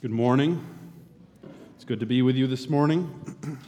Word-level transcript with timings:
Good 0.00 0.10
morning. 0.10 0.64
It's 1.74 1.84
good 1.84 2.00
to 2.00 2.06
be 2.06 2.22
with 2.22 2.34
you 2.34 2.46
this 2.46 2.70
morning. 2.70 3.60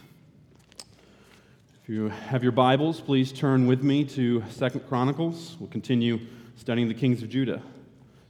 if 1.83 1.87
you 1.87 2.09
have 2.09 2.41
your 2.41 2.51
Bibles, 2.51 2.99
please 2.99 3.31
turn 3.31 3.67
with 3.67 3.83
me 3.83 4.03
to 4.05 4.43
Second 4.49 4.87
Chronicles. 4.87 5.55
We'll 5.59 5.69
continue 5.69 6.19
studying 6.55 6.87
the 6.87 6.95
kings 6.95 7.21
of 7.21 7.29
Judah. 7.29 7.61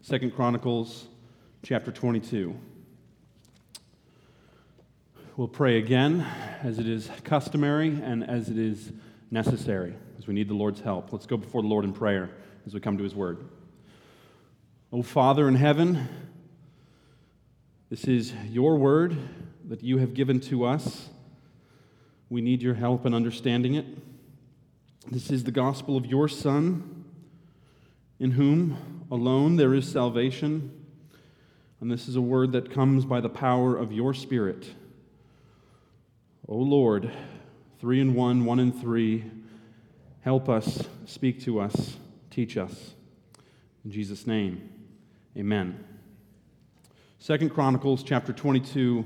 Second 0.02 0.36
Chronicles 0.36 1.08
chapter 1.64 1.94
22. 1.94 2.54
We'll 5.38 5.48
pray 5.48 5.78
again 5.78 6.28
as 6.62 6.80
it 6.80 6.90
is 6.90 7.10
customary 7.24 8.02
and 8.04 8.30
as 8.30 8.50
it 8.50 8.58
is 8.58 8.92
necessary, 9.32 9.96
as 10.20 10.28
we 10.28 10.34
need 10.34 10.50
the 10.50 10.56
Lord's 10.56 10.82
help. 10.82 11.14
Let's 11.14 11.26
go 11.26 11.38
before 11.38 11.62
the 11.62 11.70
Lord 11.70 11.86
in 11.86 11.94
prayer 11.94 12.32
as 12.68 12.74
we 12.74 12.82
come 12.82 12.98
to 12.98 13.04
his 13.06 13.16
word. 13.16 13.48
O 14.92 15.04
Father 15.04 15.48
in 15.48 15.56
heaven, 15.56 16.10
this 17.94 18.06
is 18.06 18.34
your 18.50 18.76
word 18.76 19.16
that 19.68 19.84
you 19.84 20.00
have 20.00 20.16
given 20.16 20.40
to 20.40 20.66
us. 20.66 21.10
We 22.28 22.42
need 22.42 22.64
your 22.64 22.74
help 22.74 23.06
in 23.06 23.14
understanding 23.14 23.76
it. 23.76 23.86
This 25.12 25.30
is 25.30 25.44
the 25.44 25.52
gospel 25.52 25.96
of 25.96 26.08
your 26.08 26.28
Son, 26.28 27.06
in 28.20 28.32
whom 28.32 29.06
alone 29.12 29.58
there 29.58 29.76
is 29.76 29.88
salvation. 29.88 30.72
And 31.82 31.92
this 31.92 32.08
is 32.08 32.16
a 32.16 32.22
word 32.22 32.52
that 32.54 32.72
comes 32.72 33.06
by 33.06 33.22
the 33.22 33.30
power 33.30 33.78
of 33.78 33.92
your 33.92 34.16
Spirit. 34.16 34.72
O 36.48 36.56
Lord, 36.56 37.12
three 37.80 38.02
in 38.02 38.16
one, 38.16 38.44
one 38.44 38.58
in 38.58 38.72
three, 38.72 39.26
help 40.22 40.50
us, 40.50 40.88
speak 41.06 41.44
to 41.44 41.60
us, 41.60 41.98
teach 42.32 42.58
us. 42.58 42.96
In 43.86 43.92
Jesus' 43.92 44.26
name, 44.26 44.68
amen. 45.38 45.93
Second 47.24 47.52
Chronicles 47.52 48.04
chapter 48.04 48.34
22 48.34 49.06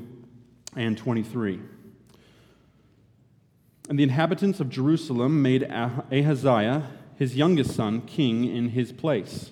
and 0.76 0.98
23. 0.98 1.60
And 3.90 4.00
the 4.00 4.02
inhabitants 4.02 4.60
of 4.60 4.72
Jerusalem 4.72 5.44
made 5.44 5.68
ah-, 5.70 6.04
Ahaziah, 6.12 6.90
his 7.16 7.36
youngest 7.36 7.76
son, 7.76 8.02
king 8.02 8.44
in 8.44 8.70
his 8.70 8.92
place. 8.92 9.52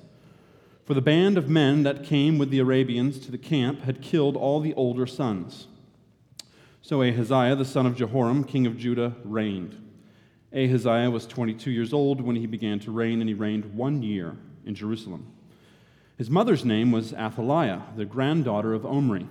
For 0.83 0.95
the 0.95 1.01
band 1.01 1.37
of 1.37 1.47
men 1.47 1.83
that 1.83 2.03
came 2.03 2.39
with 2.39 2.49
the 2.49 2.57
Arabians 2.57 3.19
to 3.19 3.29
the 3.29 3.37
camp 3.37 3.81
had 3.81 4.01
killed 4.01 4.35
all 4.35 4.59
the 4.59 4.73
older 4.73 5.05
sons. 5.05 5.67
So 6.81 7.03
Ahaziah, 7.03 7.55
the 7.55 7.65
son 7.65 7.85
of 7.85 7.95
Jehoram, 7.95 8.43
king 8.43 8.65
of 8.65 8.79
Judah, 8.79 9.13
reigned. 9.23 9.79
Ahaziah 10.51 11.11
was 11.11 11.27
22 11.27 11.69
years 11.69 11.93
old 11.93 12.19
when 12.19 12.35
he 12.35 12.47
began 12.47 12.79
to 12.79 12.91
reign, 12.91 13.21
and 13.21 13.29
he 13.29 13.35
reigned 13.35 13.75
one 13.75 14.01
year 14.01 14.35
in 14.65 14.73
Jerusalem. 14.73 15.31
His 16.17 16.29
mother's 16.29 16.63
name 16.63 16.91
was 16.93 17.13
Athaliah, 17.13 17.83
the 17.97 18.05
granddaughter 18.05 18.73
of 18.73 18.85
Omri. 18.85 19.27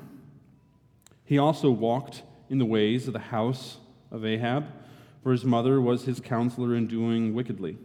He 1.25 1.39
also 1.39 1.71
walked 1.71 2.23
in 2.51 2.59
the 2.59 2.67
ways 2.67 3.07
of 3.07 3.15
the 3.15 3.19
house 3.19 3.79
of 4.11 4.25
Ahab, 4.25 4.67
for 5.23 5.33
his 5.33 5.47
mother 5.47 5.81
was 5.81 6.05
his 6.05 6.21
counselor 6.21 6.75
in 6.75 6.87
doing 6.87 7.33
wickedly. 7.33 7.79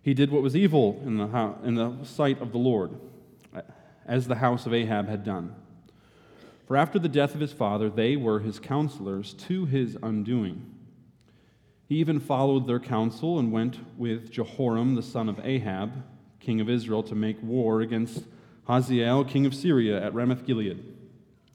He 0.00 0.14
did 0.14 0.30
what 0.30 0.42
was 0.42 0.56
evil 0.56 1.00
in 1.04 1.18
the, 1.18 1.54
in 1.62 1.74
the 1.74 2.02
sight 2.04 2.40
of 2.40 2.52
the 2.52 2.58
Lord, 2.58 2.92
as 4.06 4.26
the 4.26 4.36
house 4.36 4.64
of 4.64 4.72
Ahab 4.72 5.08
had 5.08 5.22
done. 5.22 5.54
For 6.66 6.78
after 6.78 6.98
the 6.98 7.08
death 7.08 7.34
of 7.34 7.40
his 7.40 7.52
father, 7.52 7.90
they 7.90 8.16
were 8.16 8.40
his 8.40 8.58
counselors 8.58 9.34
to 9.34 9.66
his 9.66 9.98
undoing. 10.02 10.74
He 11.86 11.96
even 11.96 12.18
followed 12.18 12.66
their 12.66 12.80
counsel 12.80 13.38
and 13.38 13.52
went 13.52 13.78
with 13.98 14.30
Jehoram 14.30 14.94
the 14.94 15.02
son 15.02 15.28
of 15.28 15.38
Ahab 15.44 16.02
king 16.44 16.60
of 16.60 16.68
Israel, 16.68 17.02
to 17.04 17.14
make 17.14 17.42
war 17.42 17.80
against 17.80 18.24
Hazael, 18.66 19.24
king 19.24 19.46
of 19.46 19.54
Syria, 19.54 20.04
at 20.04 20.14
Ramoth 20.14 20.46
Gilead. 20.46 20.84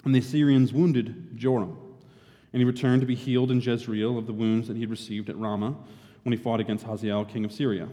And 0.03 0.15
the 0.15 0.21
Syrians 0.21 0.73
wounded 0.73 1.37
Joram, 1.37 1.77
and 2.53 2.61
he 2.61 2.65
returned 2.65 3.01
to 3.01 3.07
be 3.07 3.15
healed 3.15 3.51
in 3.51 3.61
Jezreel 3.61 4.17
of 4.17 4.27
the 4.27 4.33
wounds 4.33 4.67
that 4.67 4.75
he 4.75 4.81
had 4.81 4.89
received 4.89 5.29
at 5.29 5.37
Ramah 5.37 5.75
when 6.23 6.33
he 6.33 6.43
fought 6.43 6.59
against 6.59 6.85
Hazael, 6.85 7.25
king 7.25 7.45
of 7.45 7.51
Syria. 7.51 7.89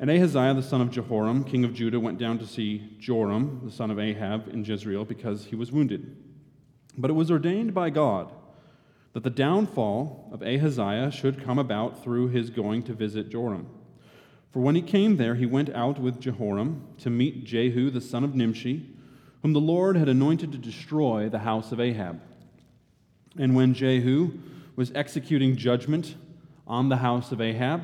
And 0.00 0.10
Ahaziah, 0.10 0.54
the 0.54 0.62
son 0.62 0.80
of 0.80 0.90
Jehoram, 0.90 1.44
king 1.44 1.64
of 1.64 1.74
Judah, 1.74 1.98
went 1.98 2.18
down 2.18 2.38
to 2.38 2.46
see 2.46 2.96
Joram, 3.00 3.62
the 3.64 3.72
son 3.72 3.90
of 3.90 3.98
Ahab, 3.98 4.48
in 4.48 4.64
Jezreel 4.64 5.04
because 5.04 5.46
he 5.46 5.56
was 5.56 5.72
wounded. 5.72 6.16
But 6.96 7.10
it 7.10 7.14
was 7.14 7.30
ordained 7.30 7.74
by 7.74 7.90
God 7.90 8.32
that 9.12 9.22
the 9.22 9.30
downfall 9.30 10.28
of 10.32 10.42
Ahaziah 10.42 11.10
should 11.10 11.42
come 11.42 11.58
about 11.58 12.02
through 12.02 12.28
his 12.28 12.50
going 12.50 12.84
to 12.84 12.92
visit 12.92 13.30
Joram. 13.30 13.66
For 14.50 14.60
when 14.60 14.74
he 14.74 14.82
came 14.82 15.16
there, 15.16 15.34
he 15.34 15.46
went 15.46 15.70
out 15.70 15.98
with 15.98 16.20
Jehoram 16.20 16.86
to 16.98 17.10
meet 17.10 17.44
Jehu 17.44 17.90
the 17.90 18.00
son 18.00 18.24
of 18.24 18.34
Nimshi, 18.34 18.88
whom 19.42 19.52
the 19.52 19.60
Lord 19.60 19.96
had 19.96 20.08
anointed 20.08 20.52
to 20.52 20.58
destroy 20.58 21.28
the 21.28 21.40
house 21.40 21.70
of 21.70 21.80
Ahab. 21.80 22.20
And 23.36 23.54
when 23.54 23.74
Jehu 23.74 24.32
was 24.74 24.90
executing 24.94 25.56
judgment 25.56 26.16
on 26.66 26.88
the 26.88 26.98
house 26.98 27.30
of 27.30 27.40
Ahab, 27.40 27.82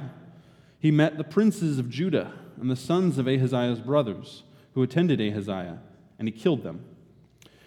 he 0.78 0.90
met 0.90 1.16
the 1.16 1.24
princes 1.24 1.78
of 1.78 1.90
Judah 1.90 2.32
and 2.60 2.70
the 2.70 2.76
sons 2.76 3.18
of 3.18 3.28
Ahaziah's 3.28 3.80
brothers, 3.80 4.42
who 4.74 4.82
attended 4.82 5.20
Ahaziah, 5.20 5.80
and 6.18 6.28
he 6.28 6.32
killed 6.32 6.62
them. 6.62 6.84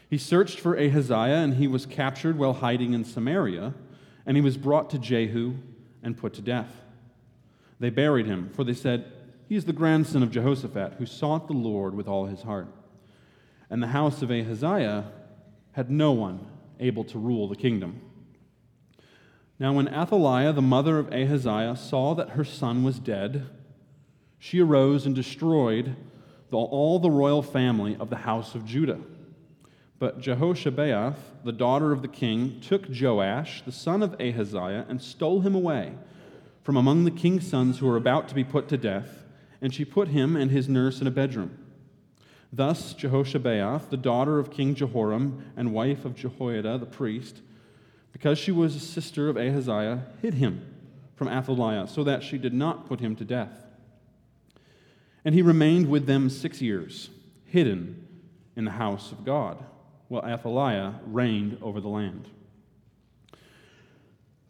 He 0.09 0.17
searched 0.17 0.59
for 0.59 0.75
Ahaziah, 0.75 1.37
and 1.37 1.55
he 1.55 1.67
was 1.67 1.85
captured 1.85 2.37
while 2.37 2.53
hiding 2.53 2.93
in 2.93 3.03
Samaria, 3.03 3.73
and 4.25 4.37
he 4.37 4.41
was 4.41 4.57
brought 4.57 4.89
to 4.91 4.99
Jehu 4.99 5.55
and 6.01 6.17
put 6.17 6.33
to 6.33 6.41
death. 6.41 6.81
They 7.79 7.89
buried 7.89 8.25
him, 8.25 8.49
for 8.53 8.63
they 8.63 8.73
said, 8.73 9.11
He 9.47 9.55
is 9.55 9.65
the 9.65 9.73
grandson 9.73 10.23
of 10.23 10.31
Jehoshaphat, 10.31 10.95
who 10.97 11.05
sought 11.05 11.47
the 11.47 11.53
Lord 11.53 11.93
with 11.93 12.07
all 12.07 12.25
his 12.25 12.41
heart. 12.41 12.67
And 13.69 13.83
the 13.83 13.87
house 13.87 14.21
of 14.21 14.31
Ahaziah 14.31 15.05
had 15.73 15.91
no 15.91 16.11
one 16.11 16.45
able 16.79 17.03
to 17.05 17.19
rule 17.19 17.47
the 17.47 17.55
kingdom. 17.55 18.01
Now, 19.59 19.73
when 19.73 19.87
Athaliah, 19.87 20.53
the 20.53 20.61
mother 20.61 20.99
of 20.99 21.11
Ahaziah, 21.11 21.75
saw 21.75 22.13
that 22.15 22.31
her 22.31 22.43
son 22.43 22.83
was 22.83 22.99
dead, 22.99 23.47
she 24.39 24.61
arose 24.61 25.05
and 25.05 25.15
destroyed 25.15 25.95
the, 26.49 26.57
all 26.57 26.99
the 26.99 27.09
royal 27.09 27.41
family 27.41 27.97
of 27.99 28.09
the 28.09 28.17
house 28.17 28.55
of 28.55 28.65
Judah. 28.65 28.99
But 29.99 30.21
Jehoshabeath, 30.21 31.17
the 31.43 31.51
daughter 31.51 31.91
of 31.91 32.03
the 32.03 32.07
king, 32.07 32.59
took 32.61 32.85
Joash, 32.87 33.63
the 33.65 33.71
son 33.71 34.03
of 34.03 34.15
Ahaziah, 34.19 34.85
and 34.87 35.01
stole 35.01 35.41
him 35.41 35.55
away 35.55 35.93
from 36.67 36.75
among 36.75 37.05
the 37.05 37.11
king's 37.11 37.47
sons 37.47 37.79
who 37.79 37.85
were 37.85 37.95
about 37.95 38.27
to 38.27 38.35
be 38.35 38.43
put 38.43 38.67
to 38.67 38.75
death, 38.75 39.23
and 39.61 39.73
she 39.73 39.85
put 39.85 40.09
him 40.09 40.35
and 40.35 40.51
his 40.51 40.67
nurse 40.67 40.99
in 40.99 41.07
a 41.07 41.11
bedroom. 41.11 41.57
Thus 42.51 42.93
Jehoshabeath, 42.93 43.89
the 43.89 43.95
daughter 43.95 44.37
of 44.37 44.51
King 44.51 44.75
Jehoram 44.75 45.45
and 45.55 45.71
wife 45.71 46.03
of 46.03 46.13
Jehoiada 46.13 46.77
the 46.77 46.85
priest, 46.85 47.39
because 48.11 48.37
she 48.37 48.51
was 48.51 48.75
a 48.75 48.81
sister 48.81 49.29
of 49.29 49.37
Ahaziah, 49.37 50.07
hid 50.21 50.33
him 50.33 50.75
from 51.15 51.29
Athaliah, 51.29 51.87
so 51.87 52.03
that 52.03 52.21
she 52.21 52.37
did 52.37 52.53
not 52.53 52.85
put 52.85 52.99
him 52.99 53.15
to 53.15 53.23
death. 53.23 53.65
And 55.23 55.33
he 55.33 55.41
remained 55.41 55.87
with 55.89 56.05
them 56.05 56.29
six 56.29 56.61
years, 56.61 57.09
hidden 57.45 58.05
in 58.57 58.65
the 58.65 58.71
house 58.71 59.13
of 59.13 59.23
God, 59.23 59.63
while 60.09 60.25
Athaliah 60.25 60.95
reigned 61.05 61.59
over 61.61 61.79
the 61.79 61.87
land. 61.87 62.27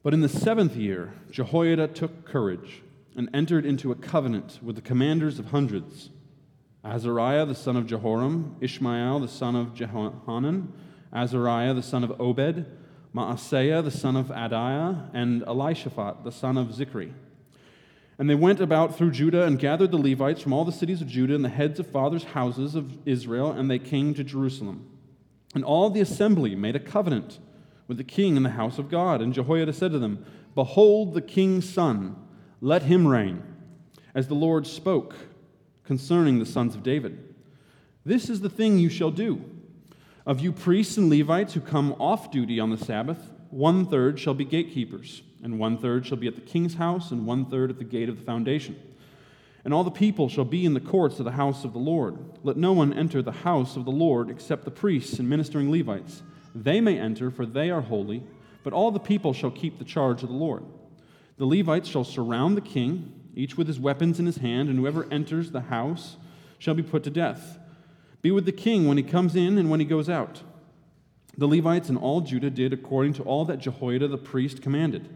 But 0.08 0.14
in 0.14 0.22
the 0.22 0.30
seventh 0.30 0.78
year, 0.78 1.12
Jehoiada 1.32 1.90
took 1.90 2.24
courage 2.24 2.82
and 3.18 3.30
entered 3.34 3.66
into 3.66 3.92
a 3.92 3.96
covenant 3.96 4.58
with 4.64 4.78
the 4.78 4.82
commanders 4.82 5.38
of 5.38 5.48
hundreds 5.48 6.12
Azariah 6.82 7.46
the 7.46 7.54
son 7.54 7.76
of 7.76 7.88
Jehoram, 7.88 8.56
Ishmael 8.62 9.20
the 9.20 9.28
son 9.28 9.58
of 9.58 9.74
Jehohanan, 9.74 10.72
Azariah 11.14 11.74
the 11.74 11.84
son 11.84 12.06
of 12.06 12.22
Obed, 12.22 12.66
Maaseiah 13.14 13.84
the 13.84 13.92
son 13.92 14.16
of 14.16 14.28
Adaiah, 14.28 15.10
and 15.14 15.42
Elishaphat 15.42 16.24
the 16.24 16.32
son 16.32 16.58
of 16.58 16.68
Zichri. 16.70 17.12
And 18.18 18.30
they 18.30 18.36
went 18.36 18.62
about 18.62 18.98
through 18.98 19.12
Judah 19.12 19.44
and 19.44 19.60
gathered 19.60 19.92
the 19.92 19.98
Levites 19.98 20.40
from 20.40 20.54
all 20.54 20.64
the 20.64 20.72
cities 20.72 21.02
of 21.02 21.10
Judah 21.10 21.36
and 21.36 21.44
the 21.44 21.50
heads 21.50 21.82
of 21.82 21.88
fathers' 21.88 22.24
houses 22.24 22.76
of 22.76 22.98
Israel, 23.06 23.52
and 23.52 23.70
they 23.70 23.78
came 23.78 24.14
to 24.14 24.24
Jerusalem. 24.24 24.90
And 25.54 25.66
all 25.66 25.90
the 25.90 26.00
assembly 26.00 26.56
made 26.56 26.78
a 26.78 26.80
covenant 26.80 27.40
with 27.88 27.98
the 27.98 28.04
king 28.04 28.36
in 28.36 28.44
the 28.44 28.50
house 28.52 28.78
of 28.78 28.90
God. 28.90 29.22
And 29.22 29.34
Jehoiada 29.34 29.74
said 29.74 29.92
to 29.92 30.00
them, 30.00 30.26
Behold 30.56 31.14
the 31.14 31.22
king's 31.22 31.70
son, 31.70 32.16
let 32.62 32.84
him 32.84 33.08
reign, 33.08 33.44
as 34.14 34.28
the 34.28 34.34
Lord 34.34 34.68
spoke 34.68 35.16
concerning 35.84 36.40
the 36.40 36.46
sons 36.46 36.76
of 36.76 36.84
David. 36.84 37.34
This 38.06 38.30
is 38.30 38.42
the 38.42 38.50
thing 38.50 38.78
you 38.78 38.90
shall 38.90 39.12
do. 39.12 39.44
Of 40.26 40.42
you 40.42 40.52
priests 40.52 40.98
and 40.98 41.10
Levites 41.10 41.54
who 41.54 41.62
come 41.62 41.94
off 42.00 42.32
duty 42.32 42.60
on 42.60 42.70
the 42.70 42.78
Sabbath, 42.78 43.32
one 43.50 43.86
third 43.86 44.20
shall 44.20 44.34
be 44.34 44.44
gatekeepers, 44.44 45.22
and 45.42 45.58
one 45.60 45.78
third 45.78 46.06
shall 46.06 46.18
be 46.18 46.28
at 46.28 46.36
the 46.36 46.42
king's 46.42 46.74
house, 46.74 47.12
and 47.12 47.26
one 47.26 47.46
third 47.46 47.70
at 47.70 47.78
the 47.78 47.86
gate 47.86 48.10
of 48.10 48.18
the 48.18 48.26
foundation. 48.26 48.78
And 49.64 49.74
all 49.74 49.84
the 49.84 49.92
people 49.92 50.28
shall 50.28 50.46
be 50.46 50.66
in 50.66 50.74
the 50.74 50.80
courts 50.80 51.20
of 51.20 51.26
the 51.26 51.32
house 51.32 51.64
of 51.64 51.74
the 51.74 51.80
Lord. 51.80 52.18
Let 52.44 52.58
no 52.58 52.74
one 52.74 52.94
enter 52.94 53.22
the 53.22 53.32
house 53.32 53.76
of 53.76 53.86
the 53.86 53.92
Lord 53.92 54.30
except 54.30 54.66
the 54.66 54.72
priests 54.72 55.20
and 55.20 55.30
ministering 55.30 55.72
Levites 55.72 56.24
they 56.64 56.82
may 56.82 57.00
enter, 57.00 57.30
for 57.32 57.46
they 57.46 57.70
are 57.70 57.82
holy, 57.82 58.24
but 58.64 58.74
all 58.74 58.92
the 58.92 59.00
people 59.00 59.34
shall 59.34 59.52
keep 59.52 59.78
the 59.78 59.86
charge 59.86 60.24
of 60.24 60.30
the 60.30 60.36
Lord. 60.36 60.64
The 61.38 61.46
Levites 61.46 61.90
shall 61.90 62.04
surround 62.04 62.58
the 62.58 62.62
king, 62.62 63.14
each 63.36 63.58
with 63.58 63.68
his 63.68 63.80
weapons 63.80 64.20
in 64.20 64.26
his 64.26 64.38
hand, 64.38 64.70
and 64.70 64.80
whoever 64.80 65.08
enters 65.12 65.52
the 65.52 65.62
house 65.62 66.18
shall 66.58 66.74
be 66.74 66.84
put 66.84 67.04
to 67.04 67.10
death. 67.10 67.60
Be 68.22 68.32
with 68.32 68.46
the 68.46 68.52
king 68.52 68.88
when 68.88 68.98
he 68.98 69.04
comes 69.04 69.36
in 69.36 69.58
and 69.58 69.70
when 69.70 69.80
he 69.80 69.86
goes 69.86 70.10
out. 70.10 70.42
The 71.38 71.48
Levites 71.48 71.90
and 71.90 71.98
all 71.98 72.22
Judah 72.22 72.50
did 72.50 72.74
according 72.74 73.14
to 73.14 73.24
all 73.24 73.46
that 73.46 73.60
Jehoiada 73.60 74.08
the 74.08 74.18
priest 74.18 74.62
commanded. 74.62 75.08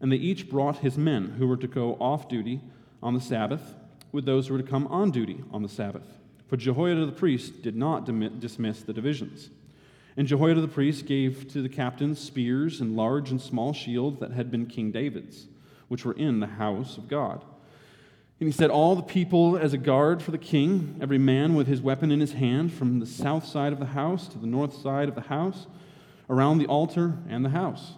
And 0.00 0.10
they 0.10 0.16
each 0.16 0.50
brought 0.50 0.78
his 0.78 0.98
men 0.98 1.36
who 1.38 1.46
were 1.46 1.56
to 1.56 1.68
go 1.68 1.94
off 2.00 2.28
duty 2.28 2.60
on 3.02 3.14
the 3.14 3.20
Sabbath 3.20 3.76
with 4.10 4.24
those 4.26 4.48
who 4.48 4.54
were 4.54 4.62
to 4.62 4.68
come 4.68 4.88
on 4.88 5.12
duty 5.12 5.44
on 5.52 5.62
the 5.62 5.68
Sabbath. 5.68 6.18
For 6.48 6.56
Jehoiada 6.56 7.06
the 7.06 7.12
priest 7.12 7.62
did 7.62 7.76
not 7.76 8.04
dismiss 8.40 8.82
the 8.82 8.92
divisions. 8.92 9.50
And 10.16 10.28
Jehoiada 10.28 10.60
the 10.60 10.68
priest 10.68 11.06
gave 11.06 11.48
to 11.52 11.62
the 11.62 11.68
captains 11.68 12.20
spears 12.20 12.80
and 12.80 12.96
large 12.96 13.30
and 13.30 13.40
small 13.40 13.72
shields 13.72 14.20
that 14.20 14.30
had 14.30 14.50
been 14.50 14.66
King 14.66 14.92
David's, 14.92 15.48
which 15.88 16.04
were 16.04 16.12
in 16.12 16.40
the 16.40 16.46
house 16.46 16.96
of 16.96 17.08
God. 17.08 17.44
And 18.40 18.48
he 18.48 18.52
set 18.52 18.70
all 18.70 18.94
the 18.94 19.02
people 19.02 19.56
as 19.56 19.72
a 19.72 19.78
guard 19.78 20.22
for 20.22 20.30
the 20.30 20.38
king, 20.38 20.98
every 21.00 21.18
man 21.18 21.54
with 21.54 21.66
his 21.66 21.80
weapon 21.80 22.10
in 22.10 22.20
his 22.20 22.32
hand, 22.32 22.72
from 22.72 23.00
the 23.00 23.06
south 23.06 23.44
side 23.44 23.72
of 23.72 23.78
the 23.78 23.86
house 23.86 24.28
to 24.28 24.38
the 24.38 24.46
north 24.46 24.74
side 24.74 25.08
of 25.08 25.14
the 25.14 25.22
house, 25.22 25.66
around 26.28 26.58
the 26.58 26.66
altar 26.66 27.18
and 27.28 27.44
the 27.44 27.50
house. 27.50 27.94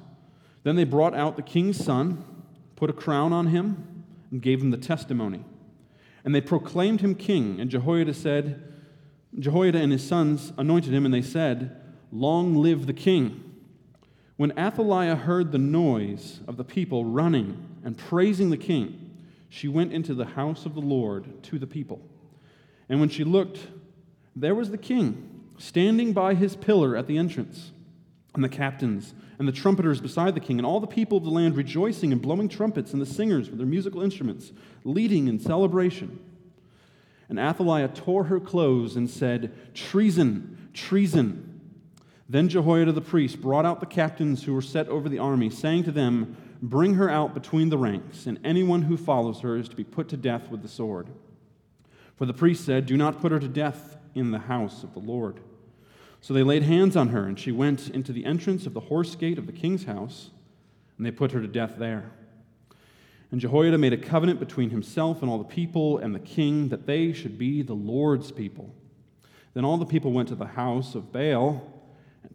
Then 0.62 0.76
they 0.76 0.84
brought 0.84 1.14
out 1.14 1.36
the 1.36 1.42
king's 1.42 1.82
son, 1.82 2.24
put 2.76 2.90
a 2.90 2.94
crown 2.94 3.32
on 3.32 3.46
him, 3.48 4.04
and 4.30 4.42
gave 4.42 4.60
him 4.60 4.70
the 4.70 4.76
testimony. 4.76 5.44
And 6.24 6.34
they 6.34 6.40
proclaimed 6.40 7.00
him 7.00 7.14
king. 7.14 7.60
And 7.60 7.70
Jehoiada 7.70 8.14
said, 8.14 8.72
Jehoiada 9.38 9.78
and 9.78 9.92
his 9.92 10.06
sons 10.06 10.52
anointed 10.58 10.92
him, 10.92 11.04
and 11.04 11.14
they 11.14 11.22
said, 11.22 11.80
Long 12.12 12.56
live 12.56 12.86
the 12.86 12.92
king. 12.92 13.42
When 14.36 14.56
Athaliah 14.58 15.16
heard 15.16 15.52
the 15.52 15.58
noise 15.58 16.40
of 16.46 16.56
the 16.56 16.64
people 16.64 17.04
running 17.04 17.66
and 17.84 17.96
praising 17.96 18.50
the 18.50 18.56
king, 18.56 19.10
she 19.48 19.68
went 19.68 19.92
into 19.92 20.14
the 20.14 20.26
house 20.26 20.66
of 20.66 20.74
the 20.74 20.80
Lord 20.80 21.42
to 21.44 21.58
the 21.58 21.66
people. 21.66 22.00
And 22.88 23.00
when 23.00 23.08
she 23.08 23.24
looked, 23.24 23.66
there 24.34 24.54
was 24.54 24.70
the 24.70 24.78
king 24.78 25.44
standing 25.58 26.12
by 26.12 26.34
his 26.34 26.54
pillar 26.54 26.96
at 26.96 27.06
the 27.06 27.16
entrance, 27.16 27.72
and 28.34 28.44
the 28.44 28.48
captains 28.48 29.14
and 29.38 29.48
the 29.48 29.52
trumpeters 29.52 30.00
beside 30.00 30.34
the 30.34 30.40
king, 30.40 30.58
and 30.58 30.66
all 30.66 30.80
the 30.80 30.86
people 30.86 31.18
of 31.18 31.24
the 31.24 31.30
land 31.30 31.56
rejoicing 31.56 32.12
and 32.12 32.22
blowing 32.22 32.48
trumpets, 32.48 32.92
and 32.92 33.02
the 33.02 33.06
singers 33.06 33.48
with 33.48 33.58
their 33.58 33.66
musical 33.66 34.02
instruments, 34.02 34.52
leading 34.84 35.28
in 35.28 35.38
celebration. 35.38 36.18
And 37.28 37.38
Athaliah 37.38 37.88
tore 37.88 38.24
her 38.24 38.40
clothes 38.40 38.96
and 38.96 39.10
said, 39.10 39.74
Treason, 39.74 40.70
treason. 40.72 41.55
Then 42.28 42.48
Jehoiada 42.48 42.92
the 42.92 43.00
priest 43.00 43.40
brought 43.40 43.64
out 43.64 43.80
the 43.80 43.86
captains 43.86 44.44
who 44.44 44.54
were 44.54 44.62
set 44.62 44.88
over 44.88 45.08
the 45.08 45.18
army, 45.18 45.48
saying 45.48 45.84
to 45.84 45.92
them, 45.92 46.36
Bring 46.60 46.94
her 46.94 47.08
out 47.08 47.34
between 47.34 47.68
the 47.68 47.78
ranks, 47.78 48.26
and 48.26 48.40
anyone 48.42 48.82
who 48.82 48.96
follows 48.96 49.40
her 49.40 49.56
is 49.56 49.68
to 49.68 49.76
be 49.76 49.84
put 49.84 50.08
to 50.08 50.16
death 50.16 50.50
with 50.50 50.62
the 50.62 50.68
sword. 50.68 51.08
For 52.16 52.26
the 52.26 52.34
priest 52.34 52.64
said, 52.64 52.86
Do 52.86 52.96
not 52.96 53.20
put 53.20 53.30
her 53.30 53.38
to 53.38 53.48
death 53.48 53.96
in 54.14 54.30
the 54.30 54.38
house 54.40 54.82
of 54.82 54.94
the 54.94 55.00
Lord. 55.00 55.40
So 56.20 56.34
they 56.34 56.42
laid 56.42 56.64
hands 56.64 56.96
on 56.96 57.08
her, 57.08 57.26
and 57.26 57.38
she 57.38 57.52
went 57.52 57.90
into 57.90 58.12
the 58.12 58.24
entrance 58.24 58.66
of 58.66 58.74
the 58.74 58.80
horse 58.80 59.14
gate 59.14 59.38
of 59.38 59.46
the 59.46 59.52
king's 59.52 59.84
house, 59.84 60.30
and 60.96 61.06
they 61.06 61.10
put 61.10 61.32
her 61.32 61.40
to 61.40 61.46
death 61.46 61.74
there. 61.78 62.10
And 63.30 63.40
Jehoiada 63.40 63.78
made 63.78 63.92
a 63.92 63.98
covenant 63.98 64.40
between 64.40 64.70
himself 64.70 65.20
and 65.20 65.30
all 65.30 65.38
the 65.38 65.44
people 65.44 65.98
and 65.98 66.14
the 66.14 66.20
king 66.20 66.68
that 66.70 66.86
they 66.86 67.12
should 67.12 67.38
be 67.38 67.62
the 67.62 67.74
Lord's 67.74 68.32
people. 68.32 68.74
Then 69.52 69.64
all 69.64 69.76
the 69.76 69.86
people 69.86 70.12
went 70.12 70.28
to 70.28 70.34
the 70.34 70.46
house 70.46 70.94
of 70.94 71.12
Baal 71.12 71.75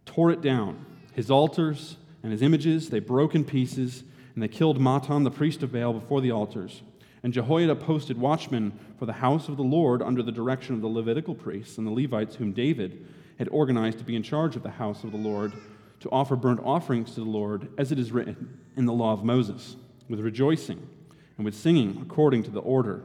tore 0.04 0.30
it 0.30 0.40
down, 0.40 0.84
his 1.12 1.30
altars 1.30 1.96
and 2.22 2.32
his 2.32 2.42
images 2.42 2.90
they 2.90 3.00
broke 3.00 3.34
in 3.34 3.44
pieces 3.44 4.04
and 4.34 4.42
they 4.42 4.48
killed 4.48 4.78
Mattan 4.78 5.24
the 5.24 5.30
priest 5.30 5.62
of 5.62 5.72
Baal, 5.72 5.92
before 5.92 6.20
the 6.20 6.32
altars. 6.32 6.82
And 7.22 7.32
Jehoiada 7.32 7.76
posted 7.76 8.18
watchmen 8.18 8.78
for 8.98 9.06
the 9.06 9.12
house 9.12 9.48
of 9.48 9.56
the 9.56 9.62
Lord 9.62 10.02
under 10.02 10.22
the 10.22 10.32
direction 10.32 10.74
of 10.74 10.80
the 10.80 10.88
Levitical 10.88 11.34
priests 11.34 11.78
and 11.78 11.86
the 11.86 11.92
Levites, 11.92 12.36
whom 12.36 12.52
David 12.52 13.06
had 13.38 13.48
organized 13.48 13.98
to 13.98 14.04
be 14.04 14.16
in 14.16 14.22
charge 14.22 14.56
of 14.56 14.62
the 14.62 14.70
house 14.70 15.04
of 15.04 15.12
the 15.12 15.18
Lord, 15.18 15.52
to 16.00 16.10
offer 16.10 16.34
burnt 16.34 16.60
offerings 16.64 17.14
to 17.14 17.20
the 17.20 17.30
Lord, 17.30 17.68
as 17.78 17.92
it 17.92 17.98
is 17.98 18.10
written 18.10 18.58
in 18.76 18.86
the 18.86 18.92
law 18.92 19.12
of 19.12 19.22
Moses, 19.22 19.76
with 20.08 20.20
rejoicing 20.20 20.88
and 21.36 21.44
with 21.44 21.54
singing 21.54 21.98
according 22.02 22.42
to 22.44 22.50
the 22.50 22.60
order 22.60 23.04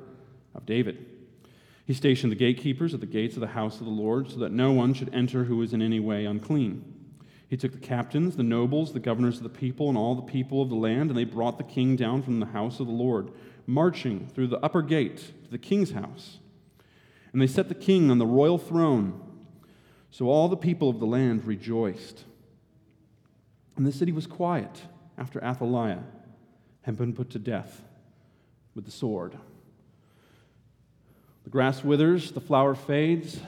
of 0.56 0.66
David. 0.66 1.06
He 1.88 1.94
stationed 1.94 2.34
the 2.34 2.36
gatekeepers 2.36 2.94
at 2.94 3.00
the 3.00 3.06
gates 3.06 3.36
of 3.36 3.40
the 3.40 3.48
house 3.48 3.80
of 3.80 3.86
the 3.86 3.92
Lord, 3.94 4.30
so 4.30 4.40
that 4.40 4.52
no 4.52 4.74
one 4.74 4.94
should 4.94 5.14
enter 5.14 5.46
who 5.46 5.56
was 5.56 5.72
in 5.72 5.82
any 5.82 6.02
way 6.02 6.26
unclean. 6.26 6.84
He 7.48 7.56
took 7.56 7.72
the 7.72 7.78
captains, 7.78 8.36
the 8.36 8.44
nobles, 8.44 8.92
the 8.92 9.00
governors 9.00 9.38
of 9.38 9.44
the 9.44 9.50
people, 9.50 9.88
and 9.88 9.98
all 9.98 10.14
the 10.14 10.22
people 10.22 10.62
of 10.62 10.68
the 10.68 10.76
land, 10.76 11.10
and 11.10 11.18
they 11.18 11.24
brought 11.24 11.58
the 11.58 11.64
king 11.64 11.96
down 11.96 12.24
from 12.24 12.42
the 12.42 12.48
house 12.48 12.82
of 12.82 12.88
the 12.88 12.94
Lord, 12.94 13.32
marching 13.66 14.28
through 14.28 14.48
the 14.48 14.60
upper 14.60 14.82
gate 14.82 15.32
to 15.46 15.50
the 15.50 15.58
king's 15.58 15.92
house. 15.92 16.40
And 17.32 17.42
they 17.42 17.48
set 17.48 17.70
the 17.70 17.74
king 17.74 18.12
on 18.12 18.18
the 18.18 18.26
royal 18.26 18.58
throne. 18.58 19.22
So 20.12 20.28
all 20.28 20.50
the 20.50 20.58
people 20.58 20.90
of 20.90 21.00
the 21.00 21.06
land 21.06 21.46
rejoiced. 21.46 22.26
And 23.78 23.88
the 23.88 23.94
city 23.94 24.12
was 24.12 24.28
quiet 24.28 24.82
after 25.18 25.42
Athaliah 25.42 26.04
had 26.82 26.98
been 26.98 27.14
put 27.14 27.30
to 27.30 27.40
death 27.40 27.86
with 28.76 28.84
the 28.84 28.92
sword. 28.92 29.38
The 31.48 31.52
grass 31.52 31.82
withers, 31.82 32.34
the 32.34 32.42
flower 32.42 32.76
fades, 32.76 33.40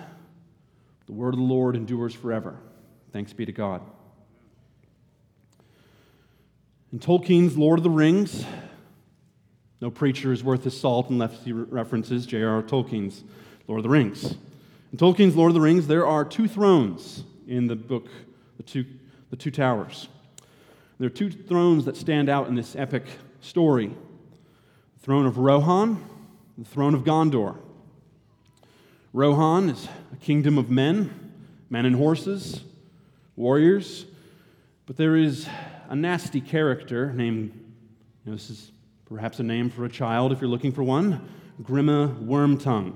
the 1.05 1.11
word 1.11 1.33
of 1.33 1.37
the 1.37 1.45
Lord 1.45 1.75
endures 1.75 2.13
forever. 2.13 2.55
Thanks 3.11 3.33
be 3.33 3.45
to 3.45 3.51
God. 3.51 3.81
In 6.93 6.99
Tolkien's 6.99 7.57
Lord 7.57 7.77
of 7.77 7.83
the 7.83 7.89
Rings, 7.89 8.45
no 9.81 9.91
preacher 9.91 10.31
is 10.31 10.45
worth 10.45 10.63
his 10.63 10.79
salt 10.79 11.09
unless 11.09 11.43
he 11.43 11.51
references 11.51 12.25
J.R.R. 12.25 12.61
Tolkien's 12.61 13.25
Lord 13.67 13.79
of 13.79 13.83
the 13.83 13.89
Rings. 13.89 14.37
In 14.93 14.97
Tolkien's 14.97 15.35
Lord 15.35 15.49
of 15.49 15.55
the 15.55 15.59
Rings, 15.59 15.87
there 15.87 16.07
are 16.07 16.23
two 16.23 16.47
thrones 16.47 17.25
in 17.49 17.67
the 17.67 17.75
book, 17.75 18.07
the 18.55 18.63
two, 18.63 18.85
the 19.29 19.35
two 19.35 19.51
towers. 19.51 20.07
There 20.99 21.07
are 21.07 21.09
two 21.09 21.29
thrones 21.29 21.83
that 21.83 21.97
stand 21.97 22.29
out 22.29 22.47
in 22.47 22.55
this 22.55 22.77
epic 22.77 23.03
story 23.41 23.87
the 23.87 24.99
throne 25.01 25.25
of 25.25 25.37
Rohan, 25.37 26.01
the 26.57 26.63
throne 26.63 26.95
of 26.95 27.01
Gondor. 27.01 27.57
Rohan 29.11 29.69
is 29.69 29.87
a 30.13 30.17
kingdom 30.17 30.59
of 30.59 30.69
men, 30.69 31.31
men 31.67 31.87
and 31.87 31.95
horses, 31.95 32.61
warriors, 33.35 34.05
but 34.85 34.97
there 34.97 35.15
is 35.15 35.47
a 35.87 35.95
nasty 35.95 36.39
character 36.39 37.11
named, 37.11 37.51
you 38.23 38.31
know, 38.31 38.37
this 38.37 38.51
is 38.51 38.71
perhaps 39.05 39.39
a 39.39 39.43
name 39.43 39.71
for 39.71 39.83
a 39.83 39.89
child 39.89 40.31
if 40.31 40.41
you're 40.41 40.49
looking 40.49 40.71
for 40.71 40.83
one, 40.83 41.27
Grima 41.63 42.23
Wormtongue. 42.23 42.93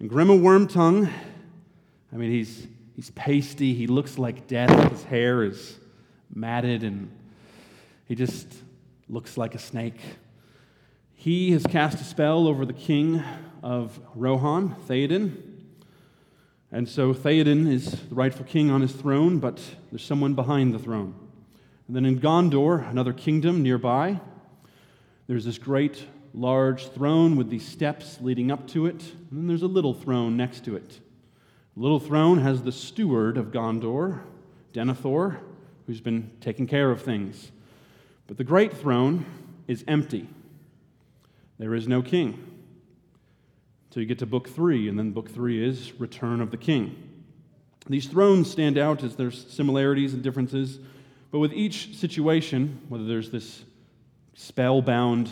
And 0.00 0.10
Grima 0.10 0.40
Wormtongue, 0.40 1.12
I 2.10 2.16
mean, 2.16 2.30
he's, 2.30 2.66
he's 2.96 3.10
pasty, 3.10 3.74
he 3.74 3.86
looks 3.86 4.16
like 4.16 4.46
death, 4.46 4.90
his 4.90 5.04
hair 5.04 5.44
is 5.44 5.78
matted, 6.34 6.82
and 6.82 7.10
he 8.06 8.14
just 8.14 8.46
looks 9.10 9.36
like 9.36 9.54
a 9.54 9.58
snake. 9.58 10.00
He 11.12 11.52
has 11.52 11.66
cast 11.66 12.00
a 12.00 12.04
spell 12.04 12.48
over 12.48 12.64
the 12.64 12.72
king 12.72 13.22
of 13.64 13.98
Rohan, 14.14 14.76
Theoden, 14.86 15.54
and 16.70 16.88
so 16.88 17.14
Theoden 17.14 17.70
is 17.70 17.92
the 17.92 18.14
rightful 18.14 18.44
king 18.44 18.68
on 18.68 18.80
his 18.80 18.92
throne, 18.92 19.38
but 19.38 19.60
there's 19.90 20.04
someone 20.04 20.34
behind 20.34 20.74
the 20.74 20.78
throne. 20.78 21.14
And 21.86 21.94
then 21.94 22.04
in 22.04 22.18
Gondor, 22.18 22.90
another 22.90 23.12
kingdom 23.12 23.62
nearby, 23.62 24.20
there's 25.28 25.44
this 25.44 25.56
great 25.56 26.04
large 26.34 26.88
throne 26.88 27.36
with 27.36 27.48
these 27.48 27.64
steps 27.64 28.18
leading 28.20 28.50
up 28.50 28.66
to 28.68 28.86
it. 28.86 29.02
And 29.30 29.38
then 29.38 29.46
there's 29.46 29.62
a 29.62 29.68
little 29.68 29.94
throne 29.94 30.36
next 30.36 30.64
to 30.64 30.74
it. 30.74 30.98
The 31.76 31.82
little 31.82 32.00
throne 32.00 32.40
has 32.40 32.62
the 32.62 32.72
steward 32.72 33.38
of 33.38 33.52
Gondor, 33.52 34.20
Denethor, 34.72 35.38
who's 35.86 36.00
been 36.00 36.30
taking 36.40 36.66
care 36.66 36.90
of 36.90 37.02
things. 37.02 37.52
But 38.26 38.36
the 38.36 38.44
great 38.44 38.76
throne 38.76 39.24
is 39.68 39.84
empty. 39.86 40.28
There 41.58 41.74
is 41.74 41.86
no 41.86 42.02
king. 42.02 42.53
So 43.94 44.00
you 44.00 44.06
get 44.06 44.18
to 44.18 44.26
book 44.26 44.48
three, 44.48 44.88
and 44.88 44.98
then 44.98 45.12
book 45.12 45.30
three 45.30 45.64
is 45.64 45.92
Return 46.00 46.40
of 46.40 46.50
the 46.50 46.56
King. 46.56 46.96
These 47.86 48.08
thrones 48.08 48.50
stand 48.50 48.76
out 48.76 49.04
as 49.04 49.14
there's 49.14 49.46
similarities 49.48 50.14
and 50.14 50.20
differences, 50.20 50.80
but 51.30 51.38
with 51.38 51.52
each 51.52 51.96
situation, 51.96 52.80
whether 52.88 53.04
there's 53.04 53.30
this 53.30 53.62
spellbound 54.34 55.30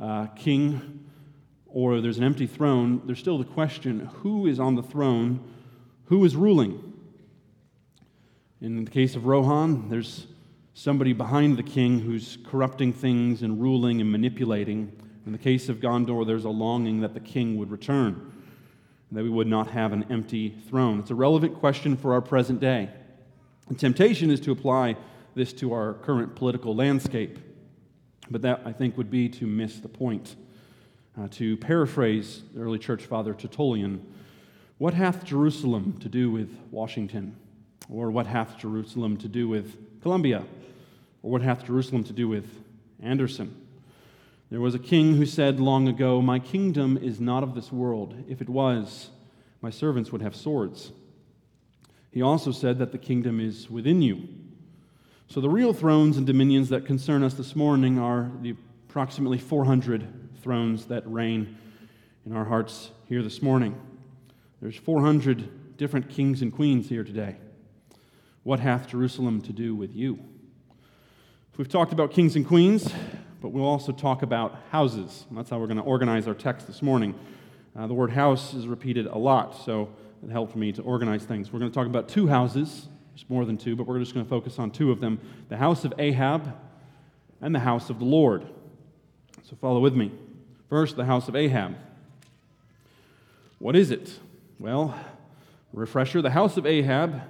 uh, 0.00 0.26
king 0.36 1.04
or 1.66 2.00
there's 2.00 2.16
an 2.16 2.22
empty 2.22 2.46
throne, 2.46 3.02
there's 3.06 3.18
still 3.18 3.38
the 3.38 3.44
question 3.44 4.08
who 4.18 4.46
is 4.46 4.60
on 4.60 4.76
the 4.76 4.82
throne, 4.84 5.40
who 6.04 6.24
is 6.24 6.36
ruling? 6.36 6.92
In 8.60 8.84
the 8.84 8.90
case 8.92 9.16
of 9.16 9.26
Rohan, 9.26 9.88
there's 9.88 10.28
somebody 10.74 11.12
behind 11.12 11.56
the 11.56 11.64
king 11.64 11.98
who's 11.98 12.38
corrupting 12.46 12.92
things 12.92 13.42
and 13.42 13.60
ruling 13.60 14.00
and 14.00 14.12
manipulating. 14.12 14.92
In 15.26 15.32
the 15.32 15.38
case 15.38 15.68
of 15.68 15.78
Gondor, 15.78 16.26
there's 16.26 16.44
a 16.44 16.50
longing 16.50 17.00
that 17.00 17.14
the 17.14 17.20
king 17.20 17.56
would 17.56 17.70
return, 17.70 18.32
that 19.10 19.22
we 19.22 19.30
would 19.30 19.46
not 19.46 19.70
have 19.70 19.92
an 19.92 20.04
empty 20.10 20.50
throne. 20.68 20.98
It's 20.98 21.10
a 21.10 21.14
relevant 21.14 21.58
question 21.60 21.96
for 21.96 22.12
our 22.12 22.20
present 22.20 22.60
day. 22.60 22.90
The 23.68 23.74
temptation 23.74 24.30
is 24.30 24.40
to 24.40 24.52
apply 24.52 24.96
this 25.34 25.52
to 25.54 25.72
our 25.72 25.94
current 25.94 26.36
political 26.36 26.74
landscape, 26.74 27.38
but 28.30 28.42
that, 28.42 28.62
I 28.66 28.72
think, 28.72 28.98
would 28.98 29.10
be 29.10 29.28
to 29.30 29.46
miss 29.46 29.78
the 29.78 29.88
point. 29.88 30.36
Uh, 31.18 31.28
to 31.30 31.56
paraphrase 31.58 32.42
the 32.52 32.60
early 32.60 32.78
church 32.78 33.04
father 33.04 33.34
Tertullian, 33.34 34.04
What 34.78 34.94
hath 34.94 35.24
Jerusalem 35.24 35.98
to 36.00 36.08
do 36.08 36.30
with 36.30 36.58
Washington? 36.70 37.36
Or 37.88 38.10
what 38.10 38.26
hath 38.26 38.58
Jerusalem 38.58 39.16
to 39.18 39.28
do 39.28 39.48
with 39.48 40.02
Columbia? 40.02 40.44
Or 41.22 41.30
what 41.30 41.42
hath 41.42 41.64
Jerusalem 41.64 42.04
to 42.04 42.12
do 42.12 42.28
with 42.28 42.46
Anderson? 43.00 43.63
There 44.50 44.60
was 44.60 44.74
a 44.74 44.78
king 44.78 45.16
who 45.16 45.26
said 45.26 45.58
long 45.58 45.88
ago, 45.88 46.20
My 46.20 46.38
kingdom 46.38 46.96
is 46.96 47.20
not 47.20 47.42
of 47.42 47.54
this 47.54 47.72
world. 47.72 48.14
If 48.28 48.40
it 48.40 48.48
was, 48.48 49.10
my 49.60 49.70
servants 49.70 50.12
would 50.12 50.22
have 50.22 50.36
swords. 50.36 50.92
He 52.10 52.22
also 52.22 52.52
said 52.52 52.78
that 52.78 52.92
the 52.92 52.98
kingdom 52.98 53.40
is 53.40 53.68
within 53.68 54.02
you. 54.02 54.28
So 55.26 55.40
the 55.40 55.48
real 55.48 55.72
thrones 55.72 56.16
and 56.16 56.26
dominions 56.26 56.68
that 56.68 56.86
concern 56.86 57.24
us 57.24 57.34
this 57.34 57.56
morning 57.56 57.98
are 57.98 58.30
the 58.42 58.54
approximately 58.88 59.38
400 59.38 60.06
thrones 60.40 60.86
that 60.86 61.02
reign 61.10 61.56
in 62.26 62.36
our 62.36 62.44
hearts 62.44 62.90
here 63.08 63.22
this 63.22 63.42
morning. 63.42 63.80
There's 64.60 64.76
400 64.76 65.76
different 65.76 66.08
kings 66.08 66.42
and 66.42 66.52
queens 66.52 66.88
here 66.88 67.02
today. 67.02 67.36
What 68.44 68.60
hath 68.60 68.88
Jerusalem 68.88 69.40
to 69.42 69.52
do 69.52 69.74
with 69.74 69.96
you? 69.96 70.18
We've 71.56 71.68
talked 71.68 71.92
about 71.92 72.12
kings 72.12 72.36
and 72.36 72.46
queens, 72.46 72.92
but 73.44 73.50
we'll 73.50 73.66
also 73.66 73.92
talk 73.92 74.22
about 74.22 74.58
houses. 74.70 75.26
And 75.28 75.36
that's 75.36 75.50
how 75.50 75.58
we're 75.58 75.66
going 75.66 75.76
to 75.76 75.82
organize 75.82 76.26
our 76.26 76.32
text 76.32 76.66
this 76.66 76.80
morning. 76.80 77.14
Uh, 77.76 77.86
the 77.86 77.92
word 77.92 78.10
house 78.10 78.54
is 78.54 78.66
repeated 78.66 79.04
a 79.04 79.18
lot, 79.18 79.54
so 79.66 79.90
it 80.24 80.30
helped 80.30 80.56
me 80.56 80.72
to 80.72 80.80
organize 80.80 81.24
things. 81.24 81.52
We're 81.52 81.58
going 81.58 81.70
to 81.70 81.74
talk 81.74 81.86
about 81.86 82.08
two 82.08 82.26
houses. 82.26 82.88
There's 83.12 83.28
more 83.28 83.44
than 83.44 83.58
two, 83.58 83.76
but 83.76 83.86
we're 83.86 83.98
just 83.98 84.14
going 84.14 84.24
to 84.24 84.30
focus 84.30 84.58
on 84.58 84.70
two 84.70 84.90
of 84.90 84.98
them 84.98 85.20
the 85.50 85.58
house 85.58 85.84
of 85.84 85.92
Ahab 85.98 86.56
and 87.42 87.54
the 87.54 87.58
house 87.58 87.90
of 87.90 87.98
the 87.98 88.06
Lord. 88.06 88.46
So 89.42 89.56
follow 89.60 89.80
with 89.80 89.92
me. 89.94 90.10
First, 90.70 90.96
the 90.96 91.04
house 91.04 91.28
of 91.28 91.36
Ahab. 91.36 91.76
What 93.58 93.76
is 93.76 93.90
it? 93.90 94.20
Well, 94.58 94.98
refresher 95.74 96.22
the 96.22 96.30
house 96.30 96.56
of 96.56 96.64
Ahab 96.64 97.20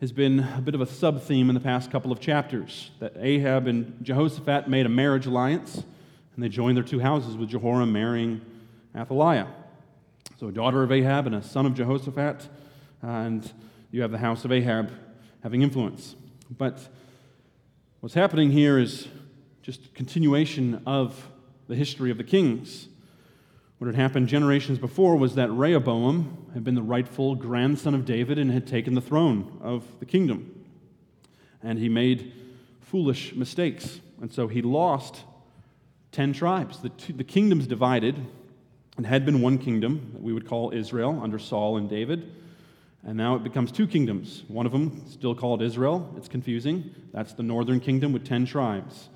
has 0.00 0.12
been 0.12 0.40
a 0.56 0.62
bit 0.62 0.74
of 0.74 0.80
a 0.80 0.86
sub 0.86 1.20
theme 1.20 1.50
in 1.50 1.54
the 1.54 1.60
past 1.60 1.90
couple 1.90 2.10
of 2.10 2.20
chapters. 2.20 2.90
That 3.00 3.12
Ahab 3.18 3.66
and 3.66 4.02
Jehoshaphat 4.02 4.66
made 4.66 4.86
a 4.86 4.88
marriage 4.88 5.26
alliance, 5.26 5.76
and 5.76 6.42
they 6.42 6.48
joined 6.48 6.78
their 6.78 6.84
two 6.84 7.00
houses 7.00 7.36
with 7.36 7.50
Jehoram 7.50 7.92
marrying 7.92 8.40
Athaliah. 8.96 9.48
So, 10.38 10.48
a 10.48 10.52
daughter 10.52 10.82
of 10.82 10.90
Ahab 10.90 11.26
and 11.26 11.34
a 11.34 11.42
son 11.42 11.66
of 11.66 11.74
Jehoshaphat, 11.74 12.48
and 13.02 13.52
you 13.90 14.00
have 14.00 14.10
the 14.10 14.18
house 14.18 14.46
of 14.46 14.52
Ahab 14.52 14.90
having 15.42 15.60
influence. 15.60 16.16
But 16.50 16.80
what's 18.00 18.14
happening 18.14 18.50
here 18.50 18.78
is 18.78 19.06
just 19.60 19.92
continuation 19.92 20.80
of 20.86 21.28
the 21.68 21.76
history 21.76 22.10
of 22.10 22.16
the 22.16 22.24
kings. 22.24 22.88
What 23.80 23.86
had 23.86 23.96
happened 23.96 24.28
generations 24.28 24.78
before 24.78 25.16
was 25.16 25.36
that 25.36 25.50
Rehoboam 25.50 26.48
had 26.52 26.62
been 26.62 26.74
the 26.74 26.82
rightful 26.82 27.34
grandson 27.34 27.94
of 27.94 28.04
David 28.04 28.38
and 28.38 28.50
had 28.50 28.66
taken 28.66 28.94
the 28.94 29.00
throne 29.00 29.58
of 29.62 29.84
the 30.00 30.04
kingdom. 30.04 30.66
And 31.62 31.78
he 31.78 31.88
made 31.88 32.30
foolish 32.82 33.34
mistakes. 33.34 34.00
And 34.20 34.30
so 34.30 34.48
he 34.48 34.60
lost 34.60 35.22
10 36.12 36.34
tribes. 36.34 36.80
The, 36.80 36.90
two, 36.90 37.14
the 37.14 37.24
kingdoms 37.24 37.66
divided 37.66 38.16
and 38.98 39.06
had 39.06 39.24
been 39.24 39.40
one 39.40 39.56
kingdom 39.56 40.10
that 40.12 40.22
we 40.22 40.34
would 40.34 40.46
call 40.46 40.74
Israel 40.74 41.18
under 41.22 41.38
Saul 41.38 41.78
and 41.78 41.88
David. 41.88 42.30
And 43.02 43.16
now 43.16 43.34
it 43.34 43.42
becomes 43.42 43.72
two 43.72 43.86
kingdoms. 43.86 44.42
One 44.48 44.66
of 44.66 44.72
them, 44.72 45.06
still 45.08 45.34
called 45.34 45.62
Israel, 45.62 46.12
it's 46.18 46.28
confusing. 46.28 46.94
That's 47.14 47.32
the 47.32 47.44
northern 47.44 47.80
kingdom 47.80 48.12
with 48.12 48.26
10 48.26 48.44
tribes. 48.44 49.08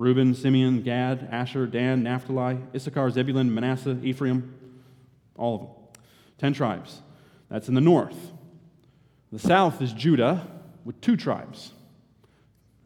Reuben, 0.00 0.34
Simeon, 0.34 0.80
Gad, 0.80 1.28
Asher, 1.30 1.66
Dan, 1.66 2.02
Naphtali, 2.02 2.56
Issachar, 2.74 3.10
Zebulun, 3.10 3.52
Manasseh, 3.52 3.98
Ephraim, 4.02 4.54
all 5.36 5.54
of 5.54 5.60
them. 5.60 5.70
Ten 6.38 6.54
tribes. 6.54 7.02
That's 7.50 7.68
in 7.68 7.74
the 7.74 7.82
north. 7.82 8.16
The 9.30 9.38
south 9.38 9.82
is 9.82 9.92
Judah 9.92 10.46
with 10.86 10.98
two 11.02 11.18
tribes. 11.18 11.72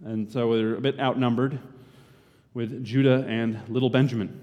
And 0.05 0.29
so 0.33 0.57
they're 0.57 0.75
a 0.75 0.81
bit 0.81 0.99
outnumbered 0.99 1.61
with 2.53 2.85
Judah 2.85 3.25
and 3.29 3.61
little 3.69 3.91
Benjamin. 3.91 4.43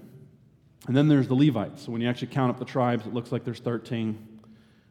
And 0.86 0.96
then 0.96 1.08
there's 1.08 1.28
the 1.28 1.34
Levites. 1.34 1.82
So 1.82 1.92
when 1.92 2.00
you 2.00 2.08
actually 2.08 2.28
count 2.28 2.48
up 2.48 2.58
the 2.58 2.64
tribes, 2.64 3.04
it 3.04 3.12
looks 3.12 3.30
like 3.30 3.44
there's 3.44 3.60
13. 3.60 4.40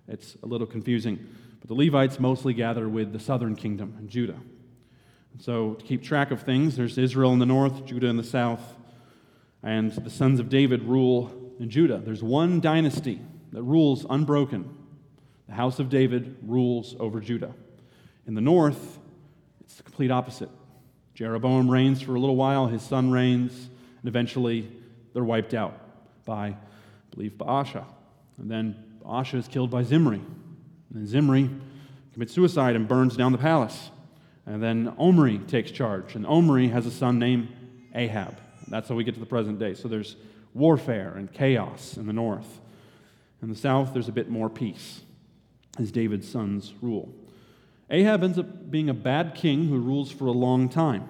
It's 0.08 0.38
a 0.44 0.46
little 0.46 0.68
confusing. 0.68 1.18
But 1.60 1.68
the 1.68 1.74
Levites 1.74 2.20
mostly 2.20 2.54
gather 2.54 2.88
with 2.88 3.12
the 3.12 3.20
southern 3.20 3.56
kingdom 3.56 3.96
and 3.98 4.08
Judah. 4.08 4.38
So, 5.40 5.74
to 5.74 5.86
keep 5.86 6.04
track 6.04 6.32
of 6.32 6.42
things, 6.42 6.76
there's 6.76 6.98
Israel 6.98 7.34
in 7.34 7.40
the 7.40 7.46
north, 7.46 7.86
Judah 7.86 8.08
in 8.08 8.18
the 8.18 8.24
south, 8.24 8.62
and 9.64 9.92
the 9.92 10.10
sons 10.10 10.40
of 10.40 10.50
David 10.50 10.84
rule 10.84 11.32
in 11.60 11.70
Judah. 11.70 11.98
There's 11.98 12.24
one 12.24 12.60
dynasty 12.60 13.22
that 13.52 13.64
rules 13.64 14.06
unbroken. 14.10 14.70
The 15.48 15.54
house 15.54 15.80
of 15.80 15.90
David 15.90 16.38
rules 16.44 16.96
over 17.00 17.20
Judah. 17.20 17.54
In 18.28 18.36
the 18.36 18.42
north, 18.42 19.00
it's 19.62 19.76
the 19.76 19.84
complete 19.84 20.12
opposite. 20.12 20.50
Jeroboam 21.14 21.70
reigns 21.70 22.02
for 22.02 22.16
a 22.16 22.20
little 22.20 22.36
while, 22.36 22.68
his 22.68 22.82
son 22.82 23.12
reigns, 23.12 23.70
and 24.02 24.08
eventually 24.08 24.72
they're 25.14 25.24
wiped 25.24 25.54
out 25.54 25.78
by, 26.26 26.48
I 26.48 26.58
believe, 27.12 27.34
Baasha. 27.34 27.86
And 28.38 28.50
then 28.50 28.76
Baasha 29.04 29.36
is 29.36 29.48
killed 29.48 29.70
by 29.70 29.84
Zimri. 29.84 30.18
And 30.20 30.26
then 30.94 31.08
Zimri 31.08 31.50
commits 32.14 32.34
suicide 32.34 32.76
and 32.76 32.88
burns 32.88 33.16
down 33.16 33.32
the 33.32 33.38
palace. 33.38 33.92
And 34.46 34.62
then 34.62 34.94
Omri 34.98 35.40
takes 35.40 35.72
charge, 35.72 36.16
and 36.16 36.26
Omri 36.26 36.70
has 36.70 36.86
a 36.86 36.92
son 36.92 37.20
named 37.20 37.50
Ahab. 37.94 38.38
That's 38.68 38.90
how 38.90 38.96
we 38.96 39.04
get 39.04 39.14
to 39.16 39.20
the 39.20 39.26
present 39.26 39.60
day. 39.60 39.74
So 39.74 39.88
there's 39.88 40.16
warfare 40.54 41.14
and 41.16 41.32
chaos 41.32 41.98
in 41.98 42.08
the 42.08 42.14
north. 42.14 42.60
In 43.42 43.50
the 43.50 43.56
south, 43.56 43.94
there's 43.94 44.10
a 44.10 44.14
bit 44.14 44.30
more 44.30 44.50
peace 44.50 45.02
as 45.80 45.92
David's 45.92 46.28
sons 46.30 46.74
rule. 46.82 47.14
Ahab 47.90 48.24
ends 48.24 48.40
up 48.40 48.72
being 48.72 48.90
a 48.90 48.94
bad 48.94 49.36
king 49.36 49.68
who 49.68 49.78
rules 49.78 50.12
for 50.12 50.26
a 50.26 50.32
long 50.32 50.70
time. 50.70 51.04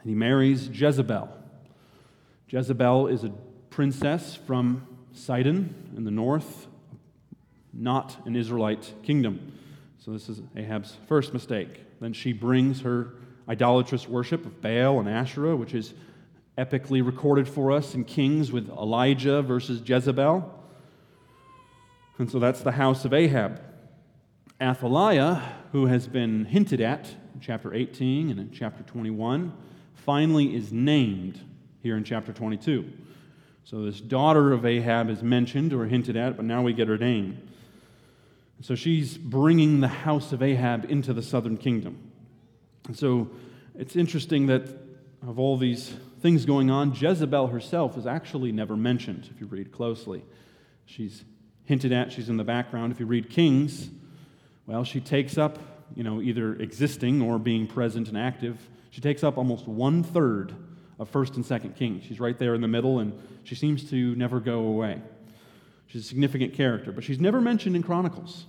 And 0.00 0.08
he 0.08 0.14
marries 0.14 0.68
Jezebel. 0.68 1.28
Jezebel 2.48 3.06
is 3.06 3.24
a 3.24 3.30
princess 3.70 4.34
from 4.34 4.86
Sidon 5.12 5.92
in 5.96 6.04
the 6.04 6.10
north, 6.10 6.66
not 7.72 8.16
an 8.26 8.36
Israelite 8.36 8.92
kingdom. 9.02 9.52
So 9.98 10.12
this 10.12 10.28
is 10.28 10.42
Ahab's 10.56 10.96
first 11.06 11.32
mistake. 11.32 11.84
Then 12.00 12.12
she 12.12 12.32
brings 12.32 12.80
her 12.80 13.14
idolatrous 13.48 14.08
worship 14.08 14.46
of 14.46 14.60
Baal 14.60 15.00
and 15.00 15.08
Asherah, 15.08 15.56
which 15.56 15.74
is 15.74 15.94
epically 16.56 17.04
recorded 17.04 17.48
for 17.48 17.72
us 17.72 17.94
in 17.94 18.04
Kings 18.04 18.52
with 18.52 18.68
Elijah 18.70 19.42
versus 19.42 19.82
Jezebel. 19.84 20.58
And 22.18 22.30
so 22.30 22.38
that's 22.38 22.60
the 22.60 22.72
house 22.72 23.04
of 23.04 23.14
Ahab. 23.14 23.62
Athaliah, 24.60 25.42
who 25.72 25.86
has 25.86 26.06
been 26.06 26.44
hinted 26.44 26.80
at 26.80 27.08
in 27.34 27.40
chapter 27.40 27.72
18 27.72 28.30
and 28.30 28.38
in 28.38 28.50
chapter 28.50 28.82
21, 28.82 29.52
finally 29.94 30.54
is 30.54 30.72
named 30.72 31.40
here 31.82 31.96
in 31.96 32.04
chapter 32.04 32.32
22. 32.32 32.90
So 33.64 33.84
this 33.84 34.00
daughter 34.00 34.52
of 34.52 34.66
Ahab 34.66 35.08
is 35.08 35.22
mentioned 35.22 35.72
or 35.72 35.86
hinted 35.86 36.16
at, 36.16 36.36
but 36.36 36.44
now 36.44 36.62
we 36.62 36.72
get 36.72 36.88
her 36.88 36.98
name. 36.98 37.40
So 38.62 38.74
she's 38.74 39.16
bringing 39.16 39.80
the 39.80 39.88
house 39.88 40.32
of 40.32 40.42
Ahab 40.42 40.90
into 40.90 41.12
the 41.12 41.22
southern 41.22 41.56
kingdom. 41.56 42.10
And 42.86 42.96
so 42.96 43.30
it's 43.74 43.96
interesting 43.96 44.46
that 44.46 44.68
of 45.26 45.38
all 45.38 45.56
these 45.56 45.94
things 46.20 46.44
going 46.44 46.70
on, 46.70 46.94
Jezebel 46.94 47.48
herself 47.48 47.96
is 47.96 48.06
actually 48.06 48.52
never 48.52 48.76
mentioned 48.76 49.28
if 49.34 49.40
you 49.40 49.46
read 49.46 49.72
closely. 49.72 50.22
She's 50.84 51.24
hinted 51.64 51.92
at, 51.92 52.12
she's 52.12 52.28
in 52.28 52.36
the 52.36 52.44
background. 52.44 52.92
If 52.92 53.00
you 53.00 53.06
read 53.06 53.30
Kings, 53.30 53.88
well, 54.66 54.84
she 54.84 55.00
takes 55.00 55.38
up, 55.38 55.58
you 55.94 56.02
know, 56.02 56.20
either 56.20 56.54
existing 56.54 57.22
or 57.22 57.38
being 57.38 57.66
present 57.66 58.08
and 58.08 58.18
active. 58.18 58.58
She 58.90 59.00
takes 59.00 59.24
up 59.24 59.38
almost 59.38 59.66
one 59.66 60.02
third 60.02 60.54
of 60.98 61.08
First 61.08 61.36
and 61.36 61.46
Second 61.46 61.76
Kings. 61.76 62.04
She's 62.04 62.20
right 62.20 62.38
there 62.38 62.54
in 62.54 62.60
the 62.60 62.68
middle, 62.68 62.98
and 62.98 63.18
she 63.44 63.54
seems 63.54 63.88
to 63.90 64.14
never 64.16 64.38
go 64.40 64.66
away. 64.66 65.00
She's 65.90 66.02
a 66.02 66.08
significant 66.08 66.54
character, 66.54 66.92
but 66.92 67.02
she's 67.02 67.18
never 67.18 67.40
mentioned 67.40 67.74
in 67.74 67.82
Chronicles. 67.82 68.46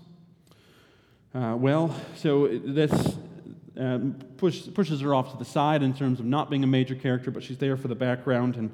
Uh, 1.33 1.55
well, 1.57 1.95
so 2.15 2.47
this 2.47 2.91
um, 3.75 4.19
push, 4.37 4.67
pushes 4.75 5.01
her 5.01 5.15
off 5.15 5.31
to 5.31 5.37
the 5.37 5.45
side 5.45 5.81
in 5.81 5.95
terms 5.95 6.19
of 6.19 6.25
not 6.27 6.51
being 6.51 6.63
a 6.63 6.67
major 6.67 6.93
character, 6.93 7.31
but 7.31 7.41
she's 7.41 7.57
there 7.57 7.77
for 7.77 7.87
the 7.87 7.95
background 7.95 8.57
and 8.57 8.69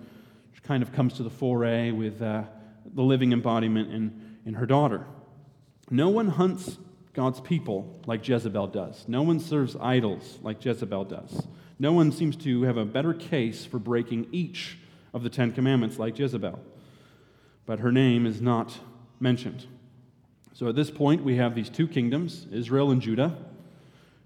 she 0.52 0.60
kind 0.62 0.84
of 0.84 0.92
comes 0.92 1.14
to 1.14 1.24
the 1.24 1.30
foray 1.30 1.92
with 1.92 2.22
uh, 2.22 2.44
the 2.94 3.02
living 3.02 3.32
embodiment 3.32 3.94
in, 3.94 4.38
in 4.46 4.56
her 4.56 4.66
daughter. 4.66 5.06
No 5.90 6.10
one 6.10 6.28
hunts 6.28 6.78
God's 7.14 7.40
people 7.40 8.02
like 8.06 8.28
Jezebel 8.28 8.68
does. 8.68 9.06
No 9.08 9.22
one 9.22 9.40
serves 9.40 9.78
idols 9.78 10.40
like 10.42 10.64
Jezebel 10.66 11.06
does. 11.06 11.48
No 11.80 11.94
one 11.94 12.12
seems 12.12 12.36
to 12.38 12.64
have 12.64 12.76
a 12.76 12.84
better 12.84 13.14
case 13.14 13.66
for 13.66 13.80
breaking 13.80 14.28
each 14.34 14.78
of 15.14 15.24
the 15.24 15.30
Ten 15.30 15.54
Commandments 15.54 15.98
like 15.98 16.20
Jezebel 16.20 16.60
but 17.68 17.80
her 17.80 17.92
name 17.92 18.26
is 18.26 18.42
not 18.42 18.80
mentioned. 19.20 19.68
So 20.54 20.68
at 20.68 20.76
this 20.76 20.90
point, 20.90 21.24
we 21.24 21.36
have 21.36 21.54
these 21.54 21.70
two 21.70 21.88
kingdoms, 21.88 22.48
Israel 22.52 22.90
and 22.90 23.00
Judah, 23.00 23.38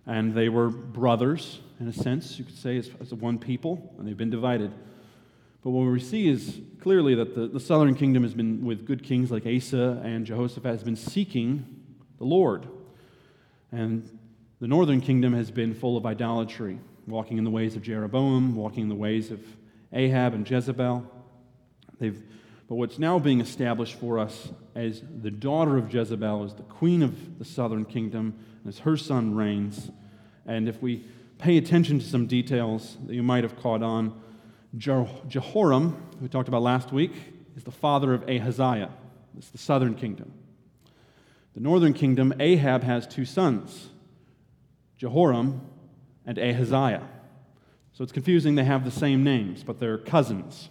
and 0.07 0.33
they 0.33 0.47
were 0.47 0.69
brothers, 0.69 1.59
in 1.79 1.87
a 1.87 1.93
sense, 1.93 2.39
you 2.39 2.45
could 2.45 2.57
say, 2.57 2.77
as, 2.77 2.89
as 3.01 3.13
one 3.13 3.37
people, 3.37 3.93
and 3.97 4.07
they've 4.07 4.15
been 4.15 4.29
divided. 4.29 4.71
But 5.63 5.71
what 5.71 5.83
we 5.91 5.99
see 5.99 6.27
is 6.27 6.61
clearly 6.79 7.15
that 7.15 7.35
the, 7.35 7.47
the 7.47 7.59
southern 7.59 7.95
kingdom 7.95 8.23
has 8.23 8.33
been, 8.33 8.63
with 8.63 8.85
good 8.85 9.03
kings 9.03 9.31
like 9.31 9.45
Asa 9.45 10.01
and 10.03 10.25
Jehoshaphat, 10.25 10.71
has 10.71 10.83
been 10.83 10.95
seeking 10.95 11.65
the 12.17 12.23
Lord. 12.23 12.67
And 13.71 14.07
the 14.59 14.67
northern 14.67 15.01
kingdom 15.01 15.33
has 15.33 15.51
been 15.51 15.73
full 15.73 15.97
of 15.97 16.05
idolatry, 16.05 16.79
walking 17.07 17.37
in 17.37 17.43
the 17.43 17.49
ways 17.51 17.75
of 17.75 17.81
Jeroboam, 17.81 18.55
walking 18.55 18.83
in 18.83 18.89
the 18.89 18.95
ways 18.95 19.31
of 19.31 19.39
Ahab 19.91 20.33
and 20.33 20.49
Jezebel. 20.49 21.09
They've, 21.99 22.23
but 22.71 22.77
what's 22.77 22.97
now 22.97 23.19
being 23.19 23.41
established 23.41 23.99
for 23.99 24.17
us 24.17 24.47
as 24.75 25.03
the 25.21 25.29
daughter 25.29 25.75
of 25.75 25.93
Jezebel 25.93 26.45
is 26.45 26.53
the 26.53 26.63
queen 26.63 27.03
of 27.03 27.37
the 27.37 27.43
southern 27.43 27.83
kingdom, 27.83 28.33
as 28.65 28.79
her 28.79 28.95
son 28.95 29.35
reigns. 29.35 29.91
And 30.45 30.69
if 30.69 30.81
we 30.81 31.03
pay 31.37 31.57
attention 31.57 31.99
to 31.99 32.05
some 32.05 32.27
details 32.27 32.95
that 33.07 33.13
you 33.13 33.23
might 33.23 33.43
have 33.43 33.57
caught 33.57 33.83
on, 33.83 34.17
Jehoram, 34.77 35.89
who 35.89 36.21
we 36.21 36.29
talked 36.29 36.47
about 36.47 36.61
last 36.61 36.93
week, 36.93 37.11
is 37.57 37.65
the 37.65 37.71
father 37.71 38.13
of 38.13 38.23
Ahaziah. 38.29 38.91
It's 39.37 39.49
the 39.49 39.57
southern 39.57 39.95
kingdom. 39.95 40.31
The 41.55 41.59
northern 41.59 41.93
kingdom, 41.93 42.33
Ahab 42.39 42.83
has 42.83 43.05
two 43.05 43.25
sons, 43.25 43.89
Jehoram 44.95 45.59
and 46.25 46.39
Ahaziah. 46.39 47.05
So 47.91 48.05
it's 48.05 48.13
confusing 48.13 48.55
they 48.55 48.63
have 48.63 48.85
the 48.85 48.91
same 48.91 49.25
names, 49.25 49.61
but 49.61 49.81
they're 49.81 49.97
cousins. 49.97 50.69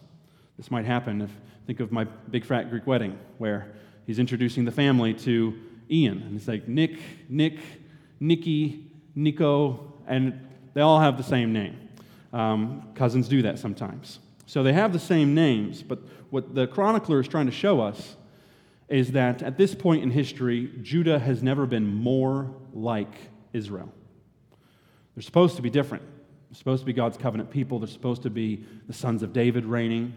This 0.57 0.71
might 0.71 0.87
happen 0.87 1.21
if 1.21 1.31
think 1.71 1.79
of 1.79 1.93
my 1.93 2.03
big 2.03 2.45
fat 2.45 2.69
Greek 2.69 2.85
wedding, 2.85 3.17
where 3.39 3.73
he's 4.05 4.19
introducing 4.19 4.65
the 4.65 4.73
family 4.73 5.15
to 5.15 5.57
Ian. 5.89 6.21
And 6.23 6.37
it's 6.37 6.49
like 6.49 6.67
Nick, 6.67 6.99
Nick, 7.29 7.61
Nikki, 8.19 8.91
Nico, 9.15 9.95
and 10.09 10.49
they 10.75 10.81
all 10.81 10.99
have 10.99 11.17
the 11.17 11.23
same 11.23 11.53
name. 11.53 11.79
Um, 12.33 12.89
cousins 12.97 13.29
do 13.29 13.43
that 13.43 13.61
sometimes. 13.61 14.19
So 14.47 14.65
they 14.65 14.73
have 14.73 14.93
the 14.93 14.99
same 14.99 15.33
names, 15.33 15.85
but 15.85 16.01
what 16.31 16.57
the 16.57 16.67
chronicler 16.67 17.21
is 17.21 17.29
trying 17.29 17.47
to 17.47 17.53
show 17.53 17.81
us 17.81 18.17
is 18.89 19.13
that 19.13 19.41
at 19.41 19.57
this 19.57 19.73
point 19.73 20.03
in 20.03 20.11
history, 20.11 20.73
Judah 20.83 21.21
has 21.21 21.41
never 21.41 21.67
been 21.67 21.87
more 21.87 22.53
like 22.75 23.15
Israel. 23.53 23.93
They're 25.15 25.23
supposed 25.23 25.55
to 25.55 25.63
be 25.63 25.71
different. 25.71 26.03
They're 26.03 26.59
supposed 26.59 26.83
to 26.83 26.87
be 26.87 26.95
God's 26.95 27.17
covenant 27.17 27.53
people. 27.53 27.79
They're 27.79 27.87
supposed 27.87 28.23
to 28.25 28.31
be 28.31 28.67
the 28.89 28.93
sons 28.93 29.23
of 29.23 29.33
David 29.33 29.65
reigning. 29.65 30.17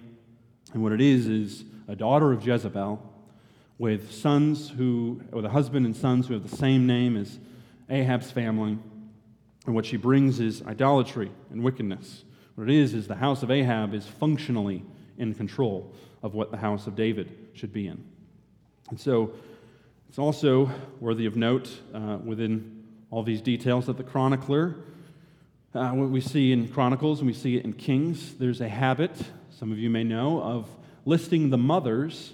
And 0.74 0.82
what 0.82 0.92
it 0.92 1.01
is, 1.01 1.27
is 1.27 1.63
a 1.88 1.96
daughter 1.96 2.32
of 2.32 2.46
Jezebel 2.46 3.01
with 3.77 4.12
sons 4.12 4.70
who, 4.70 5.22
with 5.32 5.46
a 5.46 5.50
husband 5.50 5.86
and 5.86 5.96
sons 5.96 6.27
who 6.27 6.34
have 6.34 6.50
the 6.50 6.56
same 6.56 6.88
name 6.88 7.15
as 7.15 7.39
Ahab's 7.89 8.32
family. 8.32 8.77
And 9.65 9.75
what 9.75 9.86
she 9.86 9.98
brings 9.98 10.39
is 10.39 10.62
idolatry 10.63 11.32
and 11.51 11.63
wickedness. 11.63 12.24
What 12.56 12.70
it 12.70 12.75
is, 12.75 12.94
is 12.94 13.08
the 13.08 13.15
house 13.15 13.44
of 13.44 13.51
Ahab 13.51 13.94
is 13.94 14.06
functionally 14.06 14.84
in 15.18 15.34
control 15.34 15.94
of 16.22 16.34
what 16.34 16.51
the 16.51 16.58
house 16.58 16.88
of 16.88 16.96
David 16.96 17.32
should 17.53 17.74
be 17.74 17.88
in. 17.88 18.03
And 18.89 19.00
so 19.00 19.34
it's 20.10 20.20
also 20.20 20.70
worthy 21.00 21.25
of 21.25 21.36
note 21.36 21.70
uh, 21.94 22.18
within 22.24 22.84
all 23.10 23.24
these 23.24 23.42
details 23.42 23.88
that 23.88 23.98
the 23.98 24.03
chronicler, 24.03 24.75
uh, 25.74 25.89
what 25.92 26.10
we 26.10 26.22
see 26.22 26.51
in 26.51 26.68
Chronicles 26.68 27.20
and 27.20 27.27
we 27.27 27.34
see 27.34 27.58
it 27.58 27.65
in 27.65 27.74
Kings, 27.74 28.36
there's 28.36 28.62
a 28.62 28.70
habit, 28.70 29.12
some 29.63 29.72
of 29.72 29.79
you 29.79 29.89
may 29.89 30.03
know, 30.03 30.41
of 30.43 30.67
listing 31.05 31.50
the 31.50 31.58
mothers 31.58 32.34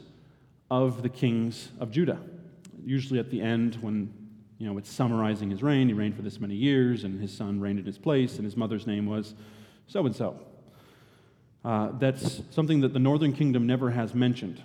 of 0.72 1.04
the 1.04 1.10
kings 1.10 1.70
of 1.80 1.92
Judah. 1.92 2.18
Usually 2.84 3.20
at 3.20 3.30
the 3.30 3.40
end, 3.40 3.76
when 3.82 4.12
you 4.58 4.66
know, 4.66 4.80
it's 4.80 4.92
summarizing 4.92 5.52
his 5.52 5.62
reign. 5.62 5.90
He 5.90 5.94
reigned 5.94 6.16
for 6.16 6.24
this 6.24 6.40
many 6.40 6.56
years, 6.56 7.04
and 7.04 7.22
his 7.22 7.32
son 7.32 7.60
reigned 7.60 7.78
in 7.78 7.86
his 7.86 8.00
place, 8.00 8.38
and 8.38 8.46
his 8.46 8.58
mother's 8.58 8.88
name 8.88 9.06
was 9.06 9.36
so 9.86 10.08
and 10.08 10.16
so. 10.16 10.40
That's 12.00 12.42
something 12.50 12.82
that 12.82 12.94
the 12.94 13.00
northern 13.00 13.34
kingdom 13.34 13.68
never 13.68 13.92
has 13.92 14.16
mentioned. 14.16 14.64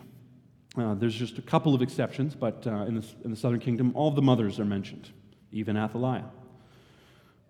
Uh, 0.74 0.94
there's 0.94 1.14
just 1.14 1.36
a 1.36 1.42
couple 1.42 1.74
of 1.74 1.82
exceptions, 1.82 2.34
but 2.34 2.66
uh, 2.66 2.86
in, 2.86 2.94
the, 2.94 3.04
in 3.24 3.30
the 3.30 3.36
southern 3.36 3.60
kingdom, 3.60 3.92
all 3.94 4.10
the 4.10 4.22
mothers 4.22 4.58
are 4.58 4.64
mentioned, 4.64 5.10
even 5.52 5.76
Athaliah. 5.76 6.30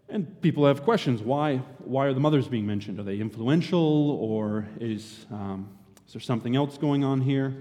And 0.08 0.40
people 0.42 0.66
have 0.66 0.82
questions 0.82 1.22
why, 1.22 1.58
why 1.78 2.06
are 2.06 2.12
the 2.12 2.20
mothers 2.20 2.46
being 2.46 2.66
mentioned? 2.66 2.98
Are 3.00 3.02
they 3.02 3.18
influential, 3.18 4.10
or 4.10 4.68
is, 4.80 5.26
um, 5.30 5.68
is 6.06 6.12
there 6.12 6.20
something 6.20 6.54
else 6.54 6.76
going 6.78 7.04
on 7.04 7.20
here? 7.20 7.54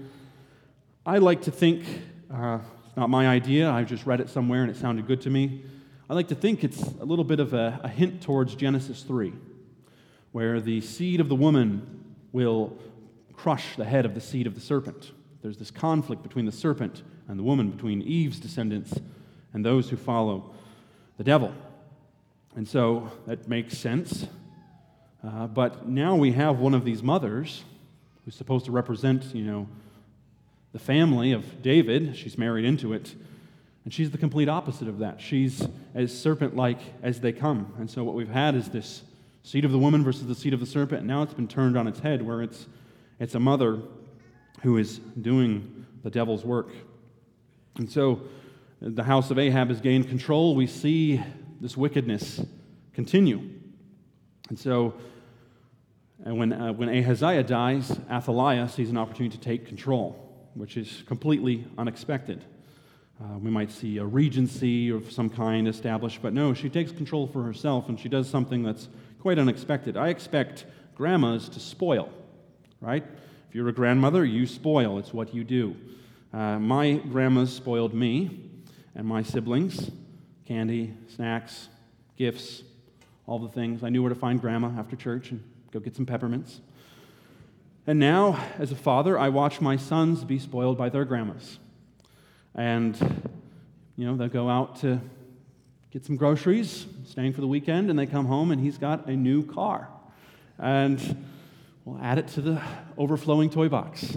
I 1.06 1.18
like 1.18 1.42
to 1.42 1.50
think 1.50 1.84
uh, 2.32 2.58
not 2.96 3.10
my 3.10 3.26
idea. 3.26 3.70
I 3.70 3.84
just 3.84 4.06
read 4.06 4.20
it 4.20 4.28
somewhere 4.28 4.62
and 4.62 4.70
it 4.70 4.76
sounded 4.76 5.06
good 5.06 5.20
to 5.22 5.30
me. 5.30 5.62
I 6.08 6.14
like 6.14 6.28
to 6.28 6.34
think 6.34 6.62
it's 6.62 6.82
a 6.82 7.04
little 7.04 7.24
bit 7.24 7.40
of 7.40 7.54
a, 7.54 7.80
a 7.82 7.88
hint 7.88 8.22
towards 8.22 8.54
Genesis 8.54 9.02
3, 9.02 9.32
where 10.32 10.60
the 10.60 10.80
seed 10.80 11.20
of 11.20 11.28
the 11.28 11.34
woman 11.34 12.14
will 12.32 12.76
crush 13.32 13.76
the 13.76 13.84
head 13.84 14.04
of 14.04 14.14
the 14.14 14.20
seed 14.20 14.46
of 14.46 14.54
the 14.54 14.60
serpent. 14.60 15.12
There's 15.42 15.56
this 15.56 15.70
conflict 15.70 16.22
between 16.22 16.44
the 16.44 16.52
serpent 16.52 17.02
and 17.26 17.38
the 17.38 17.42
woman, 17.42 17.70
between 17.70 18.02
Eve's 18.02 18.38
descendants 18.38 18.94
and 19.52 19.64
those 19.64 19.88
who 19.88 19.96
follow 19.96 20.54
the 21.16 21.24
devil. 21.24 21.54
And 22.56 22.68
so 22.68 23.10
that 23.26 23.48
makes 23.48 23.76
sense. 23.76 24.26
Uh, 25.22 25.46
but 25.46 25.88
now 25.88 26.14
we 26.14 26.32
have 26.32 26.58
one 26.58 26.74
of 26.74 26.84
these 26.84 27.02
mothers 27.02 27.64
who's 28.24 28.34
supposed 28.34 28.66
to 28.66 28.72
represent, 28.72 29.34
you 29.34 29.44
know, 29.44 29.68
the 30.72 30.78
family 30.78 31.32
of 31.32 31.62
David. 31.62 32.16
She's 32.16 32.38
married 32.38 32.64
into 32.64 32.92
it. 32.92 33.14
And 33.84 33.92
she's 33.92 34.10
the 34.10 34.18
complete 34.18 34.48
opposite 34.48 34.88
of 34.88 35.00
that. 35.00 35.20
She's 35.20 35.66
as 35.94 36.16
serpent 36.16 36.56
like 36.56 36.78
as 37.02 37.20
they 37.20 37.32
come. 37.32 37.74
And 37.78 37.90
so 37.90 38.02
what 38.04 38.14
we've 38.14 38.28
had 38.28 38.54
is 38.54 38.68
this 38.68 39.02
seed 39.42 39.64
of 39.64 39.72
the 39.72 39.78
woman 39.78 40.02
versus 40.02 40.26
the 40.26 40.34
seed 40.34 40.54
of 40.54 40.60
the 40.60 40.66
serpent. 40.66 41.00
And 41.00 41.08
now 41.08 41.22
it's 41.22 41.34
been 41.34 41.48
turned 41.48 41.76
on 41.76 41.86
its 41.86 42.00
head, 42.00 42.22
where 42.22 42.42
it's, 42.42 42.66
it's 43.18 43.34
a 43.34 43.40
mother 43.40 43.80
who 44.62 44.78
is 44.78 44.98
doing 45.20 45.86
the 46.02 46.10
devil's 46.10 46.44
work. 46.44 46.70
And 47.76 47.90
so 47.90 48.22
the 48.80 49.04
house 49.04 49.30
of 49.30 49.38
Ahab 49.38 49.68
has 49.68 49.80
gained 49.80 50.08
control. 50.08 50.54
We 50.54 50.66
see 50.66 51.22
this 51.64 51.78
wickedness 51.78 52.42
continue. 52.92 53.40
And 54.50 54.58
so 54.58 54.92
and 56.22 56.36
when, 56.36 56.52
uh, 56.52 56.74
when 56.74 56.90
Ahaziah 56.90 57.42
dies, 57.42 57.90
Athaliah 58.10 58.68
sees 58.68 58.90
an 58.90 58.98
opportunity 58.98 59.38
to 59.38 59.42
take 59.42 59.66
control 59.66 60.20
which 60.52 60.76
is 60.76 61.02
completely 61.06 61.64
unexpected. 61.78 62.44
Uh, 63.18 63.38
we 63.38 63.50
might 63.50 63.72
see 63.72 63.96
a 63.96 64.04
regency 64.04 64.90
of 64.90 65.10
some 65.10 65.30
kind 65.30 65.66
established, 65.66 66.20
but 66.20 66.34
no, 66.34 66.52
she 66.52 66.68
takes 66.68 66.92
control 66.92 67.26
for 67.26 67.42
herself 67.42 67.88
and 67.88 67.98
she 67.98 68.10
does 68.10 68.28
something 68.28 68.62
that's 68.62 68.90
quite 69.18 69.38
unexpected. 69.38 69.96
I 69.96 70.08
expect 70.08 70.66
grandmas 70.94 71.48
to 71.48 71.60
spoil, 71.60 72.10
right? 72.82 73.04
If 73.48 73.54
you're 73.54 73.68
a 73.68 73.72
grandmother, 73.72 74.22
you 74.22 74.46
spoil, 74.46 74.98
it's 74.98 75.14
what 75.14 75.34
you 75.34 75.44
do. 75.44 75.74
Uh, 76.30 76.58
my 76.58 76.96
grandmas 76.96 77.50
spoiled 77.54 77.94
me 77.94 78.50
and 78.94 79.06
my 79.08 79.22
siblings 79.22 79.90
candy, 80.46 80.94
snacks, 81.14 81.68
gifts, 82.16 82.62
all 83.26 83.38
the 83.38 83.48
things. 83.48 83.82
I 83.82 83.88
knew 83.88 84.02
where 84.02 84.10
to 84.10 84.14
find 84.14 84.40
grandma 84.40 84.70
after 84.78 84.96
church 84.96 85.30
and 85.30 85.42
go 85.72 85.80
get 85.80 85.96
some 85.96 86.06
peppermints. 86.06 86.60
And 87.86 87.98
now, 87.98 88.42
as 88.58 88.72
a 88.72 88.76
father, 88.76 89.18
I 89.18 89.28
watch 89.28 89.60
my 89.60 89.76
sons 89.76 90.24
be 90.24 90.38
spoiled 90.38 90.78
by 90.78 90.88
their 90.88 91.04
grandmas. 91.04 91.58
And, 92.54 92.96
you 93.96 94.06
know, 94.06 94.16
they'll 94.16 94.28
go 94.28 94.48
out 94.48 94.76
to 94.76 95.00
get 95.90 96.04
some 96.04 96.16
groceries, 96.16 96.86
staying 97.06 97.32
for 97.32 97.40
the 97.40 97.46
weekend, 97.46 97.90
and 97.90 97.98
they 97.98 98.06
come 98.06 98.26
home 98.26 98.50
and 98.50 98.60
he's 98.60 98.78
got 98.78 99.06
a 99.06 99.16
new 99.16 99.44
car. 99.44 99.88
And 100.58 101.24
we'll 101.84 102.00
add 102.02 102.18
it 102.18 102.28
to 102.28 102.40
the 102.40 102.62
overflowing 102.96 103.50
toy 103.50 103.68
box. 103.68 104.16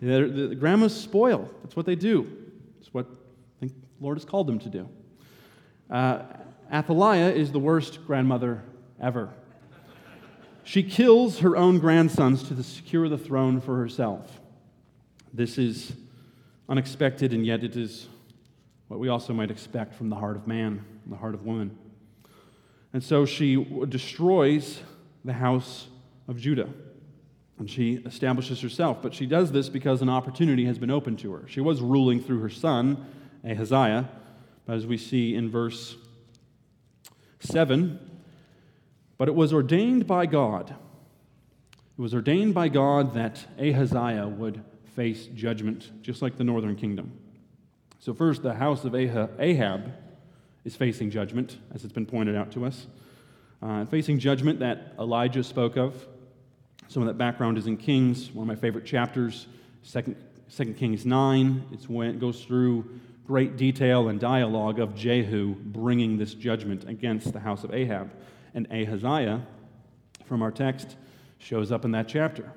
The, 0.00 0.48
the, 0.48 0.54
grandmas 0.54 0.98
spoil. 0.98 1.50
That's 1.62 1.74
what 1.74 1.86
they 1.86 1.96
do. 1.96 2.30
It's 2.80 2.92
what 2.94 3.06
I 3.06 3.60
think 3.60 3.72
the 3.72 4.04
Lord 4.04 4.16
has 4.16 4.24
called 4.24 4.46
them 4.46 4.58
to 4.60 4.68
do. 4.68 4.88
Uh, 5.90 6.22
Athaliah 6.72 7.30
is 7.30 7.52
the 7.52 7.58
worst 7.58 8.06
grandmother 8.06 8.62
ever. 9.00 9.30
She 10.64 10.82
kills 10.82 11.38
her 11.38 11.56
own 11.56 11.78
grandsons 11.78 12.42
to 12.44 12.62
secure 12.62 13.08
the 13.08 13.16
throne 13.16 13.60
for 13.60 13.78
herself. 13.78 14.40
This 15.32 15.56
is 15.56 15.94
unexpected, 16.68 17.32
and 17.32 17.46
yet 17.46 17.64
it 17.64 17.74
is 17.76 18.08
what 18.88 19.00
we 19.00 19.08
also 19.08 19.32
might 19.32 19.50
expect 19.50 19.94
from 19.94 20.10
the 20.10 20.16
heart 20.16 20.36
of 20.36 20.46
man, 20.46 20.84
the 21.06 21.16
heart 21.16 21.34
of 21.34 21.44
woman. 21.46 21.76
And 22.92 23.02
so 23.02 23.24
she 23.24 23.64
destroys 23.88 24.80
the 25.24 25.32
house 25.32 25.88
of 26.26 26.38
Judah. 26.38 26.68
And 27.58 27.68
she 27.68 27.94
establishes 28.06 28.60
herself. 28.60 29.02
But 29.02 29.14
she 29.14 29.26
does 29.26 29.52
this 29.52 29.68
because 29.68 30.00
an 30.00 30.08
opportunity 30.08 30.64
has 30.66 30.78
been 30.78 30.90
opened 30.90 31.18
to 31.20 31.32
her. 31.32 31.48
She 31.48 31.60
was 31.60 31.80
ruling 31.80 32.22
through 32.22 32.40
her 32.40 32.50
son, 32.50 33.06
Ahaziah. 33.44 34.08
As 34.68 34.86
we 34.86 34.98
see 34.98 35.34
in 35.34 35.50
verse 35.50 35.96
7, 37.40 37.98
but 39.16 39.26
it 39.26 39.34
was 39.34 39.52
ordained 39.52 40.06
by 40.06 40.26
God. 40.26 40.76
It 41.98 42.00
was 42.00 42.14
ordained 42.14 42.54
by 42.54 42.68
God 42.68 43.14
that 43.14 43.44
Ahaziah 43.58 44.28
would 44.28 44.62
face 44.94 45.26
judgment, 45.34 45.90
just 46.02 46.20
like 46.20 46.36
the 46.36 46.44
northern 46.44 46.76
kingdom. 46.76 47.18
So, 47.98 48.12
first, 48.12 48.42
the 48.42 48.54
house 48.54 48.84
of 48.84 48.94
Ahab 48.94 49.92
is 50.64 50.76
facing 50.76 51.10
judgment, 51.10 51.56
as 51.74 51.82
it's 51.82 51.92
been 51.92 52.06
pointed 52.06 52.36
out 52.36 52.52
to 52.52 52.66
us, 52.66 52.86
uh, 53.62 53.86
facing 53.86 54.18
judgment 54.18 54.60
that 54.60 54.92
Elijah 54.98 55.42
spoke 55.42 55.76
of. 55.76 56.06
Some 56.88 57.02
of 57.02 57.06
that 57.08 57.18
background 57.18 57.58
is 57.58 57.66
in 57.66 57.76
Kings, 57.76 58.30
one 58.32 58.44
of 58.44 58.48
my 58.48 58.60
favorite 58.60 58.84
chapters, 58.84 59.46
2, 59.90 60.14
2 60.54 60.74
Kings 60.74 61.06
9. 61.06 61.64
It's 61.72 61.88
when 61.88 62.10
it 62.10 62.20
goes 62.20 62.44
through 62.44 63.00
great 63.28 63.58
detail 63.58 64.08
and 64.08 64.18
dialogue 64.18 64.80
of 64.80 64.94
Jehu 64.94 65.54
bringing 65.54 66.16
this 66.16 66.32
judgment 66.32 66.88
against 66.88 67.34
the 67.34 67.40
house 67.40 67.62
of 67.62 67.74
Ahab. 67.74 68.10
And 68.54 68.66
Ahaziah, 68.72 69.46
from 70.24 70.40
our 70.40 70.50
text, 70.50 70.96
shows 71.36 71.70
up 71.70 71.84
in 71.84 71.90
that 71.90 72.08
chapter. 72.08 72.50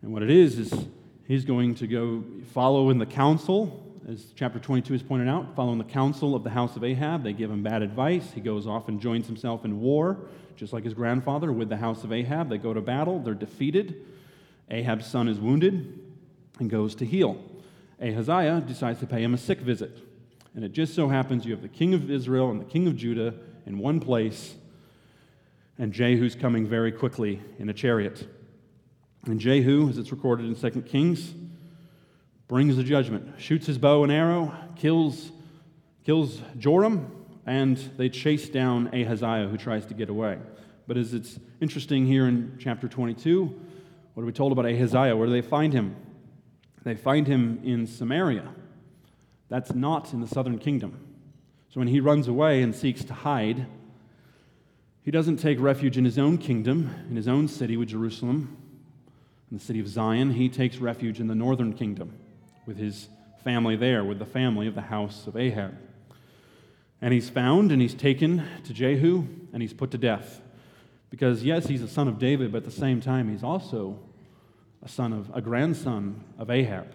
And 0.00 0.10
what 0.10 0.22
it 0.22 0.30
is, 0.30 0.58
is 0.58 0.86
he's 1.28 1.44
going 1.44 1.74
to 1.74 1.86
go 1.86 2.24
follow 2.54 2.88
in 2.88 2.96
the 2.96 3.04
counsel, 3.04 4.00
as 4.08 4.32
chapter 4.34 4.58
22 4.58 4.94
is 4.94 5.02
pointed 5.02 5.28
out, 5.28 5.54
following 5.54 5.76
the 5.76 5.84
counsel 5.84 6.34
of 6.34 6.44
the 6.44 6.50
house 6.50 6.76
of 6.76 6.82
Ahab. 6.82 7.22
They 7.22 7.34
give 7.34 7.50
him 7.50 7.62
bad 7.62 7.82
advice. 7.82 8.32
He 8.34 8.40
goes 8.40 8.66
off 8.66 8.88
and 8.88 9.02
joins 9.02 9.26
himself 9.26 9.66
in 9.66 9.82
war, 9.82 10.16
just 10.56 10.72
like 10.72 10.84
his 10.84 10.94
grandfather 10.94 11.52
with 11.52 11.68
the 11.68 11.76
house 11.76 12.04
of 12.04 12.10
Ahab. 12.10 12.48
They 12.48 12.56
go 12.56 12.72
to 12.72 12.80
battle, 12.80 13.18
they're 13.18 13.34
defeated. 13.34 14.06
Ahab's 14.70 15.06
son 15.06 15.28
is 15.28 15.38
wounded 15.38 16.00
and 16.58 16.70
goes 16.70 16.94
to 16.94 17.04
heal. 17.04 17.49
Ahaziah 18.00 18.62
decides 18.66 19.00
to 19.00 19.06
pay 19.06 19.22
him 19.22 19.34
a 19.34 19.38
sick 19.38 19.60
visit. 19.60 19.98
And 20.54 20.64
it 20.64 20.72
just 20.72 20.94
so 20.94 21.08
happens 21.08 21.44
you 21.44 21.52
have 21.52 21.62
the 21.62 21.68
king 21.68 21.94
of 21.94 22.10
Israel 22.10 22.50
and 22.50 22.60
the 22.60 22.64
king 22.64 22.86
of 22.86 22.96
Judah 22.96 23.34
in 23.66 23.78
one 23.78 24.00
place, 24.00 24.54
and 25.78 25.92
Jehu's 25.92 26.34
coming 26.34 26.66
very 26.66 26.92
quickly 26.92 27.40
in 27.58 27.68
a 27.68 27.72
chariot. 27.72 28.26
And 29.26 29.38
Jehu, 29.38 29.88
as 29.88 29.98
it's 29.98 30.10
recorded 30.10 30.46
in 30.46 30.54
2 30.72 30.82
Kings, 30.82 31.34
brings 32.48 32.76
the 32.76 32.82
judgment, 32.82 33.40
shoots 33.40 33.66
his 33.66 33.78
bow 33.78 34.02
and 34.02 34.10
arrow, 34.10 34.52
kills, 34.76 35.30
kills 36.04 36.40
Joram, 36.58 37.10
and 37.46 37.76
they 37.96 38.08
chase 38.08 38.48
down 38.48 38.88
Ahaziah, 38.88 39.46
who 39.48 39.56
tries 39.56 39.86
to 39.86 39.94
get 39.94 40.08
away. 40.08 40.38
But 40.86 40.96
as 40.96 41.14
it's 41.14 41.38
interesting 41.60 42.06
here 42.06 42.26
in 42.26 42.56
chapter 42.58 42.88
22, 42.88 43.60
what 44.14 44.22
are 44.22 44.26
we 44.26 44.32
told 44.32 44.52
about 44.52 44.66
Ahaziah? 44.66 45.16
Where 45.16 45.26
do 45.26 45.32
they 45.32 45.42
find 45.42 45.72
him? 45.72 45.94
They 46.82 46.94
find 46.94 47.26
him 47.26 47.60
in 47.62 47.86
Samaria. 47.86 48.48
That's 49.48 49.74
not 49.74 50.12
in 50.12 50.20
the 50.20 50.28
southern 50.28 50.58
kingdom. 50.58 50.98
So 51.68 51.80
when 51.80 51.88
he 51.88 52.00
runs 52.00 52.26
away 52.26 52.62
and 52.62 52.74
seeks 52.74 53.04
to 53.04 53.14
hide, 53.14 53.66
he 55.02 55.10
doesn't 55.10 55.38
take 55.38 55.60
refuge 55.60 55.96
in 55.98 56.04
his 56.04 56.18
own 56.18 56.38
kingdom, 56.38 56.90
in 57.08 57.16
his 57.16 57.28
own 57.28 57.48
city 57.48 57.76
with 57.76 57.88
Jerusalem, 57.88 58.56
in 59.50 59.58
the 59.58 59.62
city 59.62 59.80
of 59.80 59.88
Zion. 59.88 60.32
He 60.32 60.48
takes 60.48 60.78
refuge 60.78 61.20
in 61.20 61.26
the 61.26 61.34
northern 61.34 61.72
kingdom 61.72 62.12
with 62.66 62.76
his 62.76 63.08
family 63.44 63.76
there, 63.76 64.04
with 64.04 64.18
the 64.18 64.26
family 64.26 64.66
of 64.66 64.74
the 64.74 64.82
house 64.82 65.26
of 65.26 65.36
Ahab. 65.36 65.76
And 67.00 67.14
he's 67.14 67.30
found 67.30 67.72
and 67.72 67.80
he's 67.80 67.94
taken 67.94 68.44
to 68.64 68.74
Jehu 68.74 69.24
and 69.52 69.62
he's 69.62 69.72
put 69.72 69.90
to 69.92 69.98
death. 69.98 70.42
Because, 71.08 71.42
yes, 71.42 71.66
he's 71.66 71.82
a 71.82 71.88
son 71.88 72.06
of 72.06 72.18
David, 72.18 72.52
but 72.52 72.58
at 72.58 72.64
the 72.64 72.70
same 72.70 73.00
time, 73.00 73.30
he's 73.30 73.42
also 73.42 73.98
a 74.82 74.88
son 74.88 75.12
of 75.12 75.30
a 75.34 75.40
grandson 75.40 76.24
of 76.38 76.50
Ahab. 76.50 76.94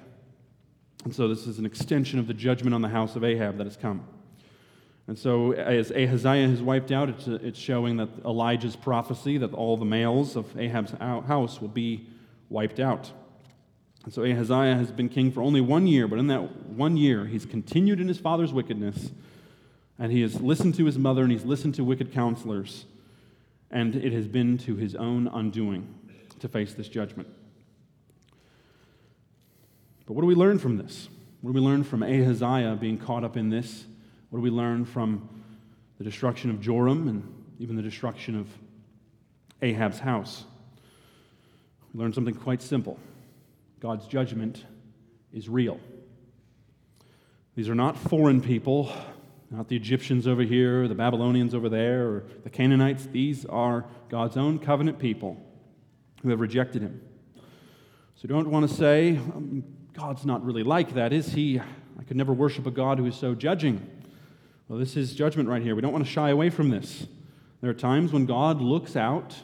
And 1.03 1.13
so 1.13 1.27
this 1.27 1.45
is 1.45 1.59
an 1.59 1.65
extension 1.65 2.17
of 2.17 2.27
the 2.27 2.33
judgment 2.33 2.73
on 2.73 2.81
the 2.81 2.89
house 2.89 3.15
of 3.15 3.23
Ahab 3.23 3.57
that 3.57 3.65
has 3.65 3.77
come. 3.77 4.03
And 5.07 5.17
so 5.17 5.51
as 5.51 5.91
Ahaziah 5.91 6.47
is 6.47 6.63
wiped 6.63 6.91
out, 6.91 7.09
it's, 7.09 7.27
it's 7.27 7.59
showing 7.59 7.97
that 7.97 8.09
Elijah's 8.25 8.75
prophecy 8.75 9.37
that 9.37 9.53
all 9.53 9.77
the 9.77 9.85
males 9.85 10.35
of 10.35 10.57
Ahab's 10.57 10.91
house 10.91 11.61
will 11.61 11.67
be 11.67 12.07
wiped 12.49 12.79
out. 12.79 13.11
And 14.03 14.13
so 14.13 14.23
Ahaziah 14.23 14.75
has 14.75 14.91
been 14.91 15.09
king 15.09 15.31
for 15.31 15.41
only 15.41 15.61
one 15.61 15.85
year, 15.85 16.07
but 16.07 16.17
in 16.17 16.27
that 16.27 16.67
one 16.67 16.97
year, 16.97 17.25
he's 17.25 17.45
continued 17.45 17.99
in 17.99 18.07
his 18.07 18.17
father's 18.19 18.53
wickedness, 18.53 19.11
and 19.99 20.11
he 20.11 20.21
has 20.21 20.41
listened 20.41 20.75
to 20.75 20.85
his 20.85 20.97
mother, 20.97 21.21
and 21.23 21.31
he's 21.31 21.45
listened 21.45 21.75
to 21.75 21.83
wicked 21.83 22.11
counselors, 22.11 22.85
and 23.69 23.95
it 23.95 24.13
has 24.13 24.27
been 24.27 24.57
to 24.59 24.75
his 24.75 24.95
own 24.95 25.27
undoing 25.27 25.93
to 26.39 26.47
face 26.47 26.73
this 26.73 26.87
judgment. 26.87 27.27
But 30.05 30.13
what 30.13 30.21
do 30.21 30.27
we 30.27 30.35
learn 30.35 30.59
from 30.59 30.77
this? 30.77 31.09
What 31.41 31.53
do 31.53 31.59
we 31.59 31.65
learn 31.65 31.83
from 31.83 32.03
Ahaziah 32.03 32.77
being 32.79 32.97
caught 32.97 33.23
up 33.23 33.37
in 33.37 33.49
this? 33.49 33.85
What 34.29 34.39
do 34.39 34.43
we 34.43 34.49
learn 34.49 34.85
from 34.85 35.29
the 35.97 36.03
destruction 36.03 36.49
of 36.49 36.59
Joram 36.59 37.07
and 37.07 37.45
even 37.59 37.75
the 37.75 37.81
destruction 37.81 38.35
of 38.35 38.47
Ahab's 39.61 39.99
house? 39.99 40.45
We 41.93 41.99
learn 41.99 42.13
something 42.13 42.35
quite 42.35 42.61
simple 42.61 42.99
God's 43.79 44.07
judgment 44.07 44.65
is 45.31 45.47
real. 45.49 45.79
These 47.55 47.69
are 47.69 47.75
not 47.75 47.97
foreign 47.97 48.41
people, 48.41 48.91
not 49.49 49.69
the 49.69 49.75
Egyptians 49.75 50.27
over 50.27 50.41
here, 50.41 50.87
the 50.87 50.95
Babylonians 50.95 51.55
over 51.55 51.69
there, 51.69 52.07
or 52.07 52.23
the 52.43 52.49
Canaanites. 52.49 53.05
These 53.05 53.45
are 53.45 53.85
God's 54.09 54.35
own 54.37 54.59
covenant 54.59 54.99
people 54.99 55.37
who 56.21 56.29
have 56.29 56.41
rejected 56.41 56.81
him. 56.81 57.01
So 58.15 58.27
don't 58.27 58.49
want 58.49 58.69
to 58.69 58.75
say, 58.75 59.19
God's 59.95 60.25
not 60.25 60.43
really 60.43 60.63
like 60.63 60.95
that, 60.95 61.13
is 61.13 61.31
he? 61.31 61.57
I 61.57 62.03
could 62.03 62.17
never 62.17 62.33
worship 62.33 62.67
a 62.67 62.71
God 62.71 62.97
who 62.97 63.05
is 63.05 63.15
so 63.15 63.33
judging. 63.33 63.89
Well, 64.67 64.77
this 64.77 64.97
is 64.97 65.15
judgment 65.15 65.47
right 65.47 65.61
here. 65.61 65.73
We 65.73 65.81
don't 65.81 65.93
want 65.93 66.05
to 66.05 66.11
shy 66.11 66.31
away 66.31 66.49
from 66.49 66.69
this. 66.69 67.07
There 67.61 67.69
are 67.69 67.73
times 67.75 68.11
when 68.11 68.25
God 68.25 68.59
looks 68.59 68.97
out 68.97 69.35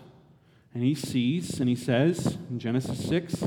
and 0.73 0.83
he 0.83 0.93
sees 0.93 1.61
and 1.61 1.69
he 1.69 1.75
says 1.75 2.37
in 2.49 2.59
Genesis 2.59 3.07
6 3.07 3.45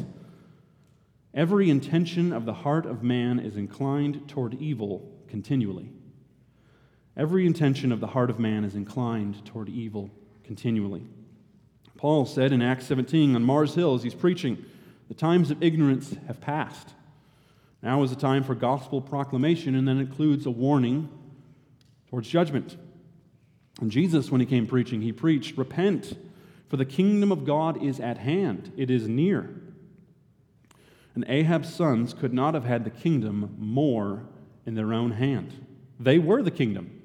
every 1.35 1.69
intention 1.69 2.33
of 2.33 2.47
the 2.47 2.55
heart 2.55 2.87
of 2.87 3.03
man 3.03 3.39
is 3.39 3.59
inclined 3.59 4.27
toward 4.27 4.55
evil 4.55 5.13
continually. 5.29 5.91
Every 7.19 7.45
intention 7.45 7.93
of 7.93 8.01
the 8.01 8.09
heart 8.09 8.31
of 8.31 8.39
man 8.39 8.65
is 8.65 8.75
inclined 8.75 9.45
toward 9.45 9.69
evil 9.69 10.11
continually. 10.43 11.07
Paul 11.99 12.25
said 12.25 12.51
in 12.51 12.63
Acts 12.63 12.87
17 12.87 13.37
on 13.37 13.45
Mars 13.45 13.75
Hill 13.75 13.95
as 13.95 14.03
he's 14.03 14.15
preaching, 14.15 14.65
the 15.15 15.21
times 15.21 15.53
of 15.53 15.63
ignorance 15.63 16.17
have 16.27 16.41
passed. 16.41 16.89
Now 17.83 18.03
is 18.03 18.11
the 18.11 18.17
time 18.17 18.43
for 18.43 18.57
gospel 18.57 19.01
proclamation, 19.01 19.77
and 19.77 19.87
then 19.87 19.99
includes 19.99 20.45
a 20.45 20.51
warning 20.51 21.09
towards 22.11 22.29
judgment. 22.29 22.77
And 23.81 23.93
Jesus, 23.93 24.29
when 24.29 24.41
he 24.41 24.47
came 24.47 24.67
preaching, 24.67 25.03
he 25.03 25.13
preached, 25.13 25.57
Repent, 25.57 26.19
for 26.69 26.77
the 26.77 26.85
kingdom 26.85 27.31
of 27.31 27.45
God 27.45 27.81
is 27.81 28.01
at 28.01 28.19
hand, 28.19 28.73
it 28.77 28.91
is 28.91 29.07
near. 29.07 29.51
And 31.15 31.25
Ahab's 31.29 31.73
sons 31.73 32.13
could 32.13 32.35
not 32.35 32.55
have 32.55 32.65
had 32.65 32.83
the 32.83 32.91
kingdom 32.91 33.55
more 33.57 34.25
in 34.67 34.75
their 34.75 34.93
own 34.93 35.13
hand. 35.13 35.65
They 36.01 36.19
were 36.19 36.43
the 36.43 36.51
kingdom, 36.51 37.03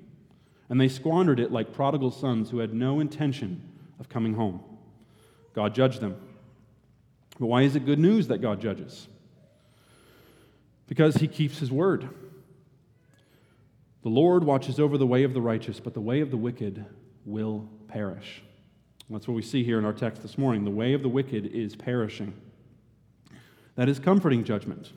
and 0.68 0.82
they 0.82 0.88
squandered 0.88 1.40
it 1.40 1.52
like 1.52 1.74
prodigal 1.74 2.10
sons 2.10 2.50
who 2.50 2.58
had 2.58 2.74
no 2.74 3.00
intention 3.00 3.62
of 4.00 4.10
coming 4.10 4.34
home. 4.34 4.64
God 5.54 5.76
judged 5.76 6.02
them. 6.02 6.16
But 7.40 7.48
why 7.48 7.62
is 7.62 7.76
it 7.76 7.86
good 7.86 8.00
news 8.00 8.28
that 8.28 8.40
God 8.40 8.62
judges? 8.62 9.08
Because 10.88 11.16
he 11.18 11.28
keeps 11.28 11.60
his 11.60 11.72
word. 11.72 12.10
The 14.02 14.10
Lord 14.10 14.44
watches 14.44 14.80
over 14.80 14.98
the 14.98 15.08
way 15.08 15.24
of 15.24 15.34
the 15.34 15.42
righteous, 15.42 15.80
but 15.80 15.94
the 15.94 16.02
way 16.02 16.22
of 16.22 16.32
the 16.32 16.38
wicked 16.38 16.86
will 17.26 17.70
perish. 17.88 18.42
That's 19.10 19.28
what 19.28 19.34
we 19.34 19.42
see 19.42 19.64
here 19.64 19.80
in 19.80 19.86
our 19.86 19.94
text 19.94 20.22
this 20.22 20.38
morning. 20.38 20.64
The 20.66 20.72
way 20.72 20.94
of 20.94 21.02
the 21.02 21.10
wicked 21.10 21.48
is 21.48 21.76
perishing. 21.76 22.34
That 23.76 23.90
is 23.90 23.98
comforting 24.00 24.44
judgment. 24.44 24.92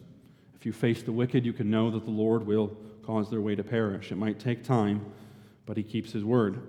If 0.55 0.67
you 0.67 0.73
face 0.73 1.03
the 1.03 1.13
wicked, 1.13 1.47
you 1.47 1.53
can 1.53 1.71
know 1.71 1.91
that 1.91 2.05
the 2.05 2.11
Lord 2.11 2.47
will 2.47 2.77
cause 3.05 3.31
their 3.31 3.41
way 3.41 3.55
to 3.55 3.65
perish. 3.65 4.13
It 4.13 4.19
might 4.19 4.39
take 4.39 4.65
time, 4.65 5.07
but 5.67 5.77
he 5.77 5.83
keeps 5.83 6.13
his 6.13 6.25
word. 6.25 6.61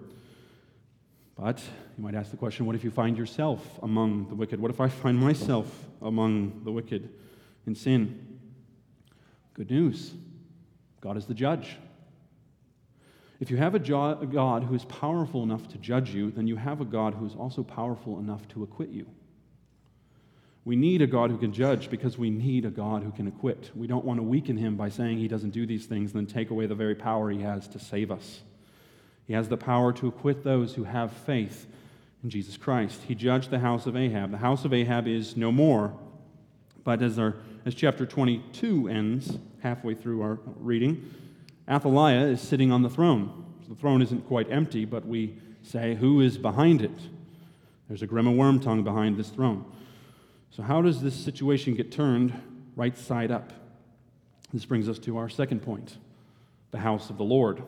But 1.35 1.61
you 1.97 2.03
might 2.03 2.15
ask 2.15 2.31
the 2.31 2.37
question 2.37 2.65
what 2.65 2.75
if 2.75 2.83
you 2.83 2.91
find 2.91 3.17
yourself 3.17 3.79
among 3.83 4.27
the 4.29 4.35
wicked? 4.35 4.59
What 4.59 4.71
if 4.71 4.81
I 4.81 4.87
find 4.87 5.17
myself 5.17 5.67
among 6.01 6.61
the 6.63 6.71
wicked 6.71 7.09
in 7.67 7.75
sin? 7.75 8.39
Good 9.53 9.69
news 9.69 10.13
God 11.01 11.17
is 11.17 11.25
the 11.25 11.33
judge. 11.33 11.77
If 13.39 13.51
you 13.51 13.57
have 13.57 13.75
a 13.75 13.79
God 13.79 14.63
who 14.63 14.73
is 14.73 14.85
powerful 14.85 15.43
enough 15.43 15.67
to 15.69 15.77
judge 15.77 16.11
you, 16.11 16.31
then 16.31 16.47
you 16.47 16.55
have 16.55 16.79
a 16.79 16.85
God 16.85 17.13
who 17.13 17.25
is 17.25 17.35
also 17.35 17.61
powerful 17.61 18.19
enough 18.19 18.47
to 18.49 18.63
acquit 18.63 18.89
you. 18.89 19.05
We 20.63 20.77
need 20.77 21.01
a 21.01 21.07
God 21.07 21.29
who 21.29 21.37
can 21.37 21.51
judge 21.51 21.89
because 21.89 22.17
we 22.17 22.29
need 22.29 22.63
a 22.63 22.69
God 22.69 23.03
who 23.03 23.11
can 23.11 23.27
acquit. 23.27 23.69
We 23.75 23.85
don't 23.85 24.05
want 24.05 24.19
to 24.19 24.23
weaken 24.23 24.55
him 24.55 24.77
by 24.77 24.87
saying 24.87 25.17
he 25.17 25.27
doesn't 25.27 25.49
do 25.49 25.65
these 25.65 25.85
things 25.85 26.13
and 26.13 26.25
then 26.25 26.33
take 26.33 26.51
away 26.51 26.67
the 26.67 26.75
very 26.75 26.95
power 26.95 27.29
he 27.29 27.41
has 27.41 27.67
to 27.69 27.79
save 27.79 28.11
us. 28.11 28.39
He 29.27 29.33
has 29.33 29.49
the 29.49 29.57
power 29.57 29.91
to 29.93 30.07
acquit 30.07 30.45
those 30.45 30.75
who 30.75 30.85
have 30.85 31.11
faith 31.11 31.67
Jesus 32.29 32.57
Christ. 32.57 33.01
He 33.07 33.15
judged 33.15 33.49
the 33.49 33.59
house 33.59 33.85
of 33.85 33.95
Ahab. 33.95 34.31
The 34.31 34.37
house 34.37 34.65
of 34.65 34.73
Ahab 34.73 35.07
is 35.07 35.35
no 35.35 35.51
more. 35.51 35.93
But 36.83 37.01
as, 37.01 37.19
our, 37.19 37.35
as 37.65 37.75
chapter 37.75 38.05
22 38.05 38.87
ends, 38.87 39.37
halfway 39.59 39.93
through 39.93 40.21
our 40.21 40.39
reading, 40.57 41.13
Athaliah 41.69 42.27
is 42.27 42.41
sitting 42.41 42.71
on 42.71 42.81
the 42.81 42.89
throne. 42.89 43.45
So 43.63 43.73
the 43.73 43.79
throne 43.79 44.01
isn't 44.01 44.27
quite 44.27 44.51
empty, 44.51 44.85
but 44.85 45.05
we 45.05 45.37
say, 45.61 45.95
Who 45.95 46.21
is 46.21 46.37
behind 46.37 46.81
it? 46.81 46.97
There's 47.87 48.01
a 48.01 48.07
Grima 48.07 48.35
Wormtongue 48.35 48.83
behind 48.83 49.17
this 49.17 49.29
throne. 49.29 49.65
So, 50.51 50.63
how 50.63 50.81
does 50.81 51.01
this 51.01 51.15
situation 51.15 51.75
get 51.75 51.91
turned 51.91 52.33
right 52.75 52.97
side 52.97 53.31
up? 53.31 53.53
This 54.53 54.65
brings 54.65 54.87
us 54.87 54.99
to 54.99 55.17
our 55.17 55.29
second 55.29 55.61
point 55.61 55.97
the 56.71 56.79
house 56.79 57.09
of 57.09 57.17
the 57.17 57.23
Lord. 57.23 57.63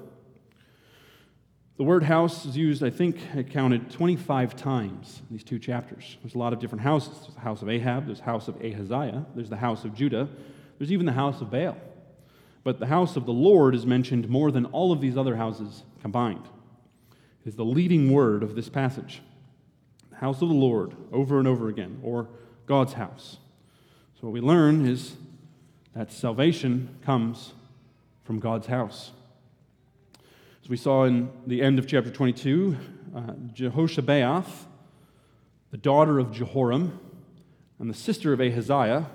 The 1.77 1.83
word 1.83 2.03
house 2.03 2.45
is 2.45 2.55
used, 2.55 2.81
I 2.83 2.89
think, 2.89 3.17
it 3.35 3.49
counted 3.49 3.91
25 3.91 4.55
times 4.55 5.21
in 5.29 5.35
these 5.35 5.43
two 5.43 5.59
chapters. 5.59 6.15
There's 6.23 6.33
a 6.33 6.37
lot 6.37 6.53
of 6.53 6.59
different 6.59 6.83
houses. 6.83 7.19
There's 7.19 7.33
the 7.33 7.41
house 7.41 7.61
of 7.61 7.69
Ahab, 7.69 8.05
there's 8.05 8.19
the 8.19 8.25
house 8.25 8.47
of 8.47 8.55
Ahaziah, 8.63 9.25
there's 9.35 9.49
the 9.49 9.57
house 9.57 9.83
of 9.83 9.93
Judah, 9.93 10.29
there's 10.77 10.93
even 10.93 11.05
the 11.05 11.11
house 11.11 11.41
of 11.41 11.51
Baal. 11.51 11.75
But 12.63 12.79
the 12.79 12.87
house 12.87 13.17
of 13.17 13.25
the 13.25 13.33
Lord 13.33 13.75
is 13.75 13.85
mentioned 13.85 14.29
more 14.29 14.51
than 14.51 14.65
all 14.67 14.93
of 14.93 15.01
these 15.01 15.17
other 15.17 15.35
houses 15.35 15.83
combined. 16.01 16.47
It 17.43 17.49
is 17.49 17.55
the 17.55 17.65
leading 17.65 18.09
word 18.09 18.41
of 18.41 18.55
this 18.55 18.69
passage. 18.69 19.21
The 20.11 20.15
house 20.15 20.41
of 20.41 20.47
the 20.47 20.55
Lord, 20.55 20.95
over 21.11 21.39
and 21.39 21.47
over 21.47 21.67
again, 21.67 21.99
or 22.01 22.29
God's 22.67 22.93
house. 22.93 23.37
So 24.15 24.27
what 24.27 24.31
we 24.33 24.39
learn 24.39 24.87
is 24.87 25.17
that 25.93 26.09
salvation 26.09 26.95
comes 27.03 27.51
from 28.23 28.39
God's 28.39 28.67
house. 28.67 29.11
As 30.65 30.69
we 30.69 30.77
saw 30.77 31.03
in 31.03 31.29
the 31.45 31.61
end 31.61 31.77
of 31.77 31.85
chapter 31.85 32.09
22, 32.09 32.75
uh, 33.15 33.19
Jehoshabeath, 33.53 34.65
the 35.69 35.77
daughter 35.77 36.17
of 36.17 36.31
Jehoram, 36.31 36.99
and 37.77 37.87
the 37.87 37.93
sister 37.93 38.33
of 38.33 38.41
Ahaziah, 38.41 39.07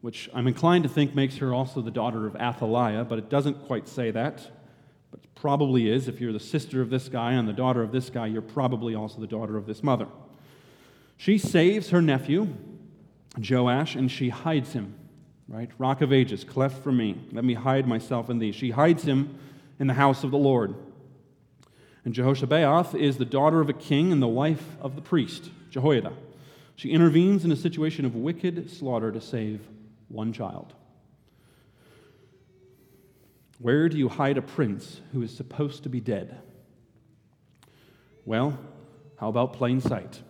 which 0.00 0.30
I'm 0.32 0.46
inclined 0.46 0.84
to 0.84 0.88
think 0.88 1.14
makes 1.14 1.36
her 1.36 1.52
also 1.52 1.82
the 1.82 1.90
daughter 1.90 2.26
of 2.26 2.36
Athaliah, 2.36 3.04
but 3.04 3.18
it 3.18 3.28
doesn't 3.28 3.66
quite 3.66 3.86
say 3.86 4.12
that. 4.12 4.50
But 5.10 5.20
probably 5.34 5.90
is. 5.90 6.08
If 6.08 6.22
you're 6.22 6.32
the 6.32 6.40
sister 6.40 6.80
of 6.80 6.88
this 6.88 7.10
guy 7.10 7.32
and 7.32 7.46
the 7.46 7.52
daughter 7.52 7.82
of 7.82 7.92
this 7.92 8.08
guy, 8.08 8.28
you're 8.28 8.40
probably 8.40 8.94
also 8.94 9.20
the 9.20 9.26
daughter 9.26 9.58
of 9.58 9.66
this 9.66 9.82
mother. 9.82 10.08
She 11.18 11.36
saves 11.36 11.90
her 11.90 12.00
nephew, 12.00 12.48
Joash, 13.36 13.94
and 13.94 14.10
she 14.10 14.30
hides 14.30 14.72
him, 14.72 14.94
right? 15.48 15.70
Rock 15.76 16.00
of 16.00 16.14
ages, 16.14 16.44
cleft 16.44 16.82
for 16.82 16.92
me. 16.92 17.20
Let 17.30 17.44
me 17.44 17.52
hide 17.52 17.86
myself 17.86 18.30
in 18.30 18.38
thee. 18.38 18.52
She 18.52 18.70
hides 18.70 19.02
him 19.02 19.38
in 19.82 19.88
the 19.88 19.94
house 19.94 20.22
of 20.22 20.30
the 20.30 20.38
Lord. 20.38 20.76
And 22.04 22.14
Jehoshabeath 22.14 22.94
is 22.94 23.18
the 23.18 23.24
daughter 23.24 23.60
of 23.60 23.68
a 23.68 23.72
king 23.72 24.12
and 24.12 24.22
the 24.22 24.28
wife 24.28 24.76
of 24.80 24.94
the 24.94 25.02
priest, 25.02 25.50
Jehoiada. 25.70 26.12
She 26.76 26.90
intervenes 26.90 27.44
in 27.44 27.50
a 27.50 27.56
situation 27.56 28.04
of 28.04 28.14
wicked 28.14 28.70
slaughter 28.70 29.10
to 29.10 29.20
save 29.20 29.60
one 30.06 30.32
child. 30.32 30.72
Where 33.58 33.88
do 33.88 33.98
you 33.98 34.08
hide 34.08 34.38
a 34.38 34.42
prince 34.42 35.00
who 35.12 35.20
is 35.20 35.36
supposed 35.36 35.82
to 35.82 35.88
be 35.88 35.98
dead? 35.98 36.40
Well, 38.24 38.56
how 39.18 39.30
about 39.30 39.54
plain 39.54 39.80
sight? 39.80 40.22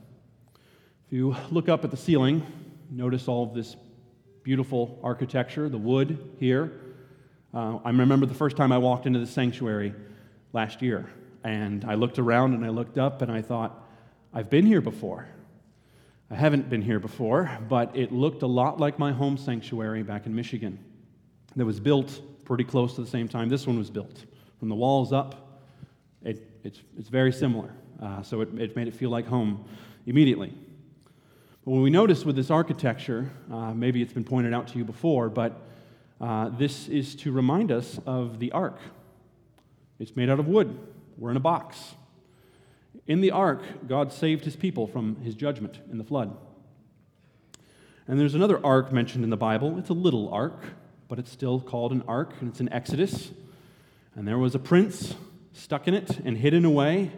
If 1.07 1.13
you 1.13 1.37
look 1.51 1.69
up 1.69 1.85
at 1.85 1.91
the 1.91 1.99
ceiling, 1.99 2.47
notice 2.91 3.29
all 3.29 3.43
of 3.43 3.53
this 3.53 3.77
beautiful 4.45 4.99
architecture, 5.03 5.69
the 5.69 5.77
wood 5.77 6.37
here, 6.41 6.73
uh, 7.55 7.79
I 7.85 7.91
remember 7.91 8.27
the 8.27 8.35
first 8.35 8.57
time 8.57 8.73
I 8.73 8.79
walked 8.79 9.07
into 9.07 9.19
the 9.19 9.27
sanctuary 9.27 9.95
last 10.53 10.81
year, 10.83 11.11
and 11.45 11.85
I 11.85 11.95
looked 11.95 12.19
around 12.19 12.55
and 12.55 12.65
I 12.65 12.71
looked 12.71 12.99
up 12.99 13.23
and 13.23 13.31
I 13.31 13.43
thought, 13.43 13.87
I've 14.33 14.49
been 14.49 14.65
here 14.65 14.81
before. 14.81 15.27
I 16.31 16.35
haven't 16.35 16.71
been 16.71 16.81
here 16.81 16.99
before, 16.99 17.51
but 17.69 17.95
it 17.95 18.11
looked 18.11 18.43
a 18.43 18.47
lot 18.47 18.81
like 18.81 18.99
my 18.99 19.13
home 19.13 19.37
sanctuary 19.37 20.03
back 20.03 20.25
in 20.25 20.35
Michigan 20.35 20.79
that 21.57 21.67
was 21.67 21.79
built 21.79 22.23
pretty 22.47 22.65
close 22.65 22.95
to 22.95 23.03
the 23.03 23.07
same 23.07 23.29
time 23.29 23.51
this 23.51 23.67
one 23.67 23.77
was 23.79 23.91
built. 23.91 24.25
From 24.59 24.71
the 24.71 24.75
walls 24.75 25.13
up, 25.13 25.61
it, 26.23 26.49
it's, 26.65 26.81
it's 26.99 27.09
very 27.09 27.33
similar. 27.33 27.75
Uh, 28.01 28.23
so 28.23 28.41
it, 28.41 28.49
it 28.59 28.75
made 28.75 28.89
it 28.89 28.95
feel 28.95 29.11
like 29.11 29.27
home 29.27 29.67
immediately. 30.07 30.55
But 31.65 31.73
when 31.73 31.83
we 31.83 31.91
notice 31.91 32.25
with 32.25 32.37
this 32.37 32.51
architecture, 32.51 33.31
uh, 33.53 33.75
maybe 33.75 34.01
it's 34.01 34.13
been 34.15 34.25
pointed 34.25 34.55
out 34.55 34.69
to 34.69 34.79
you 34.79 34.85
before, 34.85 35.29
but 35.29 35.69
uh, 36.23 36.51
this 36.51 36.89
is 36.89 37.17
to 37.17 37.33
remind 37.33 37.73
us 37.73 37.99
of 38.07 38.39
the 38.39 38.53
ark. 38.53 38.79
It's 39.99 40.15
made 40.15 40.31
out 40.31 40.39
of 40.39 40.47
wood, 40.47 40.79
we're 41.19 41.33
in 41.33 41.37
a 41.37 41.41
box. 41.41 41.97
In 43.09 43.21
the 43.21 43.33
ark, 43.33 43.63
God 43.89 44.13
saved 44.13 44.45
his 44.45 44.55
people 44.55 44.87
from 44.87 45.17
his 45.17 45.35
judgment 45.35 45.81
in 45.91 45.99
the 45.99 46.05
flood. 46.05 46.37
And 48.07 48.21
there's 48.21 48.37
another 48.37 48.65
ark 48.65 48.93
mentioned 48.93 49.25
in 49.25 49.31
the 49.31 49.37
Bible. 49.37 49.79
It's 49.79 49.89
a 49.89 49.95
little 49.95 50.33
ark, 50.33 50.63
but 51.09 51.19
it's 51.19 51.31
still 51.31 51.61
called 51.61 51.91
an 51.91 52.05
ark, 52.07 52.35
and 52.41 52.51
it's 52.51 52.61
in 52.61 52.73
Exodus. 52.73 53.33
And 54.15 54.27
there 54.27 54.39
was 54.39 54.55
a 54.55 54.61
prince 54.61 55.17
stuck 55.53 55.89
in 55.89 55.95
it 55.95 56.21
and 56.25 56.39
hidden 56.39 56.65
away 56.65 57.11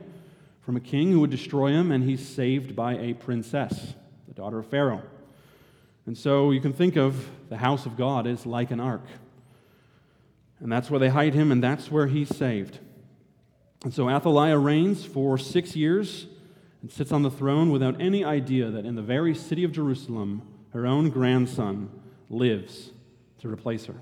from 0.62 0.76
a 0.76 0.80
king 0.80 1.12
who 1.12 1.20
would 1.20 1.30
destroy 1.30 1.68
him, 1.68 1.92
and 1.92 2.04
he's 2.04 2.26
saved 2.26 2.74
by 2.74 2.96
a 2.96 3.12
princess, 3.12 3.94
the 4.26 4.34
daughter 4.34 4.58
of 4.58 4.66
Pharaoh. 4.66 5.02
And 6.06 6.16
so 6.16 6.50
you 6.50 6.60
can 6.60 6.72
think 6.72 6.96
of 6.96 7.30
the 7.48 7.56
house 7.56 7.86
of 7.86 7.96
God 7.96 8.26
as 8.26 8.44
like 8.44 8.70
an 8.70 8.80
ark. 8.80 9.06
And 10.60 10.70
that's 10.70 10.90
where 10.90 11.00
they 11.00 11.08
hide 11.08 11.34
him, 11.34 11.50
and 11.50 11.62
that's 11.62 11.90
where 11.90 12.06
he's 12.06 12.34
saved. 12.34 12.78
And 13.84 13.92
so 13.92 14.08
Athaliah 14.08 14.58
reigns 14.58 15.04
for 15.04 15.36
six 15.36 15.76
years 15.76 16.26
and 16.82 16.90
sits 16.90 17.12
on 17.12 17.22
the 17.22 17.30
throne 17.30 17.70
without 17.70 18.00
any 18.00 18.24
idea 18.24 18.70
that 18.70 18.84
in 18.84 18.94
the 18.94 19.02
very 19.02 19.34
city 19.34 19.64
of 19.64 19.72
Jerusalem, 19.72 20.42
her 20.72 20.86
own 20.86 21.10
grandson 21.10 21.90
lives 22.28 22.92
to 23.38 23.48
replace 23.48 23.86
her. 23.86 23.96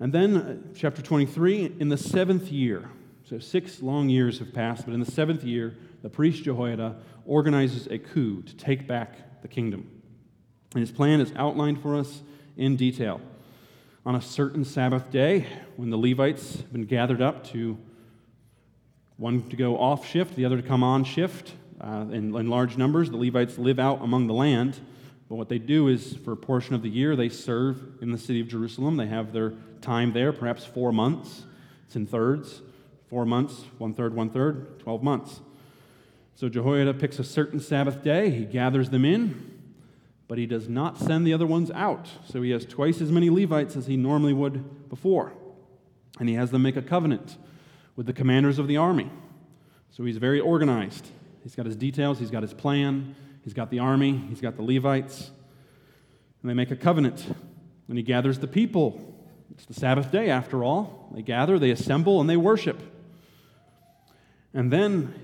And 0.00 0.12
then, 0.12 0.36
uh, 0.36 0.56
chapter 0.74 1.02
23, 1.02 1.76
in 1.80 1.88
the 1.88 1.96
seventh 1.96 2.52
year, 2.52 2.88
so 3.24 3.38
six 3.38 3.82
long 3.82 4.08
years 4.08 4.38
have 4.38 4.54
passed, 4.54 4.84
but 4.84 4.94
in 4.94 5.00
the 5.00 5.10
seventh 5.10 5.44
year, 5.44 5.76
the 6.02 6.08
priest 6.08 6.44
Jehoiada 6.44 6.96
organizes 7.26 7.88
a 7.88 7.98
coup 7.98 8.42
to 8.42 8.56
take 8.56 8.86
back 8.86 9.42
the 9.42 9.48
kingdom. 9.48 9.97
And 10.74 10.80
his 10.80 10.90
plan 10.90 11.20
is 11.20 11.32
outlined 11.36 11.80
for 11.80 11.96
us 11.96 12.22
in 12.56 12.76
detail. 12.76 13.20
On 14.04 14.14
a 14.14 14.20
certain 14.20 14.64
Sabbath 14.64 15.10
day, 15.10 15.46
when 15.76 15.90
the 15.90 15.96
Levites 15.96 16.56
have 16.56 16.72
been 16.72 16.84
gathered 16.84 17.22
up 17.22 17.44
to 17.48 17.78
one 19.16 19.48
to 19.48 19.56
go 19.56 19.78
off 19.78 20.06
shift, 20.06 20.36
the 20.36 20.44
other 20.44 20.56
to 20.56 20.62
come 20.62 20.82
on 20.82 21.04
shift, 21.04 21.52
uh, 21.80 22.06
in, 22.10 22.34
in 22.34 22.48
large 22.48 22.76
numbers, 22.76 23.10
the 23.10 23.16
Levites 23.16 23.58
live 23.58 23.78
out 23.78 24.02
among 24.02 24.26
the 24.26 24.34
land. 24.34 24.78
But 25.28 25.36
what 25.36 25.48
they 25.48 25.58
do 25.58 25.88
is, 25.88 26.16
for 26.16 26.32
a 26.32 26.36
portion 26.36 26.74
of 26.74 26.82
the 26.82 26.88
year, 26.88 27.16
they 27.16 27.28
serve 27.28 28.02
in 28.02 28.12
the 28.12 28.18
city 28.18 28.40
of 28.40 28.48
Jerusalem. 28.48 28.96
They 28.96 29.06
have 29.06 29.32
their 29.32 29.54
time 29.80 30.12
there, 30.12 30.32
perhaps 30.32 30.64
four 30.64 30.92
months. 30.92 31.44
It's 31.86 31.96
in 31.96 32.06
thirds. 32.06 32.62
Four 33.08 33.24
months, 33.24 33.64
one 33.78 33.94
third, 33.94 34.14
one 34.14 34.28
third, 34.28 34.80
12 34.80 35.02
months. 35.02 35.40
So 36.34 36.48
Jehoiada 36.50 36.92
picks 36.92 37.18
a 37.18 37.24
certain 37.24 37.58
Sabbath 37.58 38.02
day. 38.02 38.30
He 38.30 38.44
gathers 38.44 38.90
them 38.90 39.04
in 39.04 39.57
but 40.28 40.36
he 40.36 40.46
does 40.46 40.68
not 40.68 40.98
send 40.98 41.26
the 41.26 41.32
other 41.32 41.46
ones 41.46 41.70
out. 41.70 42.06
So 42.30 42.42
he 42.42 42.50
has 42.50 42.66
twice 42.66 43.00
as 43.00 43.10
many 43.10 43.30
Levites 43.30 43.74
as 43.76 43.86
he 43.86 43.96
normally 43.96 44.34
would 44.34 44.88
before. 44.90 45.32
And 46.20 46.28
he 46.28 46.34
has 46.34 46.50
them 46.50 46.62
make 46.62 46.76
a 46.76 46.82
covenant 46.82 47.38
with 47.96 48.06
the 48.06 48.12
commanders 48.12 48.58
of 48.58 48.68
the 48.68 48.76
army. 48.76 49.10
So 49.90 50.04
he's 50.04 50.18
very 50.18 50.38
organized. 50.38 51.08
He's 51.42 51.54
got 51.54 51.64
his 51.64 51.76
details, 51.76 52.18
he's 52.18 52.30
got 52.30 52.42
his 52.42 52.52
plan, 52.52 53.14
he's 53.42 53.54
got 53.54 53.70
the 53.70 53.78
army, 53.78 54.16
he's 54.28 54.40
got 54.40 54.56
the 54.56 54.62
Levites. 54.62 55.30
And 56.42 56.50
they 56.50 56.54
make 56.54 56.70
a 56.70 56.76
covenant. 56.76 57.24
And 57.88 57.96
he 57.96 58.02
gathers 58.02 58.38
the 58.38 58.46
people. 58.46 59.14
It's 59.50 59.64
the 59.64 59.74
Sabbath 59.74 60.12
day, 60.12 60.28
after 60.28 60.62
all. 60.62 61.10
They 61.14 61.22
gather, 61.22 61.58
they 61.58 61.70
assemble, 61.70 62.20
and 62.20 62.28
they 62.28 62.36
worship. 62.36 62.80
And 64.52 64.70
then 64.70 65.14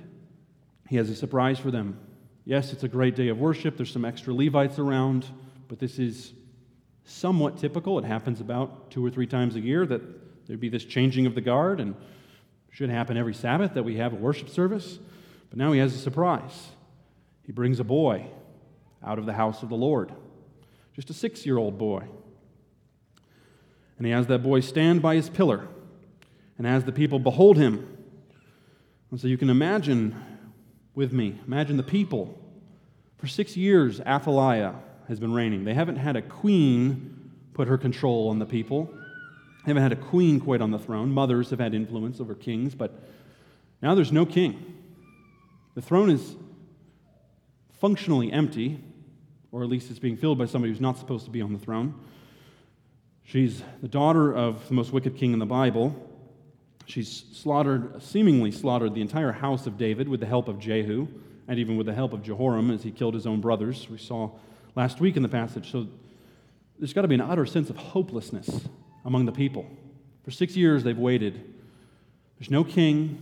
he 0.88 0.96
has 0.96 1.10
a 1.10 1.14
surprise 1.14 1.58
for 1.58 1.70
them. 1.70 1.98
Yes, 2.46 2.74
it's 2.74 2.82
a 2.82 2.88
great 2.88 3.16
day 3.16 3.28
of 3.28 3.38
worship. 3.38 3.78
There's 3.78 3.90
some 3.90 4.04
extra 4.04 4.34
Levites 4.34 4.78
around, 4.78 5.24
but 5.66 5.78
this 5.78 5.98
is 5.98 6.34
somewhat 7.04 7.56
typical. 7.56 7.98
It 7.98 8.04
happens 8.04 8.42
about 8.42 8.90
two 8.90 9.04
or 9.04 9.08
three 9.10 9.26
times 9.26 9.56
a 9.56 9.60
year 9.60 9.86
that 9.86 10.02
there'd 10.46 10.60
be 10.60 10.68
this 10.68 10.84
changing 10.84 11.24
of 11.24 11.34
the 11.34 11.40
guard, 11.40 11.80
and 11.80 11.94
should 12.70 12.90
happen 12.90 13.16
every 13.16 13.32
Sabbath 13.32 13.72
that 13.74 13.84
we 13.84 13.96
have 13.96 14.12
a 14.12 14.16
worship 14.16 14.50
service. 14.50 14.98
But 15.48 15.58
now 15.58 15.72
he 15.72 15.78
has 15.78 15.94
a 15.94 15.98
surprise. 15.98 16.68
He 17.44 17.52
brings 17.52 17.80
a 17.80 17.84
boy 17.84 18.26
out 19.02 19.18
of 19.18 19.24
the 19.24 19.32
house 19.32 19.62
of 19.62 19.70
the 19.70 19.76
Lord, 19.76 20.12
just 20.94 21.08
a 21.08 21.14
six 21.14 21.46
year 21.46 21.56
old 21.56 21.78
boy. 21.78 22.04
And 23.96 24.06
he 24.06 24.12
has 24.12 24.26
that 24.26 24.42
boy 24.42 24.60
stand 24.60 25.00
by 25.00 25.14
his 25.14 25.30
pillar, 25.30 25.66
and 26.58 26.66
as 26.66 26.84
the 26.84 26.92
people 26.92 27.18
behold 27.18 27.56
him, 27.56 27.88
and 29.10 29.18
so 29.18 29.28
you 29.28 29.38
can 29.38 29.48
imagine 29.48 30.14
with 30.94 31.12
me. 31.12 31.40
Imagine 31.46 31.76
the 31.76 31.82
people. 31.82 32.38
For 33.18 33.26
six 33.26 33.56
years, 33.56 34.00
Athaliah 34.00 34.74
has 35.08 35.20
been 35.20 35.32
reigning. 35.32 35.64
They 35.64 35.74
haven't 35.74 35.96
had 35.96 36.16
a 36.16 36.22
queen 36.22 37.32
put 37.52 37.68
her 37.68 37.78
control 37.78 38.28
on 38.28 38.38
the 38.38 38.46
people. 38.46 38.90
They 39.64 39.70
haven't 39.70 39.82
had 39.82 39.92
a 39.92 39.96
queen 39.96 40.40
quite 40.40 40.60
on 40.60 40.70
the 40.70 40.78
throne. 40.78 41.10
Mothers 41.10 41.50
have 41.50 41.60
had 41.60 41.74
influence 41.74 42.20
over 42.20 42.34
kings, 42.34 42.74
but 42.74 43.02
now 43.80 43.94
there's 43.94 44.12
no 44.12 44.26
king. 44.26 44.74
The 45.74 45.82
throne 45.82 46.10
is 46.10 46.36
functionally 47.80 48.32
empty, 48.32 48.82
or 49.52 49.62
at 49.62 49.68
least 49.68 49.90
it's 49.90 49.98
being 49.98 50.16
filled 50.16 50.38
by 50.38 50.46
somebody 50.46 50.72
who's 50.72 50.80
not 50.80 50.98
supposed 50.98 51.24
to 51.24 51.30
be 51.30 51.42
on 51.42 51.52
the 51.52 51.58
throne. 51.58 51.94
She's 53.24 53.62
the 53.80 53.88
daughter 53.88 54.34
of 54.34 54.68
the 54.68 54.74
most 54.74 54.92
wicked 54.92 55.16
king 55.16 55.32
in 55.32 55.38
the 55.38 55.46
Bible, 55.46 55.94
She's 56.86 57.24
slaughtered, 57.32 58.02
seemingly 58.02 58.50
slaughtered 58.50 58.94
the 58.94 59.00
entire 59.00 59.32
house 59.32 59.66
of 59.66 59.78
David 59.78 60.08
with 60.08 60.20
the 60.20 60.26
help 60.26 60.48
of 60.48 60.58
Jehu 60.58 61.08
and 61.48 61.58
even 61.58 61.76
with 61.76 61.86
the 61.86 61.94
help 61.94 62.12
of 62.12 62.22
Jehoram 62.22 62.70
as 62.70 62.82
he 62.82 62.90
killed 62.90 63.14
his 63.14 63.26
own 63.26 63.40
brothers. 63.40 63.88
We 63.88 63.98
saw 63.98 64.30
last 64.74 65.00
week 65.00 65.16
in 65.16 65.22
the 65.22 65.28
passage. 65.28 65.70
So 65.70 65.86
there's 66.78 66.92
got 66.92 67.02
to 67.02 67.08
be 67.08 67.14
an 67.14 67.20
utter 67.20 67.46
sense 67.46 67.70
of 67.70 67.76
hopelessness 67.76 68.68
among 69.04 69.26
the 69.26 69.32
people. 69.32 69.66
For 70.24 70.30
six 70.30 70.56
years 70.56 70.84
they've 70.84 70.98
waited. 70.98 71.54
There's 72.38 72.50
no 72.50 72.64
king, 72.64 73.20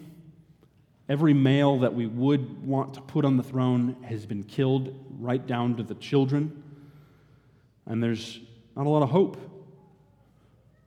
Every 1.09 1.35
male 1.35 1.81
that 1.81 1.95
we 1.95 2.07
would 2.07 2.67
want 2.67 2.95
to 2.95 3.01
put 3.01 3.25
on 3.25 3.37
the 3.37 3.43
throne 3.43 3.97
has 4.09 4.25
been 4.25 4.45
killed, 4.45 4.95
right 5.19 5.45
down 5.45 5.77
to 5.77 5.83
the 5.83 5.95
children. 5.97 6.63
And 7.87 8.03
there's 8.03 8.41
not 8.77 8.87
a 8.87 8.89
lot 8.89 9.03
of 9.03 9.11
hope. 9.11 9.37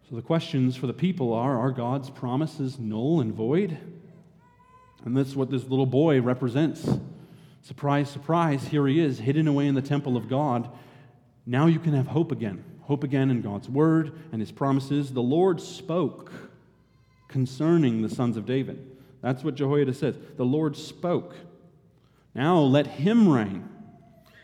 So 0.07 0.15
the 0.15 0.21
questions 0.21 0.75
for 0.75 0.85
the 0.85 0.93
people 0.93 1.33
are 1.33 1.59
Are 1.59 1.71
God's 1.71 2.11
promises 2.11 2.77
null 2.77 3.21
and 3.21 3.33
void? 3.33 3.77
And 5.03 5.17
that's 5.17 5.35
what 5.35 5.49
this 5.49 5.63
little 5.67 5.87
boy 5.87 6.21
represents. 6.21 6.87
Surprise, 7.63 8.09
surprise, 8.09 8.67
here 8.67 8.85
he 8.85 8.99
is, 8.99 9.17
hidden 9.17 9.47
away 9.47 9.65
in 9.65 9.73
the 9.73 9.81
temple 9.81 10.15
of 10.15 10.29
God. 10.29 10.69
Now 11.47 11.65
you 11.65 11.79
can 11.79 11.93
have 11.93 12.05
hope 12.07 12.31
again. 12.31 12.63
Hope 12.81 13.03
again 13.03 13.31
in 13.31 13.41
God's 13.41 13.67
word 13.67 14.13
and 14.31 14.39
his 14.39 14.51
promises. 14.51 15.11
The 15.11 15.23
Lord 15.23 15.59
spoke 15.59 16.31
concerning 17.27 18.03
the 18.03 18.09
sons 18.09 18.37
of 18.37 18.45
David. 18.45 18.95
That's 19.21 19.43
what 19.43 19.55
Jehoiada 19.55 19.95
says. 19.95 20.15
The 20.37 20.45
Lord 20.45 20.77
spoke. 20.77 21.35
Now 22.35 22.59
let 22.59 22.85
him 22.85 23.27
reign, 23.27 23.67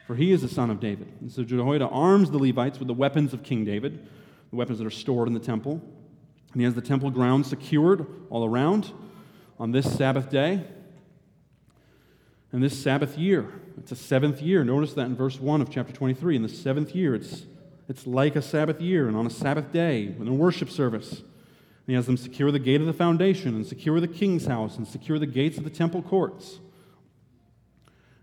for 0.07 0.15
he 0.15 0.31
is 0.31 0.41
the 0.41 0.47
son 0.47 0.71
of 0.71 0.79
David. 0.79 1.11
And 1.21 1.31
so 1.31 1.43
Jehoiada 1.43 1.87
arms 1.87 2.31
the 2.31 2.39
Levites 2.39 2.79
with 2.79 2.87
the 2.87 2.95
weapons 2.95 3.31
of 3.31 3.43
King 3.43 3.63
David, 3.63 4.07
the 4.51 4.57
weapons 4.57 4.77
that 4.77 4.85
are 4.85 4.91
stored 4.91 5.27
in 5.27 5.33
the 5.33 5.39
temple. 5.39 5.81
And 6.51 6.61
he 6.61 6.65
has 6.65 6.75
the 6.75 6.81
temple 6.81 7.09
grounds 7.09 7.47
secured 7.49 8.05
all 8.29 8.45
around 8.45 8.91
on 9.59 9.71
this 9.71 9.91
Sabbath 9.97 10.29
day 10.29 10.63
and 12.51 12.61
this 12.61 12.77
Sabbath 12.77 13.17
year. 13.17 13.47
It's 13.77 13.91
a 13.91 13.95
seventh 13.95 14.41
year. 14.41 14.63
Notice 14.63 14.93
that 14.93 15.05
in 15.05 15.15
verse 15.15 15.39
1 15.39 15.61
of 15.61 15.69
chapter 15.69 15.93
23. 15.93 16.35
In 16.35 16.41
the 16.41 16.49
seventh 16.49 16.93
year, 16.93 17.15
it's, 17.15 17.45
it's 17.87 18.05
like 18.05 18.35
a 18.35 18.41
Sabbath 18.41 18.81
year, 18.81 19.07
and 19.07 19.15
on 19.15 19.25
a 19.25 19.29
Sabbath 19.29 19.71
day, 19.71 20.13
in 20.19 20.27
a 20.27 20.33
worship 20.33 20.69
service. 20.69 21.21
he 21.87 21.93
has 21.93 22.05
them 22.05 22.17
secure 22.17 22.51
the 22.51 22.59
gate 22.59 22.81
of 22.81 22.87
the 22.87 22.93
foundation, 22.93 23.55
and 23.55 23.65
secure 23.65 23.99
the 23.99 24.07
king's 24.07 24.45
house, 24.45 24.77
and 24.77 24.87
secure 24.87 25.17
the 25.17 25.25
gates 25.25 25.57
of 25.57 25.63
the 25.63 25.69
temple 25.69 26.01
courts. 26.01 26.59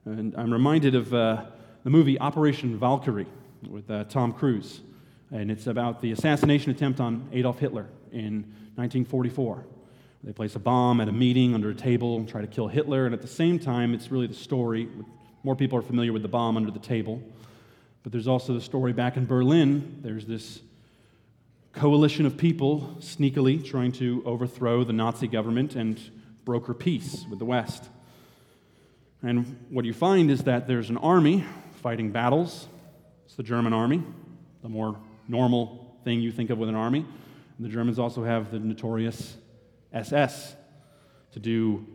And 0.04 0.34
I'm 0.36 0.52
reminded 0.52 0.94
of 0.94 1.12
uh, 1.14 1.44
the 1.84 1.90
movie 1.90 2.18
Operation 2.18 2.78
Valkyrie 2.78 3.26
with 3.68 3.90
uh, 3.90 4.04
Tom 4.04 4.32
Cruise. 4.32 4.80
And 5.30 5.50
it's 5.50 5.66
about 5.66 6.00
the 6.00 6.12
assassination 6.12 6.70
attempt 6.70 7.00
on 7.00 7.28
Adolf 7.32 7.58
Hitler 7.58 7.86
in 8.12 8.44
1944. 8.76 9.64
They 10.24 10.32
place 10.32 10.56
a 10.56 10.58
bomb 10.58 11.00
at 11.00 11.08
a 11.08 11.12
meeting 11.12 11.54
under 11.54 11.70
a 11.70 11.74
table 11.74 12.16
and 12.16 12.28
try 12.28 12.40
to 12.40 12.46
kill 12.46 12.66
Hitler. 12.66 13.04
And 13.04 13.14
at 13.14 13.22
the 13.22 13.28
same 13.28 13.58
time, 13.58 13.94
it's 13.94 14.10
really 14.10 14.26
the 14.26 14.34
story. 14.34 14.88
More 15.44 15.54
people 15.54 15.78
are 15.78 15.82
familiar 15.82 16.12
with 16.12 16.22
the 16.22 16.28
bomb 16.28 16.56
under 16.56 16.70
the 16.70 16.78
table. 16.78 17.22
But 18.02 18.12
there's 18.12 18.26
also 18.26 18.54
the 18.54 18.60
story 18.60 18.92
back 18.92 19.16
in 19.16 19.26
Berlin. 19.26 20.00
There's 20.02 20.24
this 20.24 20.60
coalition 21.72 22.26
of 22.26 22.36
people 22.36 22.96
sneakily 23.00 23.64
trying 23.64 23.92
to 23.92 24.22
overthrow 24.24 24.82
the 24.82 24.92
Nazi 24.92 25.28
government 25.28 25.76
and 25.76 26.00
broker 26.44 26.74
peace 26.74 27.24
with 27.28 27.38
the 27.38 27.44
West. 27.44 27.84
And 29.22 29.66
what 29.68 29.84
you 29.84 29.92
find 29.92 30.30
is 30.30 30.44
that 30.44 30.66
there's 30.66 30.90
an 30.90 30.96
army 30.96 31.44
fighting 31.82 32.10
battles. 32.10 32.66
It's 33.26 33.34
the 33.34 33.42
German 33.42 33.72
army, 33.72 34.02
the 34.62 34.68
more 34.68 34.96
normal 35.28 35.96
thing 36.04 36.20
you 36.20 36.32
think 36.32 36.50
of 36.50 36.58
with 36.58 36.68
an 36.68 36.74
army. 36.74 37.00
And 37.56 37.66
the 37.66 37.68
Germans 37.68 37.98
also 37.98 38.24
have 38.24 38.50
the 38.50 38.58
notorious 38.58 39.36
SS 39.92 40.56
to 41.32 41.38
do 41.38 41.86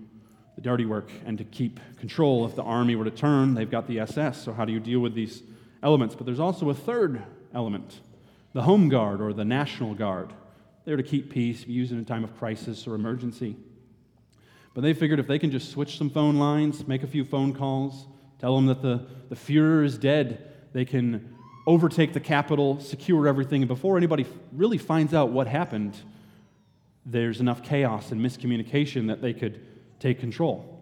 the 0.56 0.62
dirty 0.62 0.86
work 0.86 1.10
and 1.26 1.38
to 1.38 1.43
keep 1.43 1.80
control. 1.98 2.46
If 2.46 2.56
the 2.56 2.63
army 2.63 2.96
were 2.96 3.06
to 3.06 3.12
turn, 3.12 3.56
they've 3.56 3.69
got 3.69 3.88
the 3.88 4.00
SS. 4.00 4.43
So, 4.43 4.54
how 4.54 4.65
do 4.65 4.72
you 4.72 4.80
deal 4.80 5.00
with 5.00 5.15
these 5.15 5.41
elements? 5.82 6.15
But 6.15 6.26
there's 6.26 6.39
also 6.39 6.69
a 6.69 6.76
third 6.76 7.24
element 7.54 8.00
the 8.54 8.62
Home 8.62 8.88
Guard 8.88 9.19
or 9.19 9.34
the 9.34 9.46
National 9.46 9.96
Guard. 9.96 10.32
They're 10.86 10.98
to 10.98 11.04
keep 11.04 11.32
peace, 11.32 11.63
be 11.63 11.74
used 11.74 11.91
in 11.91 11.98
a 11.98 12.04
time 12.04 12.24
of 12.24 12.38
crisis 12.38 12.86
or 12.86 12.93
emergency. 12.93 13.56
But 14.76 14.82
they 14.82 14.93
figured 14.93 15.19
if 15.19 15.28
they 15.28 15.39
can 15.39 15.50
just 15.50 15.72
switch 15.72 15.98
some 15.98 16.10
phone 16.10 16.38
lines, 16.38 16.88
make 16.88 17.02
a 17.02 17.08
few 17.08 17.26
phone 17.26 17.54
calls, 17.54 18.06
tell 18.39 18.56
them 18.56 18.67
that 18.67 18.82
the, 18.82 19.08
the 19.30 19.36
Fuhrer 19.36 19.84
is 19.84 19.98
dead, 19.98 20.52
they 20.72 20.86
can 20.86 21.33
overtake 21.65 22.13
the 22.13 22.19
capital, 22.19 22.80
secure 22.80 23.28
everything, 23.28 23.62
and 23.62 23.67
before 23.67 23.97
anybody 23.97 24.26
really 24.52 24.78
finds 24.78 25.13
out 25.13 25.30
what 25.30 25.47
happened, 25.47 25.95
there's 27.06 27.39
enough 27.39 27.63
chaos 27.63 28.12
and 28.12 28.21
miscommunication 28.21 29.08
that 29.08 29.21
they 29.21 29.34
could 29.34 29.65
take 29.99 30.19
control. 30.19 30.82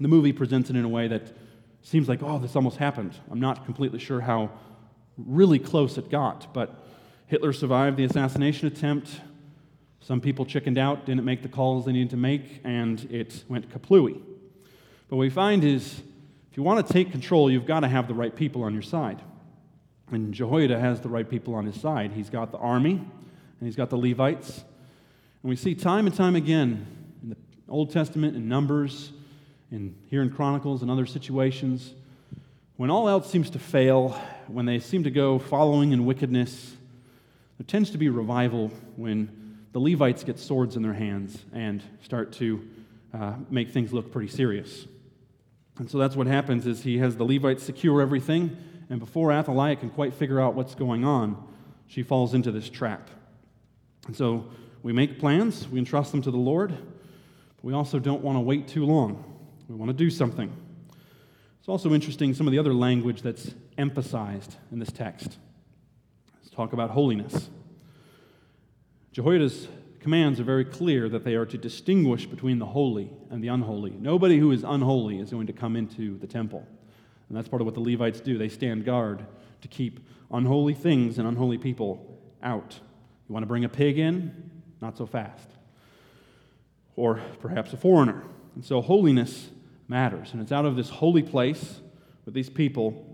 The 0.00 0.08
movie 0.08 0.32
presents 0.32 0.70
it 0.70 0.76
in 0.76 0.84
a 0.84 0.88
way 0.88 1.08
that 1.08 1.36
seems 1.82 2.08
like, 2.08 2.22
oh, 2.22 2.38
this 2.38 2.54
almost 2.54 2.76
happened. 2.76 3.14
I'm 3.30 3.40
not 3.40 3.64
completely 3.64 3.98
sure 3.98 4.20
how 4.20 4.50
really 5.16 5.58
close 5.58 5.98
it 5.98 6.10
got, 6.10 6.52
but 6.54 6.84
Hitler 7.26 7.52
survived 7.52 7.96
the 7.96 8.04
assassination 8.04 8.68
attempt. 8.68 9.20
Some 10.00 10.20
people 10.20 10.46
chickened 10.46 10.78
out, 10.78 11.04
didn't 11.06 11.24
make 11.24 11.42
the 11.42 11.48
calls 11.48 11.84
they 11.84 11.92
needed 11.92 12.10
to 12.10 12.16
make, 12.16 12.60
and 12.64 13.00
it 13.10 13.44
went 13.48 13.68
kaplooey. 13.68 14.20
But 15.08 15.16
what 15.16 15.22
we 15.22 15.30
find 15.30 15.64
is 15.64 16.00
if 16.50 16.56
you 16.56 16.62
want 16.62 16.86
to 16.86 16.92
take 16.92 17.10
control, 17.10 17.50
you've 17.50 17.66
got 17.66 17.80
to 17.80 17.88
have 17.88 18.08
the 18.08 18.14
right 18.14 18.34
people 18.34 18.62
on 18.62 18.72
your 18.72 18.82
side. 18.82 19.20
And 20.10 20.32
Jehoiada 20.32 20.78
has 20.78 21.00
the 21.00 21.08
right 21.08 21.28
people 21.28 21.54
on 21.54 21.66
his 21.66 21.80
side. 21.80 22.12
He's 22.12 22.30
got 22.30 22.50
the 22.50 22.58
army, 22.58 22.92
and 22.92 23.66
he's 23.66 23.76
got 23.76 23.90
the 23.90 23.98
Levites, 23.98 24.64
and 25.42 25.50
we 25.50 25.56
see 25.56 25.74
time 25.74 26.06
and 26.06 26.16
time 26.16 26.34
again 26.34 26.86
in 27.22 27.30
the 27.30 27.36
Old 27.68 27.92
Testament, 27.92 28.34
in 28.34 28.48
Numbers, 28.48 29.12
and 29.70 29.94
here 30.10 30.22
in 30.22 30.30
Chronicles 30.30 30.82
and 30.82 30.90
other 30.90 31.06
situations, 31.06 31.94
when 32.76 32.90
all 32.90 33.08
else 33.08 33.30
seems 33.30 33.50
to 33.50 33.58
fail, 33.58 34.10
when 34.46 34.66
they 34.66 34.80
seem 34.80 35.04
to 35.04 35.10
go 35.10 35.38
following 35.38 35.92
in 35.92 36.06
wickedness, 36.06 36.74
there 37.58 37.66
tends 37.66 37.90
to 37.90 37.98
be 37.98 38.08
revival 38.08 38.72
when 38.96 39.58
the 39.72 39.78
Levites 39.78 40.24
get 40.24 40.38
swords 40.38 40.76
in 40.76 40.82
their 40.82 40.94
hands 40.94 41.44
and 41.52 41.82
start 42.02 42.32
to 42.34 42.66
uh, 43.14 43.34
make 43.50 43.70
things 43.70 43.92
look 43.92 44.10
pretty 44.10 44.28
serious. 44.28 44.86
And 45.78 45.90
so 45.90 45.98
that's 45.98 46.16
what 46.16 46.26
happens 46.26 46.66
is 46.66 46.82
he 46.82 46.98
has 46.98 47.16
the 47.16 47.24
Levites 47.24 47.62
secure 47.62 48.00
everything, 48.00 48.56
and 48.90 48.98
before 48.98 49.32
Athaliah 49.32 49.76
can 49.76 49.90
quite 49.90 50.14
figure 50.14 50.40
out 50.40 50.54
what's 50.54 50.74
going 50.74 51.04
on, 51.04 51.42
she 51.86 52.02
falls 52.02 52.34
into 52.34 52.50
this 52.50 52.70
trap. 52.70 53.08
And 54.06 54.16
so 54.16 54.46
we 54.82 54.92
make 54.92 55.18
plans, 55.18 55.68
we 55.68 55.78
entrust 55.78 56.12
them 56.12 56.22
to 56.22 56.30
the 56.30 56.38
Lord, 56.38 56.70
but 56.70 57.64
we 57.64 57.72
also 57.72 57.98
don't 57.98 58.22
want 58.22 58.36
to 58.36 58.40
wait 58.40 58.68
too 58.68 58.84
long. 58.84 59.24
We 59.68 59.74
want 59.74 59.90
to 59.90 59.96
do 59.96 60.10
something. 60.10 60.50
It's 61.58 61.68
also 61.68 61.92
interesting 61.92 62.32
some 62.32 62.46
of 62.46 62.52
the 62.52 62.58
other 62.58 62.72
language 62.72 63.20
that's 63.20 63.54
emphasized 63.76 64.56
in 64.72 64.78
this 64.78 64.90
text. 64.90 65.36
Let's 66.36 66.50
talk 66.50 66.72
about 66.72 66.90
holiness. 66.90 67.50
Jehoiada's 69.12 69.68
commands 70.00 70.40
are 70.40 70.44
very 70.44 70.64
clear 70.64 71.08
that 71.10 71.24
they 71.24 71.34
are 71.34 71.44
to 71.44 71.58
distinguish 71.58 72.24
between 72.24 72.58
the 72.58 72.66
holy 72.66 73.10
and 73.30 73.44
the 73.44 73.48
unholy. 73.48 73.90
Nobody 73.90 74.38
who 74.38 74.52
is 74.52 74.64
unholy 74.64 75.18
is 75.18 75.30
going 75.30 75.48
to 75.48 75.52
come 75.52 75.76
into 75.76 76.16
the 76.18 76.26
temple. 76.26 76.66
And 77.28 77.36
that's 77.36 77.48
part 77.48 77.60
of 77.60 77.66
what 77.66 77.74
the 77.74 77.80
Levites 77.80 78.20
do. 78.20 78.38
They 78.38 78.48
stand 78.48 78.84
guard 78.84 79.24
to 79.60 79.68
keep 79.68 80.00
unholy 80.30 80.74
things 80.74 81.18
and 81.18 81.28
unholy 81.28 81.58
people 81.58 82.18
out. 82.42 82.78
You 83.28 83.32
want 83.32 83.42
to 83.42 83.48
bring 83.48 83.64
a 83.64 83.68
pig 83.68 83.98
in? 83.98 84.48
not 84.80 84.96
so 84.96 85.06
fast. 85.06 85.48
Or 86.96 87.20
perhaps 87.40 87.72
a 87.72 87.76
foreigner. 87.76 88.22
And 88.54 88.64
so 88.64 88.80
holiness 88.80 89.48
matters. 89.86 90.32
And 90.32 90.42
it's 90.42 90.52
out 90.52 90.64
of 90.64 90.76
this 90.76 90.88
holy 90.88 91.22
place 91.22 91.80
with 92.24 92.34
these 92.34 92.50
people 92.50 93.06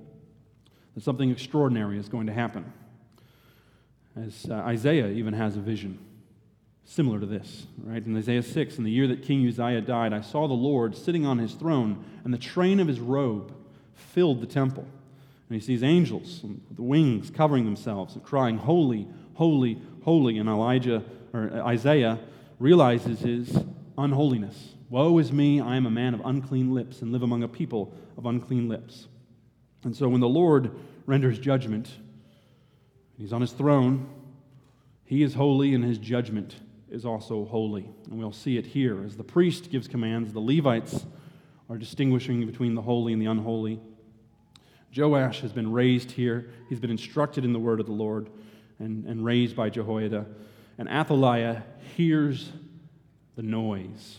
that 0.95 1.03
something 1.03 1.31
extraordinary 1.31 1.99
is 1.99 2.09
going 2.09 2.27
to 2.27 2.33
happen. 2.33 2.73
As 4.17 4.47
uh, 4.49 4.55
Isaiah 4.55 5.09
even 5.09 5.35
has 5.35 5.57
a 5.57 5.61
vision 5.61 5.99
similar 6.85 7.19
to 7.19 7.27
this, 7.27 7.67
right? 7.83 8.05
In 8.05 8.17
Isaiah 8.17 8.43
6, 8.43 8.79
in 8.79 8.85
the 8.85 8.91
year 8.91 9.09
that 9.09 9.23
King 9.23 9.47
Uzziah 9.47 9.81
died, 9.81 10.13
I 10.13 10.21
saw 10.21 10.47
the 10.47 10.55
Lord 10.55 10.95
sitting 10.95 11.25
on 11.25 11.39
his 11.39 11.55
throne, 11.55 12.05
and 12.25 12.33
the 12.33 12.39
train 12.39 12.79
of 12.79 12.87
his 12.87 13.01
robe 13.01 13.55
filled 13.95 14.41
the 14.41 14.47
temple. 14.47 14.87
And 15.49 15.61
he 15.61 15.65
sees 15.65 15.83
angels 15.83 16.41
with 16.43 16.79
wings 16.79 17.31
covering 17.31 17.65
themselves 17.65 18.15
and 18.15 18.25
crying, 18.25 18.59
Holy, 18.59 19.07
holy, 19.35 19.81
holy. 20.03 20.39
And 20.39 20.49
Elijah 20.49 21.03
or 21.33 21.51
Isaiah 21.67 22.19
realizes 22.59 23.21
his 23.21 23.59
unholiness. 23.99 24.75
Woe 24.89 25.19
is 25.19 25.33
me, 25.33 25.61
I 25.61 25.77
am 25.77 25.87
a 25.87 25.91
man 25.91 26.15
of 26.15 26.23
unclean 26.25 26.73
lips 26.73 27.03
and 27.03 27.13
live 27.13 27.23
among 27.23 27.43
a 27.43 27.49
people 27.49 27.93
of 28.17 28.27
unclean 28.27 28.69
lips. 28.69 29.09
And 29.83 29.95
so 29.95 30.09
when 30.09 30.21
the 30.21 30.29
Lord 30.29 30.71
renders 31.07 31.39
judgment, 31.39 31.91
he's 33.19 33.33
on 33.33 33.41
his 33.41 33.53
throne, 33.53 34.09
he 35.05 35.23
is 35.23 35.35
holy 35.35 35.75
and 35.75 35.85
his 35.85 35.99
judgment 35.99 36.57
is 36.91 37.05
also 37.05 37.45
holy. 37.45 37.89
And 38.09 38.19
we'll 38.19 38.33
see 38.33 38.57
it 38.57 38.67
here. 38.67 39.05
As 39.05 39.17
the 39.17 39.25
priest 39.25 39.71
gives 39.71 39.89
commands, 39.89 40.33
the 40.33 40.41
Levites 40.41 41.05
are 41.69 41.77
distinguishing 41.79 42.45
between 42.47 42.75
the 42.75 42.83
holy 42.83 43.13
and 43.13 43.21
the 43.21 43.27
unholy. 43.27 43.81
Joash 44.97 45.41
has 45.41 45.53
been 45.53 45.73
raised 45.73 46.11
here. 46.11 46.51
He's 46.69 46.81
been 46.81 46.91
instructed 46.91 47.45
in 47.45 47.53
the 47.53 47.59
word 47.59 47.81
of 47.81 47.87
the 47.87 47.93
Lord 47.93 48.29
and, 48.79 49.05
and 49.07 49.25
raised 49.25 49.57
by 49.57 49.71
Jehoiada 49.71 50.27
and 50.79 50.89
Athaliah 50.89 51.65
hears 51.97 52.51
the 53.37 53.43
noise. 53.43 54.19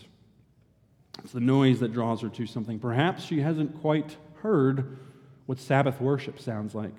It's 1.22 1.32
the 1.32 1.40
noise 1.40 1.80
that 1.80 1.92
draws 1.92 2.20
her 2.22 2.28
to 2.28 2.46
something. 2.46 2.78
Perhaps 2.78 3.24
she 3.24 3.40
hasn't 3.40 3.80
quite 3.80 4.16
heard 4.42 4.98
what 5.46 5.58
Sabbath 5.58 6.00
worship 6.00 6.40
sounds 6.40 6.74
like. 6.74 6.94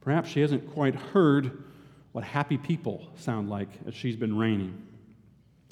Perhaps 0.00 0.30
she 0.30 0.40
hasn't 0.40 0.72
quite 0.72 0.94
heard 0.94 1.64
what 2.12 2.24
happy 2.24 2.56
people 2.56 3.08
sound 3.16 3.48
like 3.48 3.68
as 3.86 3.94
she's 3.94 4.16
been 4.16 4.36
reigning. 4.36 4.86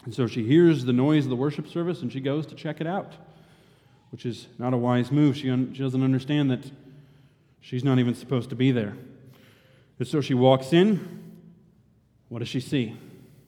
And 0.04 0.14
so 0.14 0.26
she 0.26 0.44
hears 0.44 0.84
the 0.84 0.92
noise 0.92 1.24
of 1.24 1.30
the 1.30 1.36
worship 1.36 1.66
service 1.66 2.02
and 2.02 2.12
she 2.12 2.20
goes 2.20 2.46
to 2.46 2.54
check 2.54 2.80
it 2.80 2.86
out. 2.86 3.14
Which 4.10 4.24
is 4.24 4.48
not 4.58 4.72
a 4.72 4.76
wise 4.76 5.10
move. 5.10 5.36
She, 5.36 5.50
un- 5.50 5.72
she 5.74 5.82
doesn't 5.82 6.02
understand 6.02 6.50
that 6.50 6.70
she's 7.60 7.84
not 7.84 7.98
even 7.98 8.14
supposed 8.14 8.50
to 8.50 8.56
be 8.56 8.70
there. 8.70 8.96
And 9.98 10.08
so 10.08 10.20
she 10.20 10.34
walks 10.34 10.72
in. 10.72 11.24
What 12.28 12.40
does 12.40 12.48
she 12.48 12.60
see? 12.60 12.96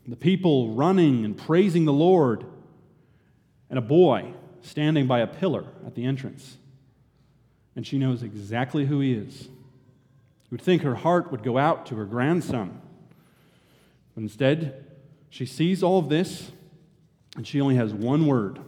The 0.06 0.16
people 0.16 0.70
running 0.70 1.24
and 1.24 1.36
praising 1.36 1.84
the 1.84 1.92
Lord, 1.92 2.44
and 3.68 3.78
a 3.78 3.82
boy 3.82 4.32
standing 4.62 5.06
by 5.06 5.20
a 5.20 5.26
pillar 5.26 5.64
at 5.86 5.94
the 5.94 6.04
entrance. 6.04 6.56
And 7.76 7.86
she 7.86 7.98
knows 7.98 8.22
exactly 8.22 8.86
who 8.86 9.00
he 9.00 9.12
is. 9.12 9.44
You 9.44 10.52
would 10.52 10.62
think 10.62 10.82
her 10.82 10.96
heart 10.96 11.30
would 11.30 11.42
go 11.42 11.56
out 11.58 11.86
to 11.86 11.96
her 11.96 12.04
grandson. 12.04 12.80
But 14.14 14.22
instead, 14.22 14.84
she 15.28 15.46
sees 15.46 15.82
all 15.82 16.00
of 16.00 16.08
this, 16.08 16.50
and 17.36 17.46
she 17.46 17.61
only 17.61 17.76
has 17.76 17.94
one 17.94 18.26
word 18.26 18.58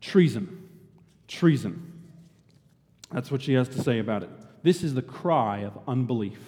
treason. 0.00 0.61
Treason. 1.32 1.90
That's 3.10 3.30
what 3.30 3.40
she 3.40 3.54
has 3.54 3.68
to 3.70 3.82
say 3.82 3.98
about 3.98 4.22
it. 4.22 4.28
This 4.62 4.82
is 4.82 4.92
the 4.92 5.02
cry 5.02 5.60
of 5.60 5.78
unbelief. 5.88 6.38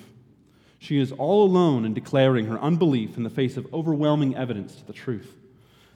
She 0.79 1.01
is 1.01 1.11
all 1.11 1.43
alone 1.43 1.87
in 1.87 1.95
declaring 1.95 2.47
her 2.47 2.61
unbelief 2.61 3.17
in 3.17 3.23
the 3.23 3.31
face 3.31 3.57
of 3.57 3.73
overwhelming 3.73 4.37
evidence 4.37 4.77
to 4.77 4.85
the 4.85 4.93
truth. 4.93 5.39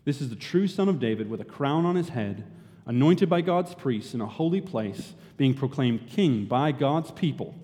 This 0.06 0.22
is 0.22 0.30
the 0.30 0.36
true 0.36 0.66
Son 0.66 0.88
of 0.88 0.98
David 0.98 1.28
with 1.28 1.42
a 1.42 1.44
crown 1.44 1.84
on 1.84 1.96
his 1.96 2.08
head, 2.08 2.44
anointed 2.86 3.28
by 3.28 3.42
God's 3.42 3.74
priests 3.74 4.14
in 4.14 4.22
a 4.22 4.26
holy 4.26 4.62
place, 4.62 5.12
being 5.36 5.52
proclaimed 5.52 6.08
king 6.08 6.46
by 6.46 6.72
God's 6.72 7.10
people. 7.10 7.54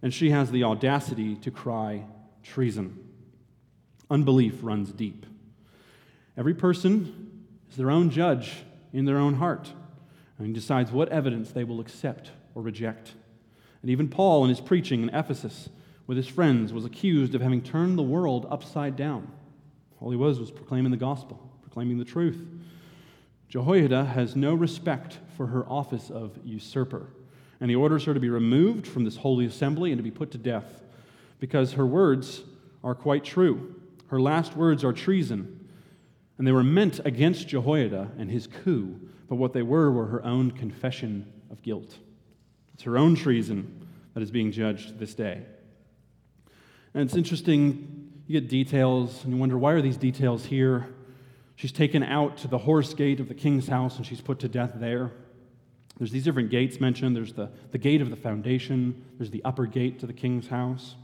And 0.00 0.12
she 0.12 0.30
has 0.30 0.50
the 0.50 0.64
audacity 0.64 1.36
to 1.36 1.50
cry 1.50 2.06
treason. 2.42 2.98
Unbelief 4.10 4.54
runs 4.62 4.90
deep. 4.90 5.26
Every 6.34 6.54
person 6.54 7.44
is 7.70 7.76
their 7.76 7.90
own 7.90 8.08
judge 8.08 8.64
in 8.90 9.04
their 9.04 9.18
own 9.18 9.34
heart 9.34 9.70
and 10.38 10.46
he 10.46 10.52
decides 10.52 10.90
what 10.90 11.08
evidence 11.08 11.50
they 11.50 11.64
will 11.64 11.80
accept 11.80 12.30
or 12.54 12.62
reject. 12.62 13.12
And 13.82 13.90
even 13.90 14.08
Paul, 14.08 14.44
in 14.44 14.48
his 14.48 14.60
preaching 14.60 15.02
in 15.02 15.14
Ephesus 15.14 15.68
with 16.06 16.16
his 16.16 16.28
friends, 16.28 16.72
was 16.72 16.84
accused 16.84 17.34
of 17.34 17.40
having 17.40 17.62
turned 17.62 17.98
the 17.98 18.02
world 18.02 18.46
upside 18.50 18.96
down. 18.96 19.30
All 20.00 20.10
he 20.10 20.16
was 20.16 20.38
was 20.38 20.50
proclaiming 20.50 20.90
the 20.90 20.96
gospel, 20.96 21.50
proclaiming 21.62 21.98
the 21.98 22.04
truth. 22.04 22.46
Jehoiada 23.48 24.04
has 24.04 24.34
no 24.34 24.54
respect 24.54 25.18
for 25.36 25.46
her 25.46 25.64
office 25.68 26.10
of 26.10 26.38
usurper, 26.44 27.08
and 27.60 27.70
he 27.70 27.76
orders 27.76 28.04
her 28.04 28.14
to 28.14 28.20
be 28.20 28.28
removed 28.28 28.86
from 28.86 29.04
this 29.04 29.16
holy 29.16 29.46
assembly 29.46 29.92
and 29.92 29.98
to 29.98 30.02
be 30.02 30.10
put 30.10 30.30
to 30.32 30.38
death 30.38 30.82
because 31.38 31.72
her 31.74 31.86
words 31.86 32.42
are 32.82 32.94
quite 32.94 33.24
true. 33.24 33.74
Her 34.08 34.20
last 34.20 34.56
words 34.56 34.84
are 34.84 34.92
treason, 34.92 35.63
and 36.38 36.46
they 36.46 36.52
were 36.52 36.64
meant 36.64 37.00
against 37.04 37.48
Jehoiada 37.48 38.10
and 38.18 38.30
his 38.30 38.46
coup, 38.46 39.00
but 39.28 39.36
what 39.36 39.52
they 39.52 39.62
were 39.62 39.90
were 39.90 40.06
her 40.06 40.24
own 40.24 40.50
confession 40.50 41.32
of 41.50 41.62
guilt. 41.62 41.96
It's 42.74 42.82
her 42.82 42.98
own 42.98 43.14
treason 43.14 43.86
that 44.14 44.22
is 44.22 44.30
being 44.30 44.50
judged 44.50 44.98
this 44.98 45.14
day. 45.14 45.42
And 46.92 47.02
it's 47.02 47.16
interesting, 47.16 48.12
you 48.26 48.40
get 48.40 48.48
details, 48.48 49.24
and 49.24 49.32
you 49.32 49.38
wonder 49.38 49.58
why 49.58 49.72
are 49.72 49.82
these 49.82 49.96
details 49.96 50.44
here? 50.44 50.88
She's 51.56 51.72
taken 51.72 52.02
out 52.02 52.36
to 52.38 52.48
the 52.48 52.58
horse 52.58 52.94
gate 52.94 53.20
of 53.20 53.28
the 53.28 53.34
king's 53.34 53.68
house, 53.68 53.96
and 53.96 54.06
she's 54.06 54.20
put 54.20 54.40
to 54.40 54.48
death 54.48 54.72
there. 54.76 55.12
There's 55.98 56.10
these 56.10 56.24
different 56.24 56.50
gates 56.50 56.80
mentioned. 56.80 57.14
There's 57.14 57.32
the, 57.32 57.50
the 57.70 57.78
gate 57.78 58.00
of 58.00 58.10
the 58.10 58.16
foundation, 58.16 59.04
there's 59.18 59.30
the 59.30 59.44
upper 59.44 59.66
gate 59.66 60.00
to 60.00 60.06
the 60.06 60.12
king's 60.12 60.48
house. 60.48 60.96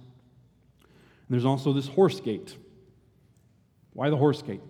And 0.81 1.37
there's 1.37 1.45
also 1.45 1.72
this 1.72 1.87
horse 1.87 2.20
gate. 2.20 2.57
Why 3.93 4.11
the 4.11 4.16
horse 4.16 4.43
gate? 4.43 4.61